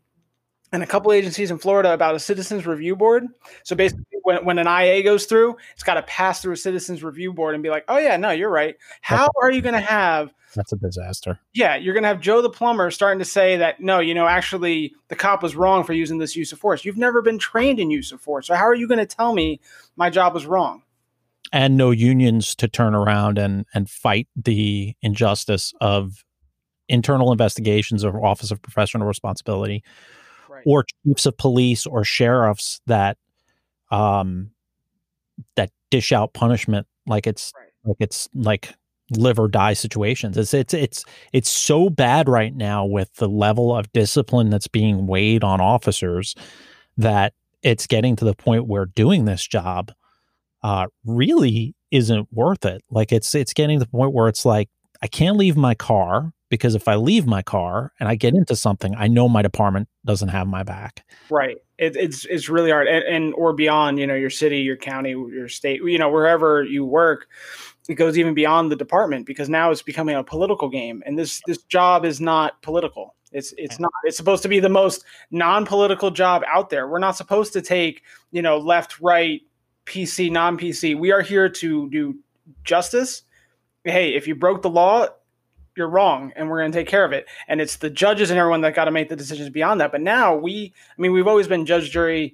in 0.71 0.81
a 0.81 0.87
couple 0.87 1.11
agencies 1.11 1.51
in 1.51 1.57
Florida 1.57 1.93
about 1.93 2.15
a 2.15 2.19
citizens 2.19 2.65
review 2.65 2.95
board. 2.95 3.27
So 3.63 3.75
basically, 3.75 4.05
when, 4.23 4.45
when 4.45 4.59
an 4.59 4.67
IA 4.67 5.03
goes 5.03 5.25
through, 5.25 5.57
it's 5.73 5.83
got 5.83 5.95
to 5.95 6.03
pass 6.03 6.41
through 6.41 6.53
a 6.53 6.57
citizens 6.57 7.03
review 7.03 7.33
board 7.33 7.55
and 7.55 7.63
be 7.63 7.69
like, 7.69 7.85
oh, 7.87 7.97
yeah, 7.97 8.17
no, 8.17 8.31
you're 8.31 8.49
right. 8.49 8.75
How 9.01 9.29
are 9.41 9.51
you 9.51 9.61
going 9.61 9.73
to 9.73 9.79
have, 9.79 10.33
That's 10.55 10.71
a 10.71 10.77
disaster. 10.77 11.39
yeah, 11.53 11.75
you're 11.75 11.93
going 11.93 12.03
to 12.03 12.09
have 12.09 12.19
Joe 12.19 12.41
the 12.41 12.49
plumber 12.49 12.91
starting 12.91 13.19
to 13.19 13.25
say 13.25 13.57
that, 13.57 13.79
no, 13.79 13.99
you 13.99 14.13
know, 14.13 14.27
actually 14.27 14.93
the 15.07 15.15
cop 15.15 15.43
was 15.43 15.55
wrong 15.55 15.83
for 15.83 15.93
using 15.93 16.17
this 16.17 16.35
use 16.35 16.51
of 16.51 16.59
force. 16.59 16.85
You've 16.85 16.97
never 16.97 17.21
been 17.21 17.37
trained 17.37 17.79
in 17.79 17.91
use 17.91 18.11
of 18.11 18.21
force. 18.21 18.47
So 18.47 18.55
how 18.55 18.65
are 18.65 18.75
you 18.75 18.87
going 18.87 18.99
to 18.99 19.05
tell 19.05 19.33
me 19.33 19.59
my 19.95 20.09
job 20.09 20.33
was 20.33 20.45
wrong? 20.45 20.83
And 21.51 21.77
no 21.77 21.91
unions 21.91 22.55
to 22.55 22.67
turn 22.67 22.93
around 22.93 23.39
and 23.39 23.65
and 23.73 23.89
fight 23.89 24.27
the 24.35 24.95
injustice 25.01 25.73
of 25.81 26.23
internal 26.87 27.31
investigations 27.31 28.03
of 28.03 28.15
Office 28.15 28.51
of 28.51 28.61
Professional 28.61 29.07
Responsibility 29.07 29.83
or 30.65 30.83
chiefs 30.83 31.25
of 31.25 31.37
police 31.37 31.85
or 31.85 32.03
sheriffs 32.03 32.81
that 32.87 33.17
um 33.91 34.51
that 35.55 35.71
dish 35.89 36.11
out 36.11 36.33
punishment 36.33 36.85
like 37.07 37.25
it's 37.25 37.53
like 37.85 37.97
it's 37.99 38.29
like 38.33 38.75
live 39.11 39.39
or 39.39 39.47
die 39.47 39.73
situations. 39.73 40.37
It's 40.37 40.53
it's 40.53 40.73
it's 40.73 41.05
it's 41.33 41.49
so 41.49 41.89
bad 41.89 42.29
right 42.29 42.55
now 42.55 42.85
with 42.85 43.13
the 43.15 43.29
level 43.29 43.75
of 43.75 43.91
discipline 43.93 44.49
that's 44.49 44.67
being 44.67 45.07
weighed 45.07 45.43
on 45.43 45.61
officers 45.61 46.35
that 46.97 47.33
it's 47.61 47.87
getting 47.87 48.15
to 48.17 48.25
the 48.25 48.35
point 48.35 48.67
where 48.67 48.85
doing 48.85 49.25
this 49.25 49.45
job 49.45 49.91
uh 50.63 50.87
really 51.05 51.75
isn't 51.91 52.27
worth 52.31 52.65
it. 52.65 52.83
Like 52.89 53.11
it's 53.11 53.33
it's 53.33 53.53
getting 53.53 53.79
to 53.79 53.85
the 53.85 53.91
point 53.91 54.13
where 54.13 54.27
it's 54.27 54.45
like 54.45 54.69
I 55.01 55.07
can't 55.07 55.37
leave 55.37 55.55
my 55.57 55.75
car 55.75 56.33
because 56.49 56.75
if 56.75 56.87
I 56.87 56.95
leave 56.95 57.25
my 57.25 57.41
car 57.41 57.93
and 57.99 58.09
I 58.09 58.15
get 58.15 58.33
into 58.33 58.55
something, 58.55 58.95
I 58.95 59.07
know 59.07 59.29
my 59.29 59.41
department 59.41 59.87
doesn't 60.03 60.29
have 60.29 60.47
my 60.47 60.63
back. 60.63 61.05
Right. 61.29 61.57
It, 61.77 61.95
it's 61.95 62.25
it's 62.25 62.49
really 62.49 62.71
hard, 62.71 62.87
and, 62.87 63.03
and 63.05 63.33
or 63.35 63.53
beyond, 63.53 63.99
you 63.99 64.07
know, 64.07 64.15
your 64.15 64.29
city, 64.29 64.59
your 64.59 64.75
county, 64.75 65.11
your 65.11 65.47
state, 65.47 65.81
you 65.83 65.97
know, 65.97 66.09
wherever 66.09 66.63
you 66.63 66.83
work, 66.83 67.27
it 67.87 67.95
goes 67.95 68.17
even 68.17 68.33
beyond 68.33 68.71
the 68.71 68.75
department 68.75 69.25
because 69.25 69.49
now 69.49 69.71
it's 69.71 69.81
becoming 69.81 70.15
a 70.15 70.23
political 70.23 70.69
game, 70.69 71.03
and 71.05 71.17
this 71.17 71.41
this 71.47 71.63
job 71.63 72.05
is 72.05 72.19
not 72.19 72.61
political. 72.61 73.15
It's 73.31 73.53
it's 73.57 73.79
not. 73.79 73.91
It's 74.03 74.17
supposed 74.17 74.43
to 74.43 74.49
be 74.49 74.59
the 74.59 74.69
most 74.69 75.05
non-political 75.31 76.11
job 76.11 76.43
out 76.47 76.69
there. 76.69 76.87
We're 76.87 76.99
not 76.99 77.15
supposed 77.15 77.53
to 77.53 77.61
take 77.61 78.03
you 78.31 78.41
know 78.41 78.57
left, 78.57 78.99
right, 78.99 79.41
PC, 79.85 80.31
non-PC. 80.31 80.97
We 80.97 81.11
are 81.11 81.21
here 81.21 81.49
to 81.49 81.89
do 81.89 82.17
justice. 82.63 83.23
Hey, 83.83 84.13
if 84.15 84.27
you 84.27 84.35
broke 84.35 84.61
the 84.61 84.69
law, 84.69 85.07
you're 85.75 85.89
wrong 85.89 86.33
and 86.35 86.49
we're 86.49 86.59
going 86.59 86.71
to 86.71 86.77
take 86.77 86.87
care 86.87 87.05
of 87.05 87.13
it 87.13 87.25
and 87.47 87.61
it's 87.61 87.77
the 87.77 87.89
judges 87.89 88.29
and 88.29 88.37
everyone 88.37 88.61
that 88.61 88.75
got 88.75 88.85
to 88.85 88.91
make 88.91 89.07
the 89.07 89.15
decisions 89.15 89.49
beyond 89.49 89.79
that 89.79 89.93
but 89.93 90.01
now 90.01 90.35
we 90.35 90.73
i 90.75 91.01
mean 91.01 91.13
we've 91.13 91.25
always 91.25 91.47
been 91.47 91.65
judge 91.65 91.89
jury 91.89 92.33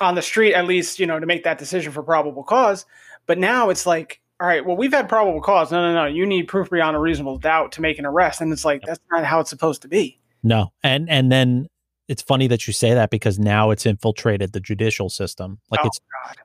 on 0.00 0.16
the 0.16 0.22
street 0.22 0.52
at 0.52 0.66
least 0.66 0.98
you 0.98 1.06
know 1.06 1.20
to 1.20 1.26
make 1.26 1.44
that 1.44 1.58
decision 1.58 1.92
for 1.92 2.02
probable 2.02 2.42
cause 2.42 2.84
but 3.26 3.38
now 3.38 3.70
it's 3.70 3.86
like 3.86 4.20
all 4.40 4.46
right 4.46 4.66
well 4.66 4.76
we've 4.76 4.92
had 4.92 5.08
probable 5.08 5.40
cause 5.40 5.72
no 5.72 5.80
no 5.80 5.94
no 5.94 6.04
you 6.04 6.26
need 6.26 6.44
proof 6.44 6.68
beyond 6.70 6.96
a 6.96 6.98
reasonable 7.00 7.38
doubt 7.38 7.72
to 7.72 7.80
make 7.80 7.98
an 7.98 8.04
arrest 8.04 8.40
and 8.40 8.52
it's 8.52 8.64
like 8.64 8.82
that's 8.86 9.00
not 9.10 9.24
how 9.24 9.40
it's 9.40 9.50
supposed 9.50 9.82
to 9.82 9.88
be 9.88 10.18
No. 10.42 10.72
And 10.82 11.08
and 11.10 11.32
then 11.32 11.68
it's 12.08 12.22
funny 12.22 12.46
that 12.46 12.66
you 12.66 12.72
say 12.72 12.94
that 12.94 13.10
because 13.10 13.38
now 13.38 13.70
it's 13.70 13.84
infiltrated 13.84 14.52
the 14.52 14.60
judicial 14.60 15.08
system. 15.10 15.58
Like 15.70 15.80
Oh, 15.82 15.88
it's 15.88 16.00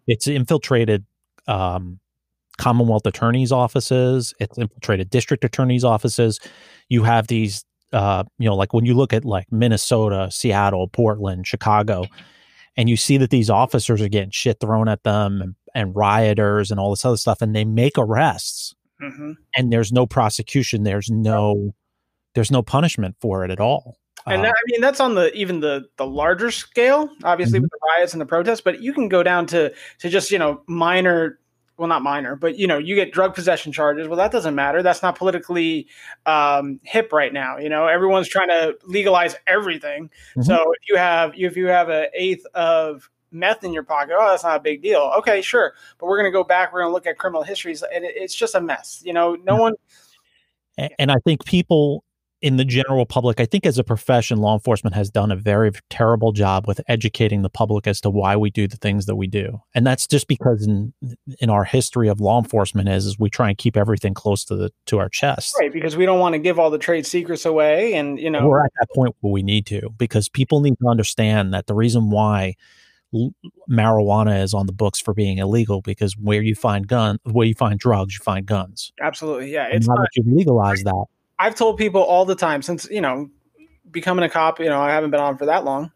it's 0.08 0.28
infiltrated 0.28 1.06
um 1.48 2.00
Commonwealth 2.58 3.06
attorneys 3.06 3.52
offices, 3.52 4.34
it's 4.40 4.58
infiltrated 4.58 5.10
district 5.10 5.44
attorneys 5.44 5.84
offices. 5.84 6.40
You 6.90 7.04
have 7.04 7.28
these 7.28 7.64
uh 7.94 8.24
you 8.40 8.48
know 8.50 8.56
like 8.56 8.74
when 8.74 8.86
you 8.86 8.94
look 8.94 9.14
at 9.14 9.26
like 9.26 9.52
Minnesota, 9.52 10.30
Seattle, 10.32 10.88
Portland, 10.88 11.46
Chicago 11.46 12.06
and 12.78 12.90
you 12.90 12.96
see 12.96 13.18
that 13.18 13.30
these 13.30 13.50
officers 13.50 14.02
are 14.02 14.08
getting 14.10 14.32
shit 14.32 14.60
thrown 14.62 14.88
at 14.88 15.04
them 15.04 15.42
and, 15.42 15.56
and 15.74 15.96
rioters 15.96 16.72
and 16.72 16.80
all 16.80 16.90
this 16.90 17.06
other 17.06 17.18
stuff 17.18 17.42
and 17.42 17.56
they 17.56 17.66
make 17.66 17.98
arrests 17.98 18.76
mm-hmm. 19.02 19.32
and 19.56 19.72
there's 19.72 19.92
no 19.92 20.06
prosecution, 20.06 20.84
there's 20.84 21.10
no 21.10 21.74
there's 22.34 22.52
no 22.52 22.62
punishment 22.62 23.16
for 23.20 23.44
it 23.44 23.52
at 23.52 23.60
all. 23.60 23.98
and 24.26 24.42
Uh, 24.42 24.44
that, 24.44 24.54
I 24.56 24.64
mean 24.72 24.82
that's 24.82 25.00
on 25.00 25.16
the 25.16 25.34
even 25.34 25.60
the 25.60 25.86
the 25.98 26.06
larger 26.06 26.52
scale, 26.52 27.10
obviously 27.24 27.60
Mm-hmm. 27.60 27.64
with 27.64 27.72
the 27.72 27.80
riots 27.96 28.14
and 28.14 28.22
the 28.22 28.26
protests. 28.26 28.62
But 28.62 28.82
you 28.82 28.94
can 28.94 29.10
go 29.10 29.24
down 29.24 29.46
to 29.48 29.74
to 30.00 30.10
just 30.10 30.32
you 30.32 30.40
know 30.40 30.62
minor, 30.68 31.40
well 31.78 31.88
not 31.88 32.04
minor, 32.04 32.36
but 32.36 32.58
you 32.58 32.68
know 32.68 32.78
you 32.78 32.96
get 32.96 33.12
drug 33.12 33.34
possession 33.34 33.72
charges. 33.72 34.08
Well, 34.08 34.18
that 34.18 34.32
doesn't 34.32 34.56
matter. 34.56 34.84
That's 34.84 35.02
not 35.02 35.18
politically 35.18 35.88
um, 36.26 36.80
hip 36.84 37.12
right 37.12 37.34
now. 37.34 37.58
You 37.58 37.70
know 37.70 37.88
everyone's 37.88 38.28
trying 38.30 38.50
to 38.50 38.78
legalize 38.86 39.36
everything. 39.48 40.10
Mm-hmm. 40.38 40.44
So 40.44 40.72
if 40.74 40.90
you 40.90 40.98
have 40.98 41.34
if 41.36 41.58
you 41.58 41.68
have 41.68 41.90
an 41.90 42.08
eighth 42.14 42.46
of 42.54 43.10
meth 43.32 43.64
in 43.64 43.74
your 43.74 43.84
pocket, 43.84 44.16
oh 44.18 44.30
that's 44.30 44.44
not 44.44 44.58
a 44.58 44.60
big 44.62 44.82
deal. 44.82 45.12
Okay, 45.20 45.42
sure, 45.42 45.74
but 46.00 46.08
we're 46.08 46.18
gonna 46.18 46.32
go 46.32 46.44
back. 46.44 46.74
We're 46.74 46.82
gonna 46.82 46.94
look 46.94 47.08
at 47.08 47.18
criminal 47.18 47.44
histories, 47.44 47.84
and 47.84 48.04
it, 48.04 48.14
it's 48.16 48.36
just 48.36 48.56
a 48.56 48.62
mess. 48.62 49.02
You 49.06 49.14
know, 49.14 49.36
no 49.36 49.56
one. 49.56 49.74
A- 50.78 50.90
And 51.00 51.12
I 51.12 51.18
think 51.26 51.46
people 51.46 52.04
in 52.42 52.58
the 52.58 52.66
general 52.66 53.06
public, 53.06 53.40
I 53.40 53.46
think 53.46 53.68
as 53.68 53.78
a 53.78 53.84
profession, 53.84 54.40
law 54.40 54.56
enforcement 54.56 54.96
has 54.96 55.12
done 55.12 55.32
a 55.32 55.36
very 55.36 55.72
terrible 55.92 56.32
job 56.32 56.68
with 56.68 56.82
educating 56.88 57.44
the 57.44 57.52
public 57.52 57.86
as 57.86 58.02
to 58.02 58.10
why 58.10 58.36
we 58.36 58.50
do 58.50 58.68
the 58.68 58.78
things 58.78 59.06
that 59.06 59.16
we 59.16 59.28
do. 59.28 59.62
And 59.76 59.86
that's 59.86 60.08
just 60.08 60.28
because 60.28 60.66
in 60.66 60.92
in 61.40 61.52
our 61.52 61.64
history 61.64 62.10
of 62.10 62.20
law 62.20 62.40
enforcement 62.40 62.90
is, 62.90 63.06
is 63.06 63.20
we 63.20 63.30
try 63.30 63.50
and 63.50 63.58
keep 63.58 63.78
everything 63.78 64.16
close 64.16 64.44
to 64.46 64.56
the 64.56 64.72
to 64.88 64.98
our 64.98 65.08
chest. 65.08 65.56
Right, 65.60 65.72
because 65.72 65.96
we 65.96 66.08
don't 66.08 66.20
want 66.20 66.34
to 66.34 66.40
give 66.40 66.58
all 66.58 66.72
the 66.72 66.80
trade 66.80 67.06
secrets 67.06 67.46
away, 67.46 67.94
and 67.94 68.20
you 68.20 68.32
know, 68.32 68.48
We're 68.48 68.66
at 68.66 68.72
that 68.80 68.88
point 68.96 69.16
where 69.20 69.32
we 69.32 69.44
need 69.44 69.68
to 69.68 69.92
because 69.98 70.28
people 70.28 70.62
need 70.62 70.80
to 70.82 70.88
understand 70.88 71.54
that 71.54 71.68
the 71.68 71.76
reason 71.76 72.10
why 72.10 72.56
l- 73.14 73.34
marijuana 73.70 74.42
is 74.44 74.54
on 74.54 74.66
the 74.68 74.74
books 74.74 75.00
for 75.00 75.14
being 75.14 75.38
illegal 75.38 75.82
because 75.82 76.18
where 76.18 76.42
you 76.42 76.56
find 76.56 76.88
gun 76.88 77.20
where 77.24 77.48
you 77.48 77.56
find 77.56 77.80
drugs 77.80 78.14
you 78.14 78.24
find 78.24 78.46
guns 78.46 78.92
absolutely, 79.02 79.52
yeah, 79.52 79.66
and 79.66 79.76
it's 79.76 79.88
now 79.88 79.96
not. 79.96 80.02
that 80.02 80.10
you've 80.16 80.28
legalized 80.28 80.86
that 80.86 81.06
I've 81.42 81.56
told 81.56 81.78
people 81.78 82.04
all 82.04 82.24
the 82.24 82.36
time 82.36 82.62
since 82.62 82.88
you 82.92 83.02
know 83.02 83.30
becoming 83.90 84.24
a 84.24 84.30
cop. 84.30 84.60
You 84.60 84.68
know, 84.70 84.80
I 84.80 84.92
haven't 84.92 85.10
been 85.10 85.20
on 85.20 85.38
for 85.38 85.48
that 85.48 85.66
long, 85.66 85.92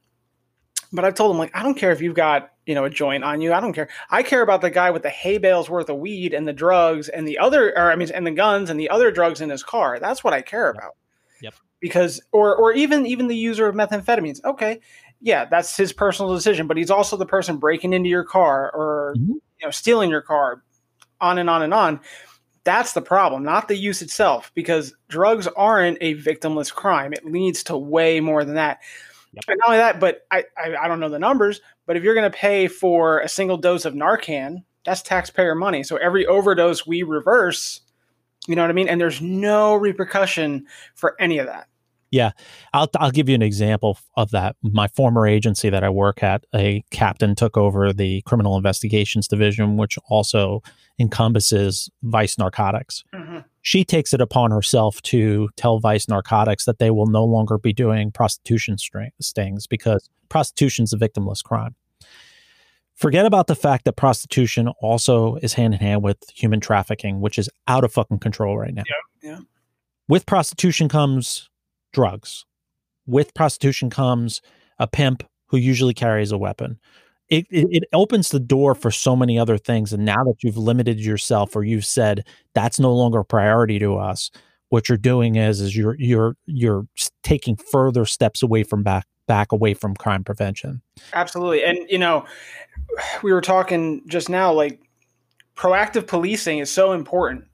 but 0.91 1.05
I've 1.05 1.13
told 1.13 1.30
them 1.30 1.38
like 1.38 1.55
I 1.55 1.61
don't 1.61 1.76
care 1.76 1.91
if 1.91 2.01
you've 2.01 2.16
got 2.16 2.51
you 2.66 2.74
know 2.74 2.84
a 2.84 2.89
joint 2.89 3.24
on 3.24 3.41
you. 3.41 3.53
I 3.53 3.59
don't 3.59 3.74
care. 3.74 3.88
I 4.09 4.24
care 4.24 4.41
about 4.41 4.61
the 4.61 4.72
guy 4.72 4.89
with 4.89 5.03
the 5.03 5.09
hay 5.11 5.38
bales 5.38 5.70
worth 5.70 5.88
of 5.88 5.97
weed 5.97 6.34
and 6.34 6.47
the 6.47 6.53
drugs 6.53 7.09
and 7.09 7.28
the 7.28 7.38
other, 7.38 7.78
or 7.78 7.91
I 7.91 7.95
mean, 7.95 8.09
and 8.11 8.26
the 8.26 8.32
guns 8.32 8.72
and 8.72 8.80
the 8.80 8.89
other 8.89 9.11
drugs 9.11 9.39
in 9.39 9.51
his 9.51 9.63
car. 9.63 9.99
That's 9.99 10.24
what 10.24 10.34
I 10.34 10.41
care 10.41 10.72
about. 10.72 10.95
Yep. 11.41 11.53
Because, 11.80 12.22
or 12.32 12.55
or 12.55 12.74
even 12.74 13.05
even 13.05 13.28
the 13.28 13.38
user 13.38 13.68
of 13.68 13.76
methamphetamines. 13.76 14.43
Okay, 14.43 14.80
yeah, 15.26 15.45
that's 15.45 15.76
his 15.76 15.91
personal 15.91 16.36
decision, 16.36 16.67
but 16.67 16.78
he's 16.78 16.91
also 16.91 17.17
the 17.17 17.26
person 17.26 17.57
breaking 17.57 17.93
into 17.93 18.07
your 18.07 18.23
car 18.23 18.71
or 18.76 19.15
mm-hmm. 19.17 19.32
you 19.32 19.65
know 19.65 19.71
stealing 19.71 20.11
your 20.11 20.21
car, 20.21 20.61
on 21.19 21.39
and 21.39 21.49
on 21.49 21.63
and 21.63 21.73
on. 21.73 21.99
That's 22.63 22.93
the 22.93 23.01
problem, 23.01 23.43
not 23.43 23.67
the 23.67 23.76
use 23.76 24.03
itself, 24.03 24.51
because 24.53 24.93
drugs 25.07 25.47
aren't 25.47 25.97
a 25.99 26.13
victimless 26.15 26.71
crime. 26.71 27.11
It 27.11 27.26
leads 27.26 27.63
to 27.63 27.78
way 27.78 28.19
more 28.19 28.45
than 28.45 28.55
that. 28.55 28.82
And 29.47 29.57
not 29.59 29.67
only 29.67 29.80
that, 29.80 29.99
but 29.99 30.21
I, 30.32 30.45
I, 30.57 30.76
I 30.76 30.88
don't 30.88 30.99
know 30.99 31.09
the 31.09 31.19
numbers, 31.19 31.59
but 31.88 31.97
if 31.97 32.03
you're 32.03 32.15
going 32.15 32.32
to 32.32 32.38
pay 32.38 32.67
for 32.67 33.19
a 33.19 33.30
single 33.30 33.57
dose 33.57 33.86
of 33.86 33.93
Narcan, 33.93 34.63
that's 34.86 35.01
taxpayer 35.01 35.55
money. 35.55 35.84
So 35.84 35.97
every 35.97 36.26
overdose 36.26 36.88
we 36.88 37.03
reverse, 37.03 37.82
you 38.47 38.55
know 38.55 38.61
what 38.61 38.69
I 38.69 38.73
mean? 38.73 38.88
And 38.88 39.01
there's 39.01 39.21
no 39.21 39.76
repercussion 39.76 40.67
for 40.93 41.19
any 41.19 41.39
of 41.39 41.47
that. 41.47 41.67
Yeah, 42.11 42.31
I'll 42.73 42.89
I'll 42.97 43.11
give 43.11 43.27
you 43.27 43.35
an 43.35 43.41
example 43.41 43.97
of 44.15 44.31
that. 44.31 44.55
My 44.61 44.87
former 44.89 45.27
agency 45.27 45.69
that 45.69 45.83
I 45.83 45.89
work 45.89 46.23
at, 46.23 46.45
a 46.53 46.83
captain 46.91 47.35
took 47.35 47.57
over 47.57 47.91
the 47.91 48.21
criminal 48.21 48.55
investigations 48.55 49.27
division, 49.27 49.75
which 49.75 49.97
also 50.07 50.61
encompasses 50.99 51.89
Vice 52.03 52.37
Narcotics. 52.37 53.03
Mm-hmm. 53.13 53.39
She 53.63 53.83
takes 53.83 54.13
it 54.13 54.21
upon 54.21 54.51
herself 54.51 55.01
to 55.03 55.49
tell 55.57 55.79
Vice 55.79 56.07
Narcotics 56.07 56.65
that 56.65 56.79
they 56.79 56.91
will 56.91 57.07
no 57.07 57.25
longer 57.25 57.57
be 57.57 57.73
doing 57.73 58.11
prostitution 58.11 58.77
stings 59.19 59.67
because 59.67 60.07
prostitution 60.29 60.83
is 60.83 60.93
a 60.93 60.97
victimless 60.97 61.43
crime. 61.43 61.75
Forget 62.95 63.25
about 63.25 63.47
the 63.47 63.55
fact 63.55 63.83
that 63.85 63.93
prostitution 63.97 64.69
also 64.79 65.35
is 65.37 65.53
hand 65.53 65.73
in 65.73 65.79
hand 65.81 66.01
with 66.01 66.17
human 66.33 66.61
trafficking, 66.61 67.19
which 67.19 67.37
is 67.37 67.49
out 67.67 67.83
of 67.83 67.91
fucking 67.91 68.19
control 68.19 68.57
right 68.57 68.73
now 68.73 68.83
Yeah. 69.21 69.39
with 70.07 70.25
prostitution 70.25 70.87
comes 70.87 71.49
drugs. 71.95 72.45
With 73.07 73.33
prostitution 73.33 73.89
comes 73.89 74.41
a 74.77 74.87
pimp 74.87 75.23
who 75.47 75.57
usually 75.57 75.93
carries 75.93 76.31
a 76.31 76.37
weapon. 76.37 76.79
It, 77.29 77.47
it, 77.49 77.67
it 77.71 77.83
opens 77.93 78.29
the 78.29 78.39
door 78.39 78.75
for 78.75 78.91
so 78.91 79.15
many 79.15 79.39
other 79.39 79.57
things. 79.57 79.93
And 79.93 80.05
now 80.05 80.23
that 80.25 80.43
you've 80.43 80.57
limited 80.57 80.99
yourself 80.99 81.55
or 81.55 81.63
you've 81.63 81.85
said 81.85 82.25
that's 82.53 82.79
no 82.79 82.93
longer 82.93 83.19
a 83.19 83.25
priority 83.25 83.79
to 83.79 83.95
us, 83.95 84.29
what 84.69 84.89
you're 84.89 84.97
doing 84.97 85.35
is 85.37 85.61
is 85.61 85.75
you're 85.75 85.95
you're 85.97 86.35
you're 86.45 86.85
taking 87.23 87.55
further 87.55 88.05
steps 88.05 88.43
away 88.43 88.63
from 88.63 88.83
back 88.83 89.07
back 89.27 89.51
away 89.51 89.73
from 89.73 89.95
crime 89.95 90.23
prevention. 90.23 90.81
Absolutely. 91.13 91.63
And, 91.63 91.79
you 91.89 91.97
know, 91.97 92.25
we 93.23 93.31
were 93.33 93.41
talking 93.41 94.03
just 94.07 94.29
now, 94.29 94.51
like 94.51 94.81
proactive 95.55 96.05
policing 96.07 96.59
is 96.59 96.69
so 96.69 96.91
important. 96.91 97.45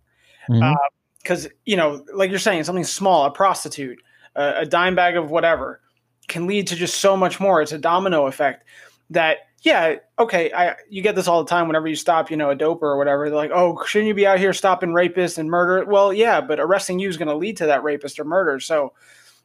Mhm. 0.49 0.75
because 1.21 1.47
you 1.65 1.77
know, 1.77 2.03
like 2.15 2.31
you're 2.31 2.39
saying, 2.39 2.63
something 2.63 2.83
small, 2.83 3.25
a 3.25 3.31
prostitute, 3.31 3.99
a, 4.35 4.53
a 4.59 4.65
dime 4.65 4.95
bag 4.95 5.17
of 5.17 5.31
whatever, 5.31 5.81
can 6.27 6.47
lead 6.47 6.67
to 6.67 6.75
just 6.75 6.99
so 6.99 7.17
much 7.17 7.39
more. 7.39 7.61
It's 7.61 7.71
a 7.71 7.77
domino 7.77 8.27
effect. 8.27 8.65
That 9.09 9.37
yeah, 9.61 9.95
okay, 10.17 10.51
I 10.53 10.75
you 10.89 11.01
get 11.01 11.15
this 11.15 11.27
all 11.27 11.43
the 11.43 11.49
time. 11.49 11.67
Whenever 11.67 11.87
you 11.87 11.95
stop, 11.95 12.31
you 12.31 12.37
know, 12.37 12.49
a 12.49 12.55
doper 12.55 12.83
or 12.83 12.97
whatever, 12.97 13.29
they're 13.29 13.37
like, 13.37 13.51
oh, 13.53 13.83
shouldn't 13.85 14.07
you 14.07 14.13
be 14.13 14.25
out 14.25 14.39
here 14.39 14.53
stopping 14.53 14.89
rapists 14.89 15.37
and 15.37 15.49
murder? 15.49 15.85
Well, 15.85 16.11
yeah, 16.11 16.41
but 16.41 16.59
arresting 16.59 16.99
you 16.99 17.09
is 17.09 17.17
going 17.17 17.27
to 17.27 17.35
lead 17.35 17.57
to 17.57 17.67
that 17.67 17.83
rapist 17.83 18.19
or 18.19 18.23
murder. 18.23 18.59
So, 18.59 18.93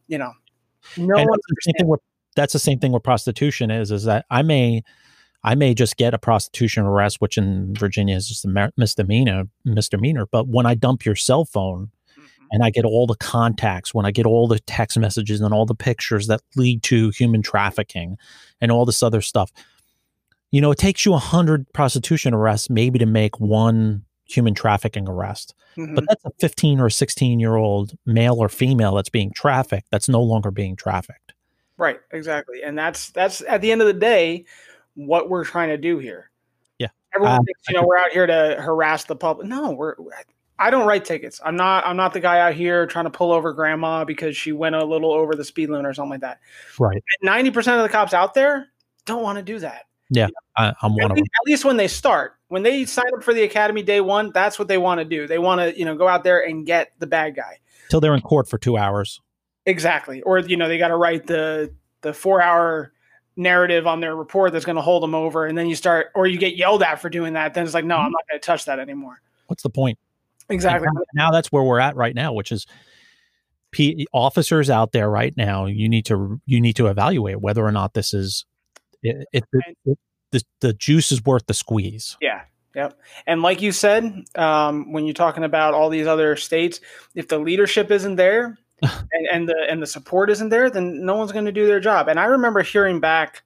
you 0.08 0.16
know, 0.16 0.32
no 0.96 1.16
and 1.16 1.28
one 1.28 1.38
that's 1.38 1.46
the 1.48 1.56
same 1.62 1.74
thing 1.78 1.88
with 1.88 2.00
that's 2.34 2.52
the 2.52 2.58
same 2.58 2.78
thing 2.78 2.92
with 2.92 3.02
prostitution 3.02 3.70
is 3.70 3.90
is 3.90 4.04
that 4.04 4.24
I 4.30 4.42
may 4.42 4.82
I 5.42 5.54
may 5.54 5.74
just 5.74 5.96
get 5.96 6.14
a 6.14 6.18
prostitution 6.18 6.84
arrest, 6.84 7.20
which 7.20 7.36
in 7.36 7.74
Virginia 7.74 8.16
is 8.16 8.26
just 8.28 8.44
a 8.44 8.72
misdemeanor 8.76 9.44
misdemeanor. 9.64 10.26
But 10.26 10.48
when 10.48 10.64
I 10.64 10.74
dump 10.74 11.04
your 11.04 11.14
cell 11.14 11.44
phone 11.44 11.90
and 12.50 12.62
I 12.62 12.70
get 12.70 12.84
all 12.84 13.06
the 13.06 13.16
contacts, 13.16 13.92
when 13.94 14.06
I 14.06 14.10
get 14.10 14.26
all 14.26 14.48
the 14.48 14.58
text 14.60 14.98
messages 14.98 15.40
and 15.40 15.52
all 15.52 15.66
the 15.66 15.74
pictures 15.74 16.26
that 16.26 16.40
lead 16.56 16.82
to 16.84 17.10
human 17.10 17.42
trafficking 17.42 18.16
and 18.60 18.70
all 18.72 18.84
this 18.84 19.02
other 19.02 19.20
stuff, 19.20 19.50
you 20.50 20.60
know, 20.60 20.70
it 20.70 20.78
takes 20.78 21.04
you 21.04 21.14
a 21.14 21.18
hundred 21.18 21.70
prostitution 21.72 22.32
arrests 22.32 22.70
maybe 22.70 22.98
to 22.98 23.06
make 23.06 23.40
one 23.40 24.04
human 24.24 24.54
trafficking 24.54 25.08
arrest. 25.08 25.54
Mhm. 25.76 25.94
But 25.94 26.04
that's 26.08 26.24
a 26.24 26.30
15 26.40 26.80
or 26.80 26.90
16 26.90 27.38
year 27.38 27.56
old 27.56 27.92
male 28.06 28.36
or 28.40 28.48
female 28.48 28.94
that's 28.94 29.08
being 29.10 29.30
trafficked 29.34 29.88
that's 29.90 30.08
no 30.08 30.22
longer 30.22 30.50
being 30.50 30.74
trafficked. 30.76 31.32
Right, 31.76 32.00
exactly. 32.10 32.62
And 32.62 32.76
that's 32.78 33.10
that's 33.10 33.42
at 33.42 33.60
the 33.60 33.70
end 33.70 33.82
of 33.82 33.86
the 33.86 33.92
day 33.92 34.46
what 34.94 35.28
we're 35.28 35.44
trying 35.44 35.68
to 35.68 35.76
do 35.76 35.98
here. 35.98 36.30
Yeah. 36.78 36.88
Everyone 37.14 37.34
Uh, 37.34 37.42
thinks, 37.44 37.60
you 37.68 37.74
know, 37.74 37.86
we're 37.86 37.98
out 37.98 38.10
here 38.12 38.26
to 38.26 38.56
harass 38.60 39.04
the 39.04 39.14
public. 39.16 39.46
No, 39.46 39.72
we're 39.72 39.94
I 40.58 40.70
don't 40.70 40.86
write 40.86 41.04
tickets. 41.04 41.40
I'm 41.44 41.56
not 41.56 41.86
I'm 41.86 41.96
not 41.96 42.12
the 42.12 42.20
guy 42.20 42.40
out 42.40 42.54
here 42.54 42.86
trying 42.86 43.04
to 43.04 43.10
pull 43.10 43.32
over 43.32 43.52
grandma 43.52 44.04
because 44.04 44.36
she 44.36 44.52
went 44.52 44.74
a 44.74 44.84
little 44.84 45.12
over 45.12 45.34
the 45.34 45.44
speed 45.44 45.70
limit 45.70 45.86
or 45.86 45.94
something 45.94 46.12
like 46.12 46.20
that. 46.20 46.40
Right. 46.78 47.02
90% 47.24 47.76
of 47.76 47.82
the 47.82 47.88
cops 47.88 48.14
out 48.14 48.34
there 48.34 48.68
don't 49.04 49.22
want 49.22 49.36
to 49.36 49.42
do 49.42 49.58
that. 49.58 49.84
Yeah. 50.10 50.28
I, 50.56 50.72
I'm 50.82 50.94
one 50.94 51.10
of 51.10 51.16
them. 51.16 51.24
at 51.24 51.46
least 51.46 51.64
when 51.64 51.76
they 51.76 51.88
start. 51.88 52.34
When 52.48 52.62
they 52.62 52.84
sign 52.84 53.06
up 53.14 53.22
for 53.22 53.34
the 53.34 53.42
academy 53.42 53.82
day 53.82 54.00
one, 54.00 54.30
that's 54.32 54.58
what 54.58 54.68
they 54.68 54.78
want 54.78 55.00
to 55.00 55.04
do. 55.04 55.26
They 55.26 55.38
want 55.38 55.60
to, 55.60 55.76
you 55.78 55.84
know, 55.84 55.96
go 55.96 56.06
out 56.06 56.24
there 56.24 56.46
and 56.46 56.64
get 56.64 56.92
the 56.98 57.06
bad 57.06 57.34
guy. 57.34 57.58
Till 57.90 58.00
they're 58.00 58.14
in 58.14 58.20
court 58.20 58.48
for 58.48 58.56
two 58.56 58.76
hours. 58.76 59.20
Exactly. 59.66 60.22
Or 60.22 60.38
you 60.38 60.56
know, 60.56 60.68
they 60.68 60.78
got 60.78 60.88
to 60.88 60.96
write 60.96 61.26
the 61.26 61.74
the 62.02 62.10
4-hour 62.10 62.92
narrative 63.36 63.86
on 63.86 64.00
their 64.00 64.14
report 64.14 64.52
that's 64.52 64.64
going 64.64 64.76
to 64.76 64.82
hold 64.82 65.02
them 65.02 65.14
over 65.14 65.44
and 65.44 65.58
then 65.58 65.66
you 65.68 65.74
start 65.74 66.06
or 66.14 66.26
you 66.26 66.38
get 66.38 66.56
yelled 66.56 66.82
at 66.82 67.00
for 67.00 67.10
doing 67.10 67.34
that, 67.34 67.52
then 67.52 67.64
it's 67.64 67.74
like, 67.74 67.84
"No, 67.84 67.96
mm-hmm. 67.96 68.06
I'm 68.06 68.12
not 68.12 68.22
going 68.30 68.40
to 68.40 68.46
touch 68.46 68.64
that 68.64 68.78
anymore." 68.78 69.20
What's 69.48 69.62
the 69.62 69.70
point? 69.70 69.98
Exactly. 70.48 70.86
And 70.86 70.98
Now, 71.14 71.30
that's 71.30 71.50
where 71.50 71.62
we're 71.62 71.80
at 71.80 71.96
right 71.96 72.14
now, 72.14 72.32
which 72.32 72.52
is 72.52 72.66
P- 73.72 74.06
officers 74.12 74.70
out 74.70 74.92
there 74.92 75.10
right 75.10 75.36
now. 75.36 75.66
You 75.66 75.88
need 75.88 76.06
to 76.06 76.40
you 76.46 76.60
need 76.60 76.76
to 76.76 76.86
evaluate 76.86 77.40
whether 77.40 77.64
or 77.64 77.72
not 77.72 77.94
this 77.94 78.14
is 78.14 78.46
it, 79.02 79.26
it, 79.32 79.44
it, 79.84 79.98
the 80.32 80.42
the 80.60 80.72
juice 80.72 81.12
is 81.12 81.24
worth 81.24 81.46
the 81.46 81.54
squeeze. 81.54 82.16
Yeah. 82.20 82.42
Yep. 82.74 82.98
And 83.26 83.40
like 83.40 83.62
you 83.62 83.72
said, 83.72 84.24
um, 84.34 84.92
when 84.92 85.06
you're 85.06 85.14
talking 85.14 85.44
about 85.44 85.72
all 85.72 85.88
these 85.88 86.06
other 86.06 86.36
states, 86.36 86.80
if 87.14 87.26
the 87.26 87.38
leadership 87.38 87.90
isn't 87.90 88.16
there 88.16 88.58
and, 88.82 89.26
and 89.32 89.48
the 89.48 89.56
and 89.68 89.82
the 89.82 89.86
support 89.86 90.30
isn't 90.30 90.50
there, 90.50 90.68
then 90.68 91.04
no 91.04 91.16
one's 91.16 91.32
going 91.32 91.46
to 91.46 91.52
do 91.52 91.66
their 91.66 91.80
job. 91.80 92.08
And 92.08 92.20
I 92.20 92.26
remember 92.26 92.62
hearing 92.62 93.00
back, 93.00 93.42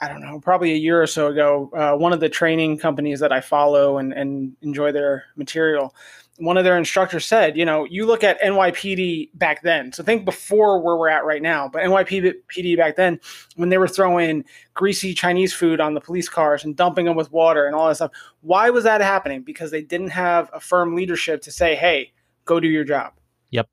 I 0.00 0.08
don't 0.08 0.20
know, 0.20 0.40
probably 0.40 0.72
a 0.72 0.76
year 0.76 1.02
or 1.02 1.06
so 1.06 1.28
ago, 1.28 1.70
uh, 1.74 1.96
one 1.96 2.12
of 2.12 2.20
the 2.20 2.28
training 2.28 2.78
companies 2.78 3.20
that 3.20 3.32
I 3.32 3.40
follow 3.40 3.98
and, 3.98 4.12
and 4.12 4.56
enjoy 4.62 4.92
their 4.92 5.24
material. 5.36 5.94
One 6.38 6.56
of 6.56 6.62
their 6.62 6.78
instructors 6.78 7.26
said, 7.26 7.56
you 7.56 7.64
know, 7.64 7.84
you 7.84 8.06
look 8.06 8.22
at 8.22 8.40
NYPD 8.40 9.30
back 9.34 9.62
then. 9.62 9.92
So 9.92 10.04
think 10.04 10.24
before 10.24 10.80
where 10.80 10.96
we're 10.96 11.08
at 11.08 11.24
right 11.24 11.42
now, 11.42 11.68
but 11.68 11.82
NYPD 11.82 12.76
back 12.76 12.94
then, 12.94 13.18
when 13.56 13.70
they 13.70 13.78
were 13.78 13.88
throwing 13.88 14.44
greasy 14.74 15.14
Chinese 15.14 15.52
food 15.52 15.80
on 15.80 15.94
the 15.94 16.00
police 16.00 16.28
cars 16.28 16.64
and 16.64 16.76
dumping 16.76 17.06
them 17.06 17.16
with 17.16 17.32
water 17.32 17.66
and 17.66 17.74
all 17.74 17.88
that 17.88 17.96
stuff. 17.96 18.12
Why 18.42 18.70
was 18.70 18.84
that 18.84 19.00
happening? 19.00 19.42
Because 19.42 19.72
they 19.72 19.82
didn't 19.82 20.10
have 20.10 20.48
a 20.52 20.60
firm 20.60 20.94
leadership 20.94 21.42
to 21.42 21.50
say, 21.50 21.74
"Hey, 21.74 22.12
go 22.44 22.60
do 22.60 22.68
your 22.68 22.84
job." 22.84 23.14
Yep. 23.50 23.68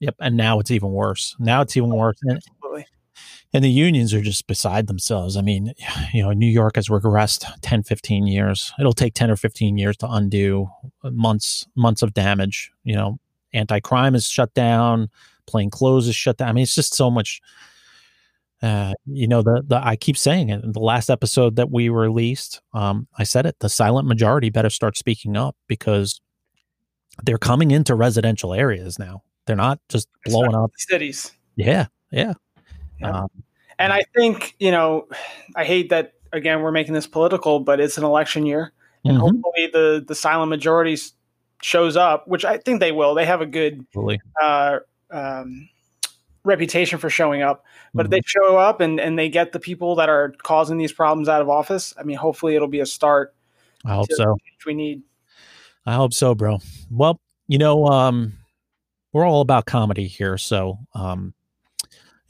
Yep. 0.00 0.16
And 0.20 0.36
now 0.36 0.60
it's 0.60 0.70
even 0.70 0.92
worse. 0.92 1.34
Now 1.38 1.62
it's 1.62 1.74
even 1.78 1.88
worse. 1.88 2.18
And. 2.24 2.42
And 3.52 3.64
the 3.64 3.70
unions 3.70 4.14
are 4.14 4.20
just 4.20 4.46
beside 4.46 4.86
themselves. 4.86 5.36
I 5.36 5.42
mean, 5.42 5.74
you 6.12 6.22
know, 6.22 6.32
New 6.32 6.46
York 6.46 6.76
has 6.76 6.88
regressed 6.88 7.44
10, 7.62 7.82
15 7.82 8.26
years. 8.26 8.72
It'll 8.78 8.92
take 8.92 9.14
10 9.14 9.30
or 9.30 9.36
15 9.36 9.78
years 9.78 9.96
to 9.98 10.10
undo 10.10 10.68
months, 11.02 11.66
months 11.74 12.02
of 12.02 12.14
damage. 12.14 12.70
You 12.84 12.94
know, 12.94 13.18
anti 13.52 13.80
crime 13.80 14.14
is 14.14 14.26
shut 14.28 14.54
down, 14.54 15.08
plain 15.46 15.70
clothes 15.70 16.08
is 16.08 16.16
shut 16.16 16.36
down. 16.36 16.48
I 16.48 16.52
mean, 16.52 16.62
it's 16.62 16.74
just 16.74 16.94
so 16.94 17.10
much. 17.10 17.40
Uh, 18.62 18.92
you 19.06 19.26
know, 19.26 19.40
the, 19.40 19.62
the 19.66 19.76
I 19.82 19.96
keep 19.96 20.18
saying 20.18 20.50
it 20.50 20.62
in 20.62 20.72
the 20.72 20.80
last 20.80 21.08
episode 21.08 21.56
that 21.56 21.70
we 21.70 21.88
released. 21.88 22.60
Um, 22.74 23.08
I 23.16 23.24
said 23.24 23.46
it. 23.46 23.56
The 23.60 23.70
silent 23.70 24.06
majority 24.06 24.50
better 24.50 24.68
start 24.68 24.98
speaking 24.98 25.34
up 25.34 25.56
because 25.66 26.20
they're 27.24 27.38
coming 27.38 27.70
into 27.70 27.94
residential 27.94 28.52
areas 28.52 28.98
now. 28.98 29.22
They're 29.46 29.56
not 29.56 29.80
just 29.88 30.08
blowing 30.26 30.54
up. 30.54 30.72
cities. 30.76 31.32
Yeah, 31.56 31.86
yeah. 32.12 32.34
Yeah. 33.00 33.10
Um, 33.22 33.28
And 33.78 33.92
I 33.92 34.02
think 34.14 34.54
you 34.58 34.70
know, 34.70 35.08
I 35.56 35.64
hate 35.64 35.88
that 35.90 36.12
again. 36.32 36.60
We're 36.62 36.70
making 36.72 36.94
this 36.94 37.06
political, 37.06 37.60
but 37.60 37.80
it's 37.80 37.96
an 37.98 38.04
election 38.04 38.44
year, 38.46 38.72
and 39.04 39.16
Mhm. 39.16 39.20
hopefully 39.20 39.70
the 39.72 40.04
the 40.06 40.14
silent 40.14 40.50
majority 40.50 40.96
shows 41.62 41.96
up, 41.96 42.26
which 42.28 42.44
I 42.44 42.58
think 42.58 42.80
they 42.80 42.92
will. 42.92 43.14
They 43.14 43.24
have 43.26 43.40
a 43.40 43.46
good 43.46 43.86
uh, 44.40 44.78
um, 45.10 45.68
reputation 46.44 46.98
for 46.98 47.10
showing 47.10 47.42
up. 47.42 47.64
But 47.92 48.04
Mm-hmm. 48.06 48.12
if 48.14 48.22
they 48.22 48.22
show 48.26 48.56
up 48.56 48.80
and, 48.80 49.00
and 49.00 49.18
they 49.18 49.28
get 49.28 49.52
the 49.52 49.58
people 49.60 49.96
that 49.96 50.08
are 50.08 50.32
causing 50.42 50.78
these 50.78 50.92
problems 50.92 51.28
out 51.28 51.42
of 51.42 51.48
office, 51.48 51.92
I 51.98 52.02
mean, 52.04 52.16
hopefully 52.16 52.54
it'll 52.54 52.68
be 52.68 52.80
a 52.80 52.86
start. 52.86 53.34
I 53.84 53.94
hope 53.94 54.06
so. 54.12 54.36
We 54.64 54.74
need. 54.74 55.02
I 55.86 55.94
hope 55.94 56.12
so, 56.14 56.34
bro. 56.34 56.58
Well, 56.90 57.18
you 57.48 57.58
know, 57.58 57.86
um, 57.86 58.34
we're 59.12 59.26
all 59.26 59.40
about 59.40 59.66
comedy 59.66 60.06
here, 60.06 60.38
so 60.38 60.78
um, 60.94 61.34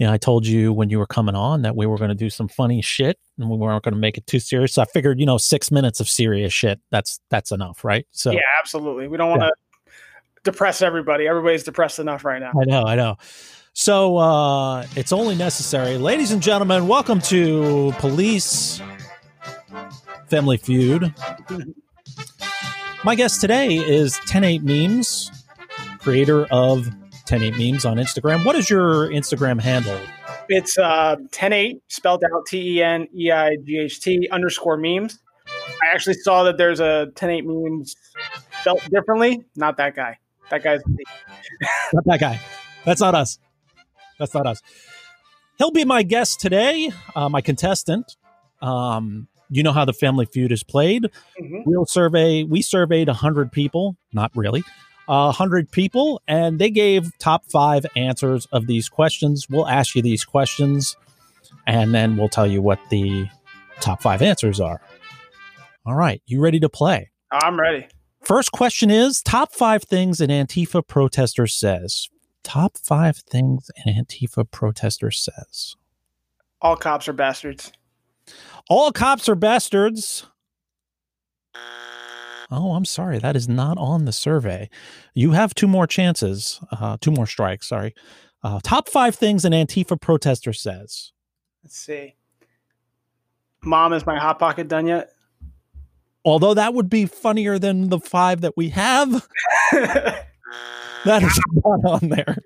you 0.00 0.06
know, 0.06 0.14
I 0.14 0.16
told 0.16 0.46
you 0.46 0.72
when 0.72 0.88
you 0.88 0.98
were 0.98 1.06
coming 1.06 1.34
on 1.34 1.60
that 1.60 1.76
we 1.76 1.84
were 1.84 1.98
going 1.98 2.08
to 2.08 2.14
do 2.14 2.30
some 2.30 2.48
funny 2.48 2.80
shit 2.80 3.18
and 3.38 3.50
we 3.50 3.58
weren't 3.58 3.84
going 3.84 3.92
to 3.92 4.00
make 4.00 4.16
it 4.16 4.26
too 4.26 4.40
serious. 4.40 4.72
So 4.72 4.80
I 4.80 4.86
figured, 4.86 5.20
you 5.20 5.26
know, 5.26 5.36
six 5.36 5.70
minutes 5.70 6.00
of 6.00 6.08
serious 6.08 6.54
shit 6.54 6.80
that's 6.90 7.20
that's 7.28 7.52
enough, 7.52 7.84
right? 7.84 8.06
So 8.10 8.30
yeah, 8.30 8.40
absolutely. 8.58 9.08
We 9.08 9.18
don't 9.18 9.28
want 9.28 9.42
to 9.42 9.52
depress 10.42 10.80
everybody. 10.80 11.28
Everybody's 11.28 11.64
depressed 11.64 11.98
enough 11.98 12.24
right 12.24 12.40
now. 12.40 12.52
I 12.58 12.64
know, 12.64 12.82
I 12.84 12.94
know. 12.94 13.16
So 13.74 14.16
uh, 14.16 14.86
it's 14.96 15.12
only 15.12 15.34
necessary, 15.34 15.98
ladies 15.98 16.32
and 16.32 16.40
gentlemen. 16.40 16.88
Welcome 16.88 17.20
to 17.22 17.92
Police 17.98 18.80
Family 20.28 20.56
Feud. 20.56 21.14
My 23.04 23.14
guest 23.14 23.42
today 23.42 23.76
is 23.76 24.16
108 24.20 24.62
Memes, 24.62 25.30
creator 25.98 26.46
of 26.46 26.88
108 27.30 27.72
Memes 27.72 27.84
on 27.84 27.96
Instagram. 27.96 28.44
What 28.44 28.56
is 28.56 28.68
your 28.68 29.08
Instagram 29.08 29.60
handle? 29.60 29.98
It's 30.48 30.76
uh, 30.76 31.14
108 31.16 31.80
spelled 31.88 32.24
out 32.24 32.46
T 32.46 32.78
E 32.78 32.82
N 32.82 33.06
E 33.16 33.30
I 33.30 33.56
G 33.64 33.78
H 33.78 34.00
T 34.00 34.28
underscore 34.32 34.76
memes. 34.76 35.18
I 35.46 35.94
actually 35.94 36.14
saw 36.14 36.42
that 36.44 36.56
there's 36.58 36.80
a 36.80 37.04
108 37.14 37.44
memes 37.46 37.94
spelled 38.60 38.80
differently. 38.90 39.44
Not 39.56 39.76
that 39.76 39.94
guy. 39.94 40.18
That 40.50 40.64
guy's 40.64 40.80
Not 41.92 42.04
that 42.06 42.20
guy. 42.20 42.40
That's 42.84 43.00
not 43.00 43.14
us. 43.14 43.38
That's 44.18 44.34
not 44.34 44.46
us. 44.46 44.60
He'll 45.58 45.70
be 45.70 45.84
my 45.84 46.02
guest 46.02 46.40
today, 46.40 46.90
uh, 47.14 47.28
my 47.28 47.42
contestant. 47.42 48.16
Um, 48.60 49.28
you 49.50 49.62
know 49.62 49.72
how 49.72 49.84
the 49.84 49.92
Family 49.92 50.26
Feud 50.26 50.52
is 50.52 50.62
played. 50.62 51.10
Mhm. 51.40 51.62
We'll 51.66 51.86
survey. 51.86 52.44
We 52.44 52.62
surveyed 52.62 53.08
hundred 53.08 53.52
people, 53.52 53.96
not 54.12 54.30
really, 54.34 54.64
hundred 55.10 55.70
people, 55.70 56.22
and 56.28 56.58
they 56.58 56.70
gave 56.70 57.16
top 57.18 57.44
five 57.50 57.84
answers 57.96 58.46
of 58.52 58.66
these 58.66 58.88
questions. 58.88 59.48
We'll 59.50 59.68
ask 59.68 59.94
you 59.94 60.02
these 60.02 60.24
questions, 60.24 60.96
and 61.66 61.94
then 61.94 62.16
we'll 62.16 62.28
tell 62.28 62.46
you 62.46 62.62
what 62.62 62.78
the 62.90 63.28
top 63.80 64.02
five 64.02 64.22
answers 64.22 64.60
are. 64.60 64.80
All 65.84 65.94
right, 65.94 66.22
you 66.26 66.40
ready 66.40 66.60
to 66.60 66.68
play? 66.68 67.10
I'm 67.32 67.58
ready. 67.58 67.88
First 68.22 68.52
question 68.52 68.90
is 68.90 69.22
top 69.22 69.52
five 69.52 69.82
things 69.84 70.20
an 70.20 70.30
Antifa 70.30 70.86
protester 70.86 71.46
says. 71.46 72.08
Top 72.42 72.76
five 72.76 73.16
things 73.18 73.70
an 73.84 73.92
Antifa 73.92 74.50
protester 74.50 75.10
says. 75.10 75.76
All 76.60 76.76
cops 76.76 77.08
are 77.08 77.12
bastards. 77.14 77.72
All 78.68 78.92
cops 78.92 79.28
are 79.28 79.34
bastards. 79.34 80.26
Oh, 82.50 82.72
I'm 82.72 82.84
sorry. 82.84 83.18
That 83.18 83.36
is 83.36 83.48
not 83.48 83.78
on 83.78 84.04
the 84.04 84.12
survey. 84.12 84.68
You 85.14 85.32
have 85.32 85.54
two 85.54 85.68
more 85.68 85.86
chances, 85.86 86.60
uh, 86.72 86.96
two 87.00 87.10
more 87.10 87.26
strikes. 87.26 87.68
Sorry. 87.68 87.94
Uh, 88.42 88.60
top 88.62 88.88
five 88.88 89.14
things 89.14 89.44
an 89.44 89.52
Antifa 89.52 90.00
protester 90.00 90.52
says. 90.52 91.12
Let's 91.62 91.76
see. 91.76 92.16
Mom, 93.62 93.92
is 93.92 94.06
my 94.06 94.18
hot 94.18 94.38
pocket 94.38 94.68
done 94.68 94.86
yet? 94.86 95.12
Although 96.24 96.54
that 96.54 96.74
would 96.74 96.90
be 96.90 97.06
funnier 97.06 97.58
than 97.58 97.88
the 97.88 98.00
five 98.00 98.40
that 98.40 98.56
we 98.56 98.70
have. 98.70 99.26
That 101.04 101.22
is 101.22 101.40
not 101.64 101.84
on 101.84 102.08
there. 102.08 102.36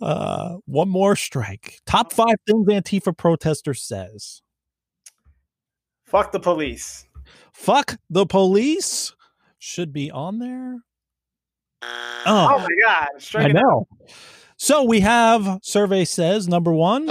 Uh, 0.00 0.58
one 0.66 0.88
more 0.88 1.16
strike. 1.16 1.80
Top 1.86 2.12
five 2.12 2.36
things 2.46 2.66
Antifa 2.68 3.16
protester 3.16 3.74
says. 3.74 4.42
Fuck 6.04 6.32
the 6.32 6.40
police. 6.40 7.06
Fuck 7.52 7.96
the 8.08 8.26
police 8.26 9.14
should 9.58 9.92
be 9.92 10.10
on 10.10 10.38
there. 10.38 10.78
Oh, 11.82 11.86
Oh, 12.26 12.58
my 12.58 12.68
god! 12.84 13.08
I 13.34 13.44
out. 13.46 13.52
know. 13.52 13.88
So 14.56 14.84
we 14.84 15.00
have 15.00 15.58
survey 15.62 16.04
says 16.04 16.46
number 16.46 16.72
one, 16.72 17.08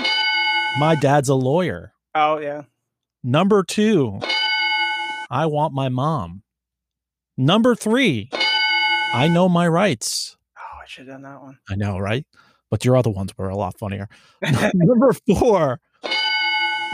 my 0.80 0.96
dad's 0.96 1.30
a 1.30 1.36
lawyer. 1.36 1.94
Oh 2.14 2.38
yeah. 2.38 2.64
Number 3.24 3.64
two, 3.64 4.20
I 5.32 5.48
want 5.48 5.74
my 5.74 5.90
mom. 5.90 6.44
Number 7.38 7.74
three, 7.76 8.30
I 9.14 9.28
know 9.28 9.50
my 9.50 9.68
rights. 9.68 10.38
Oh, 10.58 10.78
I 10.84 10.86
should 10.88 11.08
have 11.08 11.16
done 11.16 11.24
that 11.24 11.42
one. 11.42 11.58
I 11.70 11.76
know, 11.76 11.98
right? 11.98 12.26
But 12.70 12.86
your 12.86 12.96
other 12.96 13.10
ones 13.10 13.36
were 13.38 13.50
a 13.50 13.58
lot 13.58 13.80
funnier. 13.80 14.08
Number 14.76 15.14
four, 15.14 15.80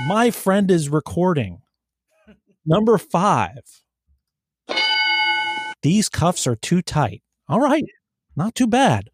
my 0.07 0.32
friend 0.32 0.71
is 0.71 0.88
recording. 0.88 1.61
Number 2.66 2.97
five, 2.97 3.84
these 5.82 6.09
cuffs 6.09 6.47
are 6.47 6.55
too 6.55 6.82
tight. 6.82 7.22
All 7.47 7.59
right, 7.59 7.86
not 8.36 8.55
too 8.55 8.68
bad. 8.68 9.09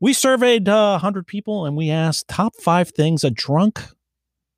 We 0.00 0.12
surveyed 0.12 0.68
uh, 0.68 0.92
100 0.92 1.26
people 1.26 1.66
and 1.66 1.76
we 1.76 1.90
asked 1.90 2.28
top 2.28 2.54
five 2.56 2.90
things 2.90 3.24
a 3.24 3.30
drunk 3.30 3.82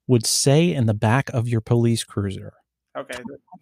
would 0.07 0.27
say 0.27 0.73
in 0.73 0.87
the 0.87 0.95
back 0.95 1.31
of 1.31 1.49
your 1.49 1.61
police 1.61 2.05
cruiser. 2.05 2.53
Okay. 2.97 3.19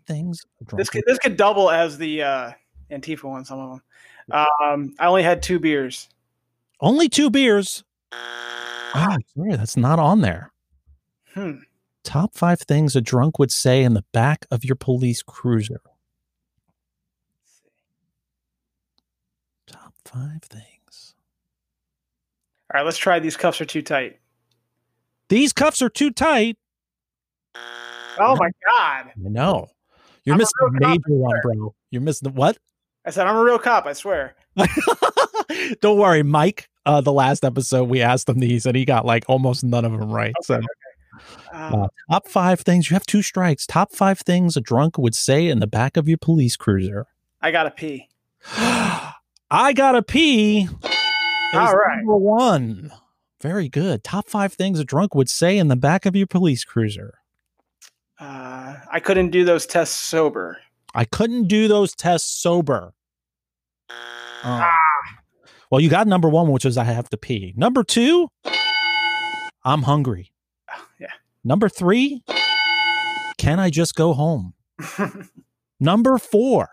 Things 0.07 0.45
a 0.61 0.65
drunk 0.65 0.81
This 0.81 0.89
could 0.91 1.05
this 1.07 1.19
could 1.19 1.37
double 1.37 1.71
as 1.71 1.99
the 1.99 2.23
uh, 2.23 2.51
Antifa 2.91 3.25
one. 3.25 3.45
Some 3.45 3.61
of 3.61 3.71
them. 3.71 3.83
Um, 4.63 4.95
I 4.99 5.07
only 5.07 5.23
had 5.23 5.43
two 5.43 5.59
beers. 5.59 6.09
Only 6.81 7.09
two 7.09 7.31
beers. 7.31 7.85
Oh, 8.13 9.17
sorry, 9.37 9.57
that's 9.57 9.77
not 9.77 9.99
on 9.99 10.23
there. 10.23 10.53
Hmm. 11.35 11.59
Top 12.09 12.35
five 12.35 12.61
things 12.61 12.97
a 12.97 13.03
drunk 13.03 13.39
would 13.39 13.51
say 13.53 13.83
in 13.85 13.93
the 13.93 14.03
back 14.15 14.47
of 14.51 14.65
your 14.65 14.77
police 14.77 15.21
cruiser. 15.23 15.83
Top 19.67 19.93
five 20.07 20.43
things. 20.43 21.15
All 22.73 22.79
right, 22.79 22.85
let's 22.87 22.97
try. 22.97 23.19
These 23.19 23.37
cuffs 23.37 23.61
are 23.61 23.67
too 23.67 23.83
tight. 23.83 24.21
These 25.29 25.53
cuffs 25.53 25.83
are 25.83 25.91
too 25.91 26.11
tight. 26.11 26.57
Oh 28.19 28.37
my 28.37 28.51
god! 28.67 29.13
No. 29.19 29.69
You're 30.25 30.33
I'm 30.33 30.39
missing 30.39 30.55
a 30.67 30.89
major 30.89 31.03
one, 31.09 31.39
bro. 31.43 31.75
You're 31.91 32.01
missing 32.01 32.33
the 32.33 32.33
what? 32.33 32.57
I 33.05 33.11
said 33.11 33.27
I'm 33.27 33.37
a 33.37 33.45
real 33.45 33.59
cop. 33.59 33.85
I 33.85 33.93
swear. 33.93 34.35
Don't 35.83 35.99
worry, 35.99 36.23
Mike. 36.23 36.71
Uh, 36.87 37.03
the 37.03 37.13
last 37.13 37.45
episode 37.45 37.91
we 37.91 38.01
asked 38.01 38.31
him 38.31 38.41
these, 38.41 38.65
and 38.65 38.75
he 38.75 38.87
got 38.87 39.05
like 39.05 39.25
almost 39.29 39.63
none 39.63 39.85
of 39.85 39.93
them 39.93 40.11
right. 40.11 40.33
so, 40.41 40.55
Uh, 40.55 40.63
uh, 41.53 41.89
top 42.11 42.29
five 42.29 42.61
things 42.61 42.91
you 42.91 42.95
have 42.95 43.07
two 43.07 43.23
strikes. 43.23 43.67
Top 43.67 43.93
five 43.93 44.21
things 44.21 44.57
a 44.57 44.61
drunk 44.61 44.99
would 44.99 45.15
say 45.15 45.49
in 45.49 45.61
the 45.61 45.67
back 45.67 45.97
of 45.97 46.09
your 46.09 46.19
police 46.19 46.57
cruiser. 46.57 47.07
I 47.41 47.51
gotta 47.51 47.71
pee. 47.71 48.09
I 49.51 49.73
gotta 49.75 50.03
pee. 50.03 50.69
All 51.55 51.75
right. 51.75 51.99
Number 51.99 52.17
one. 52.17 52.93
Very 53.41 53.69
good. 53.69 54.03
Top 54.03 54.29
five 54.29 54.53
things 54.53 54.81
a 54.81 54.85
drunk 54.85 55.15
would 55.15 55.31
say 55.31 55.59
in 55.59 55.69
the 55.69 55.77
back 55.77 56.07
of 56.07 56.17
your 56.17 56.27
police 56.27 56.65
cruiser. 56.65 57.19
Uh, 58.19 58.75
I 58.91 58.99
couldn't 59.01 59.31
do 59.31 59.45
those 59.45 59.65
tests 59.65 59.95
sober. 59.97 60.59
I 60.95 61.05
couldn't 61.05 61.47
do 61.47 61.69
those 61.69 61.95
tests 61.95 62.29
sober. 62.29 62.95
Oh. 64.45 64.71
Well, 65.71 65.81
you 65.81 65.89
got 65.89 66.07
number 66.07 66.29
one, 66.29 66.51
which 66.51 66.65
is 66.65 66.77
I 66.77 66.85
have 66.85 67.09
to 67.11 67.17
pee. 67.17 67.53
Number 67.57 67.85
two, 67.85 68.29
I'm 69.65 69.83
hungry. 69.83 70.33
Number 71.45 71.69
three, 71.69 72.23
can 73.39 73.61
I 73.61 73.71
just 73.71 73.95
go 73.95 74.13
home? 74.13 74.55
Number 75.81 76.19
four, 76.19 76.69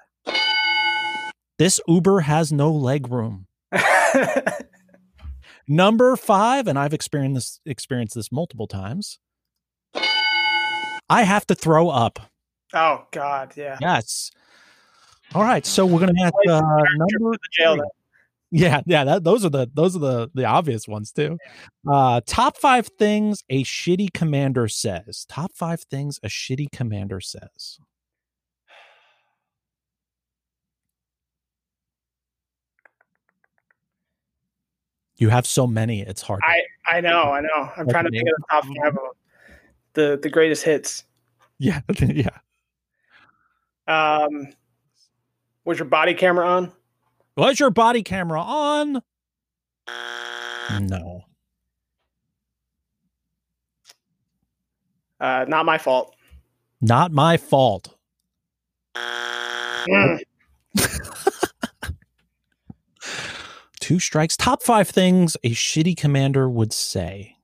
this 1.58 1.80
Uber 1.88 2.22
has 2.22 2.52
no 2.52 2.72
leg 2.72 3.10
room. 3.10 3.48
Number 5.68 6.16
five, 6.16 6.68
and 6.68 6.78
I've 6.78 6.94
experienced 6.94 7.36
this 7.36 7.72
experienced 7.72 8.16
this 8.16 8.32
multiple 8.32 8.68
times. 8.68 9.20
I 11.10 11.24
have 11.24 11.46
to 11.48 11.56
throw 11.56 11.90
up. 11.90 12.20
Oh 12.74 13.06
God, 13.12 13.54
yeah. 13.56 13.78
Yes. 13.80 14.32
All 15.34 15.44
right, 15.44 15.66
so 15.66 15.86
we're 15.86 16.00
gonna 16.00 16.24
have 16.24 16.34
uh, 16.48 16.62
number 16.62 17.32
The 17.32 17.50
jail. 17.52 17.78
Yeah, 18.52 18.82
yeah, 18.86 19.04
that, 19.04 19.24
those 19.24 19.44
are 19.44 19.50
the 19.50 19.70
those 19.74 19.96
are 19.96 20.00
the 20.00 20.30
the 20.34 20.46
obvious 20.46 20.88
ones 20.88 21.12
too. 21.12 21.38
Uh, 21.92 22.22
top 22.26 22.58
five 22.58 22.88
things 22.98 23.44
a 23.50 23.64
shitty 23.64 24.14
commander 24.14 24.68
says. 24.68 25.26
Top 25.28 25.52
five 25.54 25.82
things 25.82 26.20
a 26.24 26.28
shitty 26.28 26.72
commander 26.72 27.20
says. 27.20 27.80
You 35.18 35.30
have 35.30 35.48
so 35.48 35.66
many, 35.66 36.02
it's 36.02 36.22
hard. 36.22 36.42
I 36.44 36.62
I 36.86 37.02
know, 37.02 37.24
I 37.24 37.42
know. 37.42 37.72
I'm 37.78 37.88
trying 37.88 38.06
to 38.06 38.12
think 38.12 38.28
of 38.28 38.36
the 38.38 38.46
top 38.52 38.64
five 38.66 38.88
of 38.88 38.94
them. 38.96 39.12
The 39.94 40.20
the 40.22 40.30
greatest 40.30 40.64
hits. 40.64 41.04
yeah, 41.58 41.82
yeah. 42.00 42.30
Um, 43.88 44.48
was 45.64 45.80
your 45.80 45.88
body 45.88 46.14
camera 46.14 46.48
on? 46.48 46.72
Was 47.38 47.60
your 47.60 47.70
body 47.70 48.02
camera 48.02 48.42
on? 48.42 49.02
No. 50.82 51.26
Uh, 55.20 55.46
not 55.48 55.66
my 55.66 55.78
fault. 55.78 56.16
Not 56.82 57.12
my 57.12 57.38
fault. 57.38 57.96
Mm. 58.96 60.20
Two 63.80 64.00
strikes. 64.00 64.36
Top 64.38 64.64
five 64.64 64.90
things 64.90 65.36
a 65.44 65.52
shitty 65.52 65.96
commander 65.98 66.50
would 66.50 66.74
say. 66.74 67.36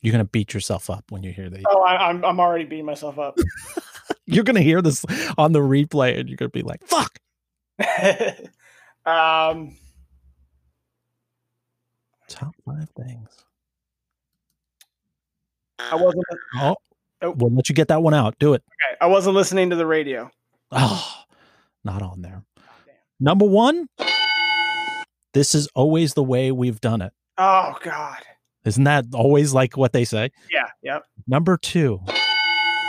You're 0.00 0.12
gonna 0.12 0.24
beat 0.24 0.52
yourself 0.52 0.90
up 0.90 1.10
when 1.10 1.22
you 1.22 1.32
hear 1.32 1.48
these. 1.48 1.64
Oh, 1.66 1.80
I, 1.80 2.08
I'm 2.08 2.22
I'm 2.24 2.38
already 2.38 2.64
beating 2.64 2.84
myself 2.84 3.18
up. 3.18 3.38
You're 4.26 4.44
gonna 4.44 4.60
hear 4.62 4.80
this 4.82 5.04
on 5.38 5.52
the 5.52 5.60
replay, 5.60 6.18
and 6.18 6.28
you're 6.28 6.36
gonna 6.36 6.48
be 6.48 6.62
like, 6.62 6.82
"Fuck." 6.86 7.18
um, 9.06 9.76
Top 12.28 12.54
five 12.64 12.88
things. 12.96 13.28
I 15.78 15.94
wasn't. 15.96 16.24
Oh, 16.56 16.76
Oh. 17.22 17.30
we'll 17.32 17.52
let 17.54 17.68
you 17.68 17.74
get 17.74 17.88
that 17.88 18.02
one 18.02 18.14
out. 18.14 18.34
Do 18.38 18.54
it. 18.54 18.62
Okay, 18.66 18.96
I 19.00 19.06
wasn't 19.06 19.34
listening 19.34 19.70
to 19.70 19.76
the 19.76 19.86
radio. 19.86 20.30
Oh, 20.72 21.06
not 21.84 22.02
on 22.02 22.22
there. 22.22 22.42
Number 23.20 23.44
one. 23.46 23.88
This 25.32 25.54
is 25.54 25.68
always 25.74 26.14
the 26.14 26.22
way 26.22 26.52
we've 26.52 26.80
done 26.80 27.02
it. 27.02 27.12
Oh 27.38 27.76
God. 27.82 28.18
Isn't 28.64 28.84
that 28.84 29.06
always 29.14 29.52
like 29.52 29.76
what 29.76 29.92
they 29.92 30.04
say? 30.04 30.30
Yeah. 30.50 30.68
Yep. 30.82 31.02
Number 31.26 31.56
two, 31.56 32.00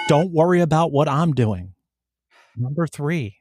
don't 0.08 0.32
worry 0.32 0.62
about 0.62 0.92
what 0.92 1.08
I'm 1.08 1.34
doing. 1.34 1.74
Number 2.58 2.88
three, 2.88 3.38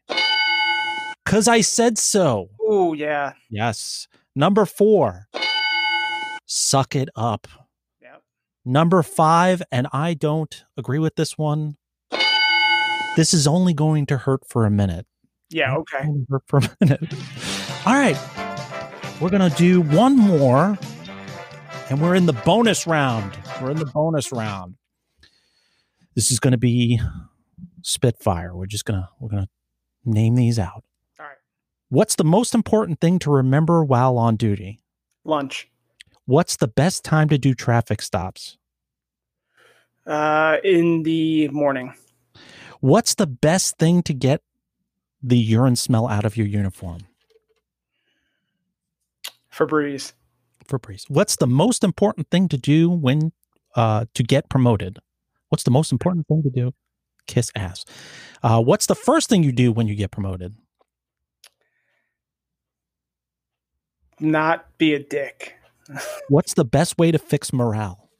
because 1.25 1.47
I 1.47 1.61
said 1.61 1.99
so. 1.99 2.51
Oh 2.61 2.95
yeah. 2.95 3.35
Yes. 3.51 4.09
Number 4.35 4.67
four, 4.67 5.29
suck 6.47 6.97
it 6.97 7.09
up. 7.15 7.47
Yep. 8.03 8.23
Number 8.65 9.03
five, 9.03 9.63
and 9.71 9.87
I 9.93 10.15
don't 10.15 10.65
agree 10.77 10.99
with 10.99 11.15
this 11.15 11.39
one. 11.39 11.77
This 13.17 13.33
is 13.33 13.47
only 13.47 13.75
going 13.75 14.07
to 14.07 14.19
hurt 14.19 14.41
for 14.49 14.67
a 14.67 14.71
minute. 14.71 15.07
Yeah. 15.51 15.77
Okay. 15.77 16.09
Hurt 16.29 16.43
for 16.49 16.59
a 16.59 16.69
minute. 16.81 17.15
All 17.87 17.95
right. 17.95 18.19
We're 19.21 19.31
going 19.31 19.49
to 19.49 19.57
do 19.57 19.83
one 19.83 20.17
more, 20.17 20.77
and 21.89 22.03
we're 22.03 22.17
in 22.17 22.27
the 22.27 22.33
bonus 22.33 22.85
round. 22.89 23.39
We're 23.63 23.71
in 23.71 23.77
the 23.77 23.87
bonus 23.87 24.33
round. 24.33 24.75
This 26.15 26.31
is 26.31 26.39
going 26.39 26.53
to 26.53 26.59
be 26.59 27.01
Spitfire. 27.83 28.55
We're 28.55 28.67
just 28.67 28.85
going 28.85 29.01
to 29.01 29.09
we're 29.19 29.31
going 29.31 29.45
to 29.45 29.49
name 30.05 30.37
these 30.37 30.59
out. 30.59 30.85
All 31.19 31.27
right. 31.27 31.37
What's 31.89 32.17
the 32.17 32.25
most 32.25 32.55
important 32.55 33.01
thing 33.01 33.19
to 33.21 33.31
remember 33.31 33.85
while 33.85 34.17
on 34.19 34.37
duty? 34.37 34.81
Lunch. 35.25 35.69
What's 36.27 36.57
the 36.57 36.69
best 36.69 37.05
time 37.05 37.29
to 37.29 37.39
do 37.39 37.55
traffic 37.55 38.01
stops? 38.01 38.57
Uh, 40.07 40.59
in 40.63 41.03
the 41.03 41.49
morning. 41.49 41.95
What's 42.81 43.15
the 43.15 43.27
best 43.27 43.79
thing 43.79 44.03
to 44.03 44.15
get 44.15 44.43
the 45.23 45.39
urine 45.39 45.77
smell 45.77 46.07
out 46.07 46.25
of 46.25 46.37
your 46.37 46.47
uniform? 46.47 47.01
Febreze. 49.53 50.13
Febreze. 50.69 51.05
What's 51.09 51.37
the 51.37 51.47
most 51.47 51.85
important 51.85 52.29
thing 52.31 52.49
to 52.49 52.59
do 52.59 52.91
when 52.91 53.33
uh, 53.75 54.07
to 54.15 54.23
get 54.23 54.49
promoted? 54.49 54.99
What's 55.55 55.63
the 55.63 55.71
most 55.71 55.93
important 55.93 56.27
thing 56.27 56.43
to 56.43 56.51
do? 56.51 56.73
Kiss 57.29 57.53
ass. 57.55 57.85
Uh, 58.43 58.61
what's 58.61 58.87
the 58.87 58.97
first 58.97 59.29
thing 59.29 59.45
you 59.45 59.53
do 59.53 59.71
when 59.71 59.87
you 59.87 59.95
get 59.95 60.11
promoted? 60.11 60.57
Not 64.19 64.67
be 64.79 64.95
a 64.95 64.99
dick. 64.99 65.55
What's 66.29 66.55
the 66.55 66.65
best 66.65 66.99
way 66.99 67.13
to 67.13 67.21
fix 67.21 67.53
morale? 67.53 68.11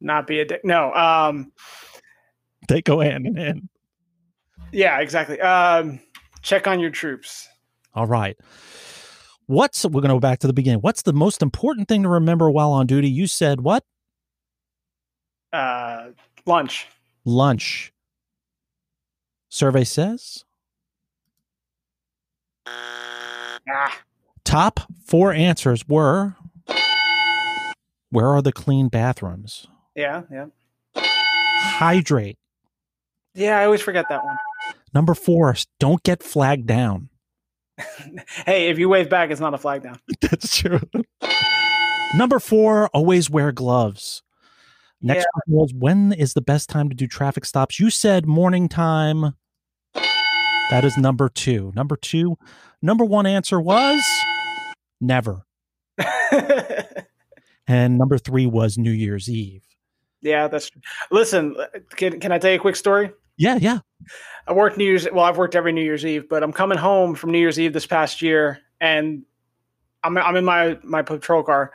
Not 0.00 0.26
be 0.26 0.40
a 0.40 0.44
dick. 0.44 0.62
No. 0.64 0.92
Um. 0.94 1.52
They 2.66 2.82
go 2.82 2.98
hand 2.98 3.28
in 3.28 3.36
hand. 3.36 3.68
Yeah. 4.72 4.98
Exactly. 4.98 5.40
Um. 5.40 6.00
Check 6.42 6.66
on 6.66 6.80
your 6.80 6.90
troops. 6.90 7.48
All 7.94 8.08
right. 8.08 8.36
What's 9.46 9.84
we're 9.84 10.00
going 10.00 10.08
to 10.08 10.16
go 10.16 10.20
back 10.20 10.40
to 10.40 10.48
the 10.48 10.52
beginning. 10.52 10.80
What's 10.80 11.02
the 11.02 11.12
most 11.12 11.40
important 11.40 11.86
thing 11.86 12.02
to 12.02 12.08
remember 12.08 12.50
while 12.50 12.72
on 12.72 12.88
duty? 12.88 13.08
You 13.08 13.28
said 13.28 13.60
what? 13.60 13.84
Uh. 15.52 16.10
Lunch. 16.46 16.86
Lunch. 17.24 17.92
Survey 19.48 19.84
says 19.84 20.44
Ah, 22.66 24.00
top 24.44 24.80
four 25.04 25.32
answers 25.32 25.86
were 25.88 26.36
Where 28.10 28.28
are 28.28 28.42
the 28.42 28.52
clean 28.52 28.88
bathrooms? 28.88 29.66
yeah, 29.94 30.22
yeah. 30.32 30.46
Hydrate. 30.96 32.38
Yeah, 33.34 33.58
I 33.58 33.64
always 33.64 33.80
forget 33.82 34.06
that 34.08 34.24
one. 34.24 34.38
Number 34.94 35.14
four, 35.14 35.54
don't 35.78 36.02
get 36.02 36.22
flagged 36.22 36.66
down. 36.66 37.08
Hey, 38.46 38.68
if 38.70 38.78
you 38.78 38.88
wave 38.88 39.08
back, 39.10 39.30
it's 39.30 39.40
not 39.40 39.54
a 39.54 39.58
flag 39.58 39.82
down. 39.82 39.98
That's 40.20 40.56
true. 40.56 40.80
Number 42.14 42.38
four, 42.38 42.88
always 42.88 43.28
wear 43.30 43.52
gloves. 43.52 44.22
Next 45.02 45.20
Yeah. 45.20 45.42
was 45.46 45.72
when 45.74 46.12
is 46.12 46.34
the 46.34 46.40
best 46.42 46.68
time 46.68 46.88
to 46.90 46.94
do 46.94 47.06
traffic 47.06 47.44
stops? 47.44 47.80
You 47.80 47.90
said 47.90 48.26
morning 48.26 48.68
time. 48.68 49.34
That 50.70 50.84
is 50.84 50.96
number 50.98 51.28
two. 51.28 51.72
Number 51.74 51.96
two, 51.96 52.36
number 52.82 53.04
one 53.04 53.26
answer 53.26 53.60
was 53.60 54.02
never. 55.00 55.42
And 57.68 57.98
number 57.98 58.18
three 58.18 58.46
was 58.46 58.78
New 58.78 58.90
Year's 58.90 59.28
Eve. 59.28 59.62
yeah, 60.22 60.48
that's. 60.48 60.70
True. 60.70 60.80
Listen, 61.12 61.54
uh, 61.56 61.66
can, 61.94 62.18
can 62.18 62.32
I 62.32 62.38
tell 62.38 62.50
you 62.50 62.56
a 62.56 62.60
quick 62.60 62.74
story? 62.74 63.12
Yeah, 63.36 63.58
yeah. 63.60 63.78
I 64.48 64.52
worked 64.52 64.76
New 64.76 64.84
Year's. 64.84 65.06
Well, 65.12 65.24
I've 65.24 65.38
worked 65.38 65.54
every 65.54 65.70
New 65.70 65.82
Year's 65.84 66.04
Eve, 66.04 66.28
but 66.28 66.42
I'm 66.42 66.52
coming 66.52 66.78
home 66.78 67.14
from 67.14 67.30
New 67.30 67.38
Year's 67.38 67.60
Eve 67.60 67.72
this 67.72 67.86
past 67.86 68.22
year, 68.22 68.58
and 68.80 69.22
I'm 70.02 70.18
I'm 70.18 70.34
in 70.34 70.44
my 70.44 70.78
my 70.82 71.02
patrol 71.02 71.44
car, 71.44 71.70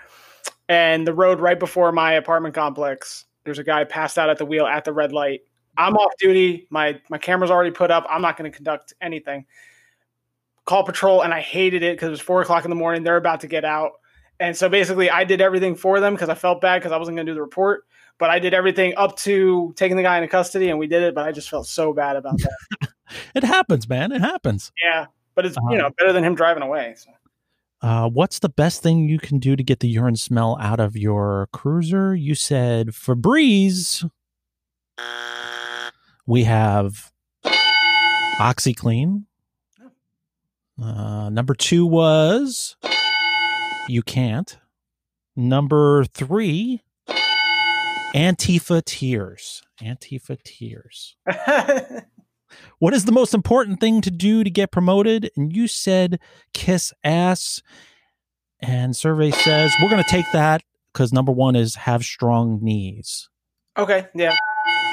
and 0.69 1.07
the 1.07 1.13
road 1.13 1.39
right 1.39 1.59
before 1.59 1.91
my 1.91 2.13
apartment 2.13 2.55
complex. 2.55 3.25
There's 3.43 3.59
a 3.59 3.63
guy 3.63 3.83
passed 3.83 4.17
out 4.17 4.29
at 4.29 4.37
the 4.37 4.45
wheel 4.45 4.65
at 4.65 4.85
the 4.85 4.93
red 4.93 5.11
light. 5.11 5.41
I'm 5.77 5.95
off 5.95 6.13
duty. 6.17 6.67
My 6.69 6.99
my 7.09 7.17
camera's 7.17 7.51
already 7.51 7.71
put 7.71 7.91
up. 7.91 8.05
I'm 8.09 8.21
not 8.21 8.37
going 8.37 8.49
to 8.49 8.55
conduct 8.55 8.93
anything. 9.01 9.45
Call 10.65 10.83
patrol, 10.83 11.21
and 11.21 11.33
I 11.33 11.41
hated 11.41 11.83
it 11.83 11.95
because 11.95 12.07
it 12.07 12.11
was 12.11 12.21
four 12.21 12.41
o'clock 12.41 12.63
in 12.63 12.69
the 12.69 12.75
morning. 12.75 13.03
They're 13.03 13.17
about 13.17 13.41
to 13.41 13.47
get 13.47 13.65
out, 13.65 13.93
and 14.39 14.55
so 14.55 14.67
basically, 14.67 15.09
I 15.09 15.23
did 15.23 15.41
everything 15.41 15.75
for 15.75 15.99
them 15.99 16.13
because 16.13 16.29
I 16.29 16.35
felt 16.35 16.61
bad 16.61 16.79
because 16.79 16.91
I 16.91 16.97
wasn't 16.97 17.17
going 17.17 17.27
to 17.27 17.31
do 17.31 17.35
the 17.35 17.41
report. 17.41 17.85
But 18.17 18.29
I 18.29 18.39
did 18.39 18.53
everything 18.53 18.93
up 18.95 19.17
to 19.17 19.73
taking 19.75 19.97
the 19.97 20.03
guy 20.03 20.17
into 20.17 20.29
custody, 20.29 20.69
and 20.69 20.79
we 20.79 20.87
did 20.87 21.03
it. 21.03 21.13
But 21.13 21.25
I 21.25 21.31
just 21.31 21.49
felt 21.49 21.67
so 21.67 21.93
bad 21.93 22.15
about 22.15 22.37
that. 22.39 22.89
It 23.35 23.43
happens, 23.43 23.87
man. 23.87 24.11
It 24.11 24.21
happens. 24.21 24.71
Yeah, 24.83 25.05
but 25.35 25.45
it's 25.45 25.55
you 25.55 25.61
uh-huh. 25.67 25.77
know 25.77 25.89
better 25.97 26.11
than 26.11 26.23
him 26.23 26.33
driving 26.33 26.63
away. 26.63 26.95
So. 26.97 27.11
Uh, 27.81 28.09
what's 28.09 28.39
the 28.39 28.49
best 28.49 28.81
thing 28.81 29.07
you 29.07 29.19
can 29.19 29.37
do 29.37 29.55
to 29.55 29.63
get 29.63 29.79
the 29.79 29.87
urine 29.87 30.15
smell 30.15 30.57
out 30.59 30.79
of 30.79 30.95
your 30.95 31.49
cruiser? 31.51 32.15
You 32.15 32.33
said 32.35 32.87
Febreze. 32.89 34.09
We 36.25 36.43
have 36.45 37.11
OxiClean. 38.37 39.25
Uh, 40.81 41.29
number 41.29 41.53
two 41.53 41.85
was 41.85 42.75
you 43.87 44.01
can't. 44.01 44.57
Number 45.35 46.05
three, 46.05 46.81
Antifa 48.15 48.83
tears. 48.83 49.61
Antifa 49.81 50.41
tears. 50.43 51.15
What 52.79 52.93
is 52.93 53.05
the 53.05 53.11
most 53.11 53.33
important 53.33 53.79
thing 53.79 54.01
to 54.01 54.11
do 54.11 54.43
to 54.43 54.49
get 54.49 54.71
promoted? 54.71 55.29
And 55.35 55.55
you 55.55 55.67
said 55.67 56.19
kiss 56.53 56.93
ass. 57.03 57.61
And 58.59 58.95
survey 58.95 59.31
says 59.31 59.73
we're 59.81 59.89
going 59.89 60.03
to 60.03 60.09
take 60.09 60.25
that 60.33 60.61
because 60.93 61.11
number 61.13 61.31
one 61.31 61.55
is 61.55 61.75
have 61.75 62.03
strong 62.03 62.59
knees. 62.63 63.29
okay, 63.77 64.07
yeah. 64.15 64.35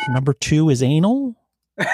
Number 0.09 0.33
two 0.33 0.69
is 0.69 0.83
anal. 0.83 1.37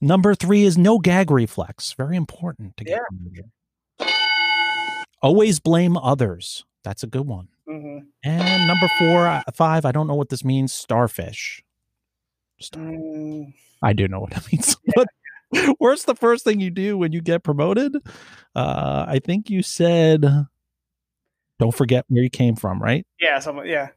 Number 0.00 0.34
three 0.34 0.64
is 0.64 0.76
no 0.76 0.98
gag 0.98 1.30
reflex. 1.30 1.92
Very 1.92 2.16
important 2.16 2.76
to 2.76 2.84
get. 2.84 3.00
promoted. 3.08 3.50
Always 5.22 5.60
blame 5.60 5.96
others. 5.96 6.64
That's 6.82 7.04
a 7.04 7.06
good 7.06 7.26
one. 7.26 7.48
hmm 7.68 7.98
And 8.24 8.66
number 8.66 8.88
four, 8.98 9.28
uh, 9.28 9.42
five, 9.54 9.84
I 9.84 9.92
don't 9.92 10.08
know 10.08 10.16
what 10.16 10.28
this 10.30 10.44
means. 10.44 10.72
Starfish. 10.74 11.62
Mm, 12.70 13.52
I 13.82 13.92
do 13.92 14.08
know 14.08 14.20
what 14.20 14.32
it 14.36 14.52
means. 14.52 14.76
But 14.94 15.08
where's 15.78 16.04
the 16.04 16.14
first 16.14 16.44
thing 16.44 16.60
you 16.60 16.70
do 16.70 16.96
when 16.96 17.12
you 17.12 17.20
get 17.20 17.42
promoted? 17.42 17.96
Uh, 18.54 19.04
I 19.08 19.20
think 19.24 19.50
you 19.50 19.62
said, 19.62 20.24
don't 21.58 21.74
forget 21.74 22.04
where 22.08 22.22
you 22.22 22.30
came 22.30 22.56
from, 22.56 22.82
right? 22.82 23.06
yeah, 23.20 23.40
yeah. 23.64 23.88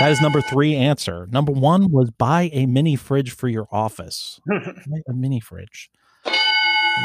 That 0.00 0.12
is 0.12 0.22
number 0.22 0.40
three 0.40 0.74
answer. 0.76 1.28
Number 1.30 1.52
one 1.52 1.90
was 1.90 2.10
buy 2.10 2.48
a 2.54 2.64
mini 2.64 2.96
fridge 2.96 3.32
for 3.32 3.48
your 3.48 3.68
office. 3.70 4.40
A 5.08 5.12
mini 5.12 5.40
fridge. 5.40 5.90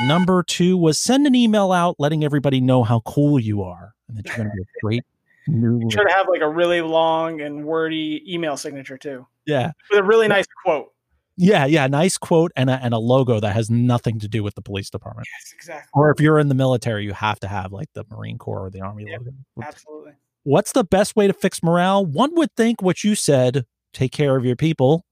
Number 0.05 0.43
two 0.43 0.77
was 0.77 0.97
send 0.97 1.27
an 1.27 1.35
email 1.35 1.73
out 1.73 1.97
letting 1.99 2.23
everybody 2.23 2.61
know 2.61 2.83
how 2.83 3.01
cool 3.01 3.37
you 3.37 3.63
are 3.63 3.93
and 4.07 4.17
that 4.17 4.25
you're 4.25 4.37
going 4.37 4.47
to 4.47 4.55
be 4.55 4.61
a 4.61 4.81
great 4.81 5.03
new. 5.47 5.89
Should 5.91 6.09
have 6.09 6.27
like 6.29 6.41
a 6.41 6.49
really 6.49 6.81
long 6.81 7.41
and 7.41 7.65
wordy 7.65 8.23
email 8.31 8.57
signature 8.57 8.97
too, 8.97 9.25
Yeah. 9.45 9.71
with 9.89 9.99
a 9.99 10.03
really 10.03 10.27
nice 10.27 10.45
quote. 10.63 10.91
Yeah. 11.37 11.65
Yeah. 11.65 11.87
Nice 11.87 12.17
quote 12.17 12.51
and 12.55 12.69
a, 12.69 12.79
and 12.81 12.93
a 12.93 12.97
logo 12.97 13.39
that 13.39 13.53
has 13.53 13.69
nothing 13.69 14.19
to 14.19 14.27
do 14.27 14.41
with 14.43 14.55
the 14.55 14.61
police 14.61 14.89
department. 14.89 15.27
Yes, 15.33 15.53
exactly. 15.53 15.89
Or 15.93 16.09
if 16.11 16.19
you're 16.21 16.39
in 16.39 16.47
the 16.47 16.55
military, 16.55 17.03
you 17.03 17.13
have 17.13 17.39
to 17.41 17.47
have 17.47 17.71
like 17.73 17.89
the 17.93 18.05
Marine 18.09 18.37
Corps 18.37 18.65
or 18.65 18.69
the 18.69 18.81
Army 18.81 19.05
logo. 19.11 19.31
Absolutely. 19.61 20.13
What's 20.43 20.71
the 20.71 20.83
best 20.83 21.15
way 21.15 21.27
to 21.27 21.33
fix 21.33 21.61
morale? 21.63 22.05
One 22.05 22.35
would 22.35 22.51
think 22.55 22.81
what 22.81 23.03
you 23.03 23.15
said, 23.15 23.65
take 23.93 24.11
care 24.11 24.35
of 24.37 24.45
your 24.45 24.55
people. 24.55 25.03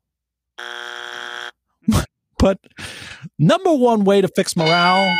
but 2.37 2.59
number 3.39 3.73
one 3.73 4.03
way 4.03 4.21
to 4.21 4.27
fix 4.29 4.55
morale, 4.55 5.17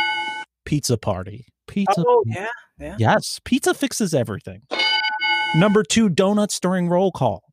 pizza 0.64 0.96
party. 0.96 1.46
Pizza. 1.66 2.04
Oh 2.06 2.22
yeah, 2.26 2.46
yeah. 2.78 2.96
Yes, 2.98 3.40
pizza 3.44 3.74
fixes 3.74 4.14
everything. 4.14 4.62
Number 5.56 5.84
two, 5.84 6.08
donuts 6.08 6.58
during 6.58 6.88
roll 6.88 7.12
call. 7.12 7.44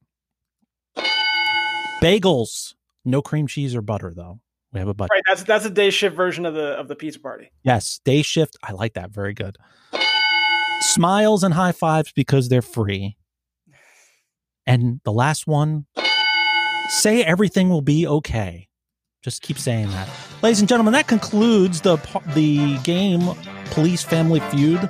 Bagels, 2.02 2.74
no 3.06 3.22
cream 3.22 3.46
cheese 3.46 3.76
or 3.76 3.82
butter 3.84 4.12
though. 4.16 4.40
We 4.74 4.80
have 4.80 4.88
a 4.88 4.94
butter. 4.94 5.10
Right. 5.14 5.22
That's 5.28 5.44
that's 5.44 5.66
a 5.66 5.70
day 5.70 5.92
shift 5.92 6.16
version 6.16 6.46
of 6.46 6.56
the 6.56 6.80
of 6.80 6.88
the 6.88 6.96
pizza 6.96 7.20
party. 7.20 7.52
Yes, 7.64 8.00
day 8.04 8.24
shift. 8.24 8.58
I 8.64 8.72
like 8.72 8.94
that. 8.94 9.12
Very 9.12 9.36
good. 9.36 9.56
Smiles 10.80 11.44
and 11.44 11.54
high 11.54 11.74
fives 11.74 12.12
because 12.12 12.50
they're 12.50 12.64
free. 12.64 13.18
And 14.66 15.00
the 15.04 15.12
last 15.12 15.46
one, 15.46 15.86
say 16.90 17.24
everything 17.24 17.70
will 17.70 17.82
be 17.82 18.08
okay. 18.08 18.68
Just 19.22 19.44
keep 19.44 19.60
saying 19.60 19.90
that. 19.92 20.10
Ladies 20.42 20.60
and 20.60 20.68
gentlemen, 20.68 20.94
that 20.94 21.08
concludes 21.08 21.82
the 21.82 21.98
the 22.34 22.80
game 22.80 23.36
Police 23.66 24.04
Family 24.04 24.40
Feud. 24.40 24.90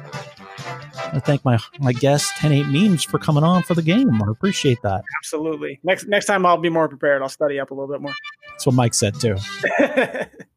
I 1.13 1.19
thank 1.19 1.43
my 1.43 1.59
my 1.79 1.93
guest 1.93 2.33
108 2.41 2.67
memes 2.71 3.03
for 3.03 3.19
coming 3.19 3.43
on 3.43 3.63
for 3.63 3.73
the 3.73 3.81
game. 3.81 4.21
I 4.21 4.29
appreciate 4.29 4.81
that. 4.83 5.03
Absolutely. 5.19 5.79
Next 5.83 6.07
next 6.07 6.25
time 6.25 6.45
I'll 6.45 6.57
be 6.57 6.69
more 6.69 6.87
prepared. 6.87 7.21
I'll 7.21 7.29
study 7.29 7.59
up 7.59 7.71
a 7.71 7.73
little 7.73 7.93
bit 7.93 8.01
more. 8.01 8.13
That's 8.49 8.65
what 8.65 8.75
Mike 8.75 8.93
said 8.93 9.19
too. 9.19 9.37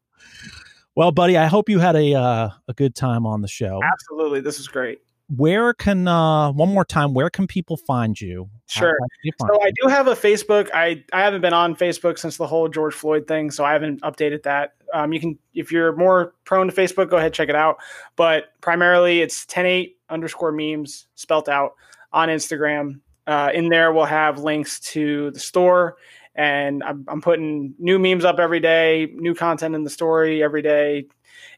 Well, 0.95 1.11
buddy, 1.11 1.35
I 1.35 1.47
hope 1.47 1.67
you 1.67 1.79
had 1.79 1.97
a 1.97 2.13
uh, 2.13 2.49
a 2.69 2.73
good 2.73 2.95
time 2.95 3.25
on 3.25 3.41
the 3.41 3.49
show. 3.49 3.81
Absolutely. 3.83 4.39
This 4.39 4.59
is 4.59 4.67
great. 4.69 5.01
Where 5.27 5.73
can 5.73 6.07
uh 6.07 6.51
one 6.51 6.69
more 6.69 6.85
time? 6.85 7.13
Where 7.13 7.29
can 7.29 7.47
people 7.47 7.77
find 7.77 8.19
you? 8.19 8.49
Sure. 8.67 8.97
you 9.23 9.31
find 9.39 9.51
So 9.53 9.61
I 9.61 9.71
do 9.81 9.87
have 9.87 10.07
a 10.07 10.15
Facebook. 10.15 10.69
I, 10.73 11.03
I 11.13 11.21
haven't 11.21 11.41
been 11.41 11.53
on 11.53 11.75
Facebook 11.75 12.19
since 12.19 12.37
the 12.37 12.47
whole 12.47 12.67
George 12.67 12.93
Floyd 12.93 13.27
thing, 13.27 13.51
so 13.51 13.63
I 13.63 13.73
haven't 13.73 14.01
updated 14.01 14.43
that. 14.43 14.73
Um, 14.93 15.13
you 15.13 15.19
can, 15.19 15.37
if 15.53 15.71
you're 15.71 15.95
more 15.95 16.33
prone 16.45 16.67
to 16.67 16.73
Facebook, 16.73 17.09
go 17.09 17.17
ahead 17.17 17.33
check 17.33 17.49
it 17.49 17.55
out. 17.55 17.77
But 18.15 18.45
primarily, 18.61 19.21
it's 19.21 19.45
108 19.47 19.97
underscore 20.09 20.51
memes 20.51 21.07
spelt 21.15 21.49
out 21.49 21.73
on 22.13 22.29
Instagram. 22.29 22.99
Uh, 23.27 23.51
in 23.53 23.69
there, 23.69 23.91
we'll 23.91 24.05
have 24.05 24.39
links 24.39 24.79
to 24.79 25.31
the 25.31 25.39
store, 25.39 25.97
and 26.35 26.83
I'm, 26.83 27.05
I'm 27.07 27.21
putting 27.21 27.73
new 27.79 27.97
memes 27.97 28.23
up 28.23 28.37
every 28.39 28.59
day, 28.59 29.11
new 29.15 29.33
content 29.33 29.73
in 29.73 29.83
the 29.83 29.89
story 29.89 30.43
every 30.43 30.61
day. 30.61 31.07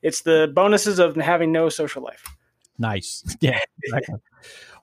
It's 0.02 0.22
the 0.22 0.52
bonuses 0.54 1.00
of 1.00 1.16
having 1.18 1.52
no 1.52 1.68
social 1.70 2.04
life. 2.04 2.37
Nice. 2.78 3.24
Yeah. 3.42 3.60
Exactly. 3.84 4.16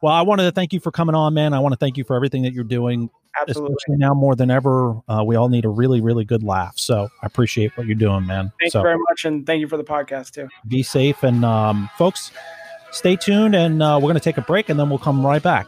well, 0.00 0.12
I 0.12 0.22
wanted 0.22 0.44
to 0.44 0.52
thank 0.52 0.72
you 0.72 0.80
for 0.80 0.90
coming 0.90 1.14
on, 1.14 1.34
man. 1.34 1.52
I 1.52 1.58
want 1.58 1.72
to 1.72 1.76
thank 1.76 1.96
you 1.96 2.04
for 2.04 2.16
everything 2.16 2.42
that 2.42 2.52
you're 2.52 2.64
doing. 2.64 3.10
Absolutely. 3.40 3.74
Especially 3.74 3.98
now 3.98 4.14
more 4.14 4.36
than 4.36 4.50
ever, 4.50 5.00
uh, 5.08 5.24
we 5.26 5.34
all 5.36 5.48
need 5.48 5.64
a 5.64 5.68
really, 5.68 6.00
really 6.00 6.24
good 6.24 6.42
laugh. 6.42 6.78
So 6.78 7.08
I 7.22 7.26
appreciate 7.26 7.76
what 7.76 7.86
you're 7.86 7.96
doing, 7.96 8.26
man. 8.26 8.52
Thank 8.60 8.72
so 8.72 8.78
you 8.78 8.84
very 8.84 8.98
much, 8.98 9.24
and 9.24 9.44
thank 9.44 9.60
you 9.60 9.68
for 9.68 9.76
the 9.76 9.84
podcast 9.84 10.30
too. 10.30 10.48
be 10.68 10.82
safe 10.82 11.22
and 11.24 11.44
um, 11.44 11.90
folks, 11.98 12.30
stay 12.92 13.16
tuned. 13.16 13.56
And 13.56 13.82
uh, 13.82 13.98
we're 14.00 14.06
going 14.08 14.14
to 14.14 14.20
take 14.20 14.38
a 14.38 14.42
break, 14.42 14.68
and 14.68 14.78
then 14.78 14.88
we'll 14.88 14.98
come 14.98 15.26
right 15.26 15.42
back. 15.42 15.66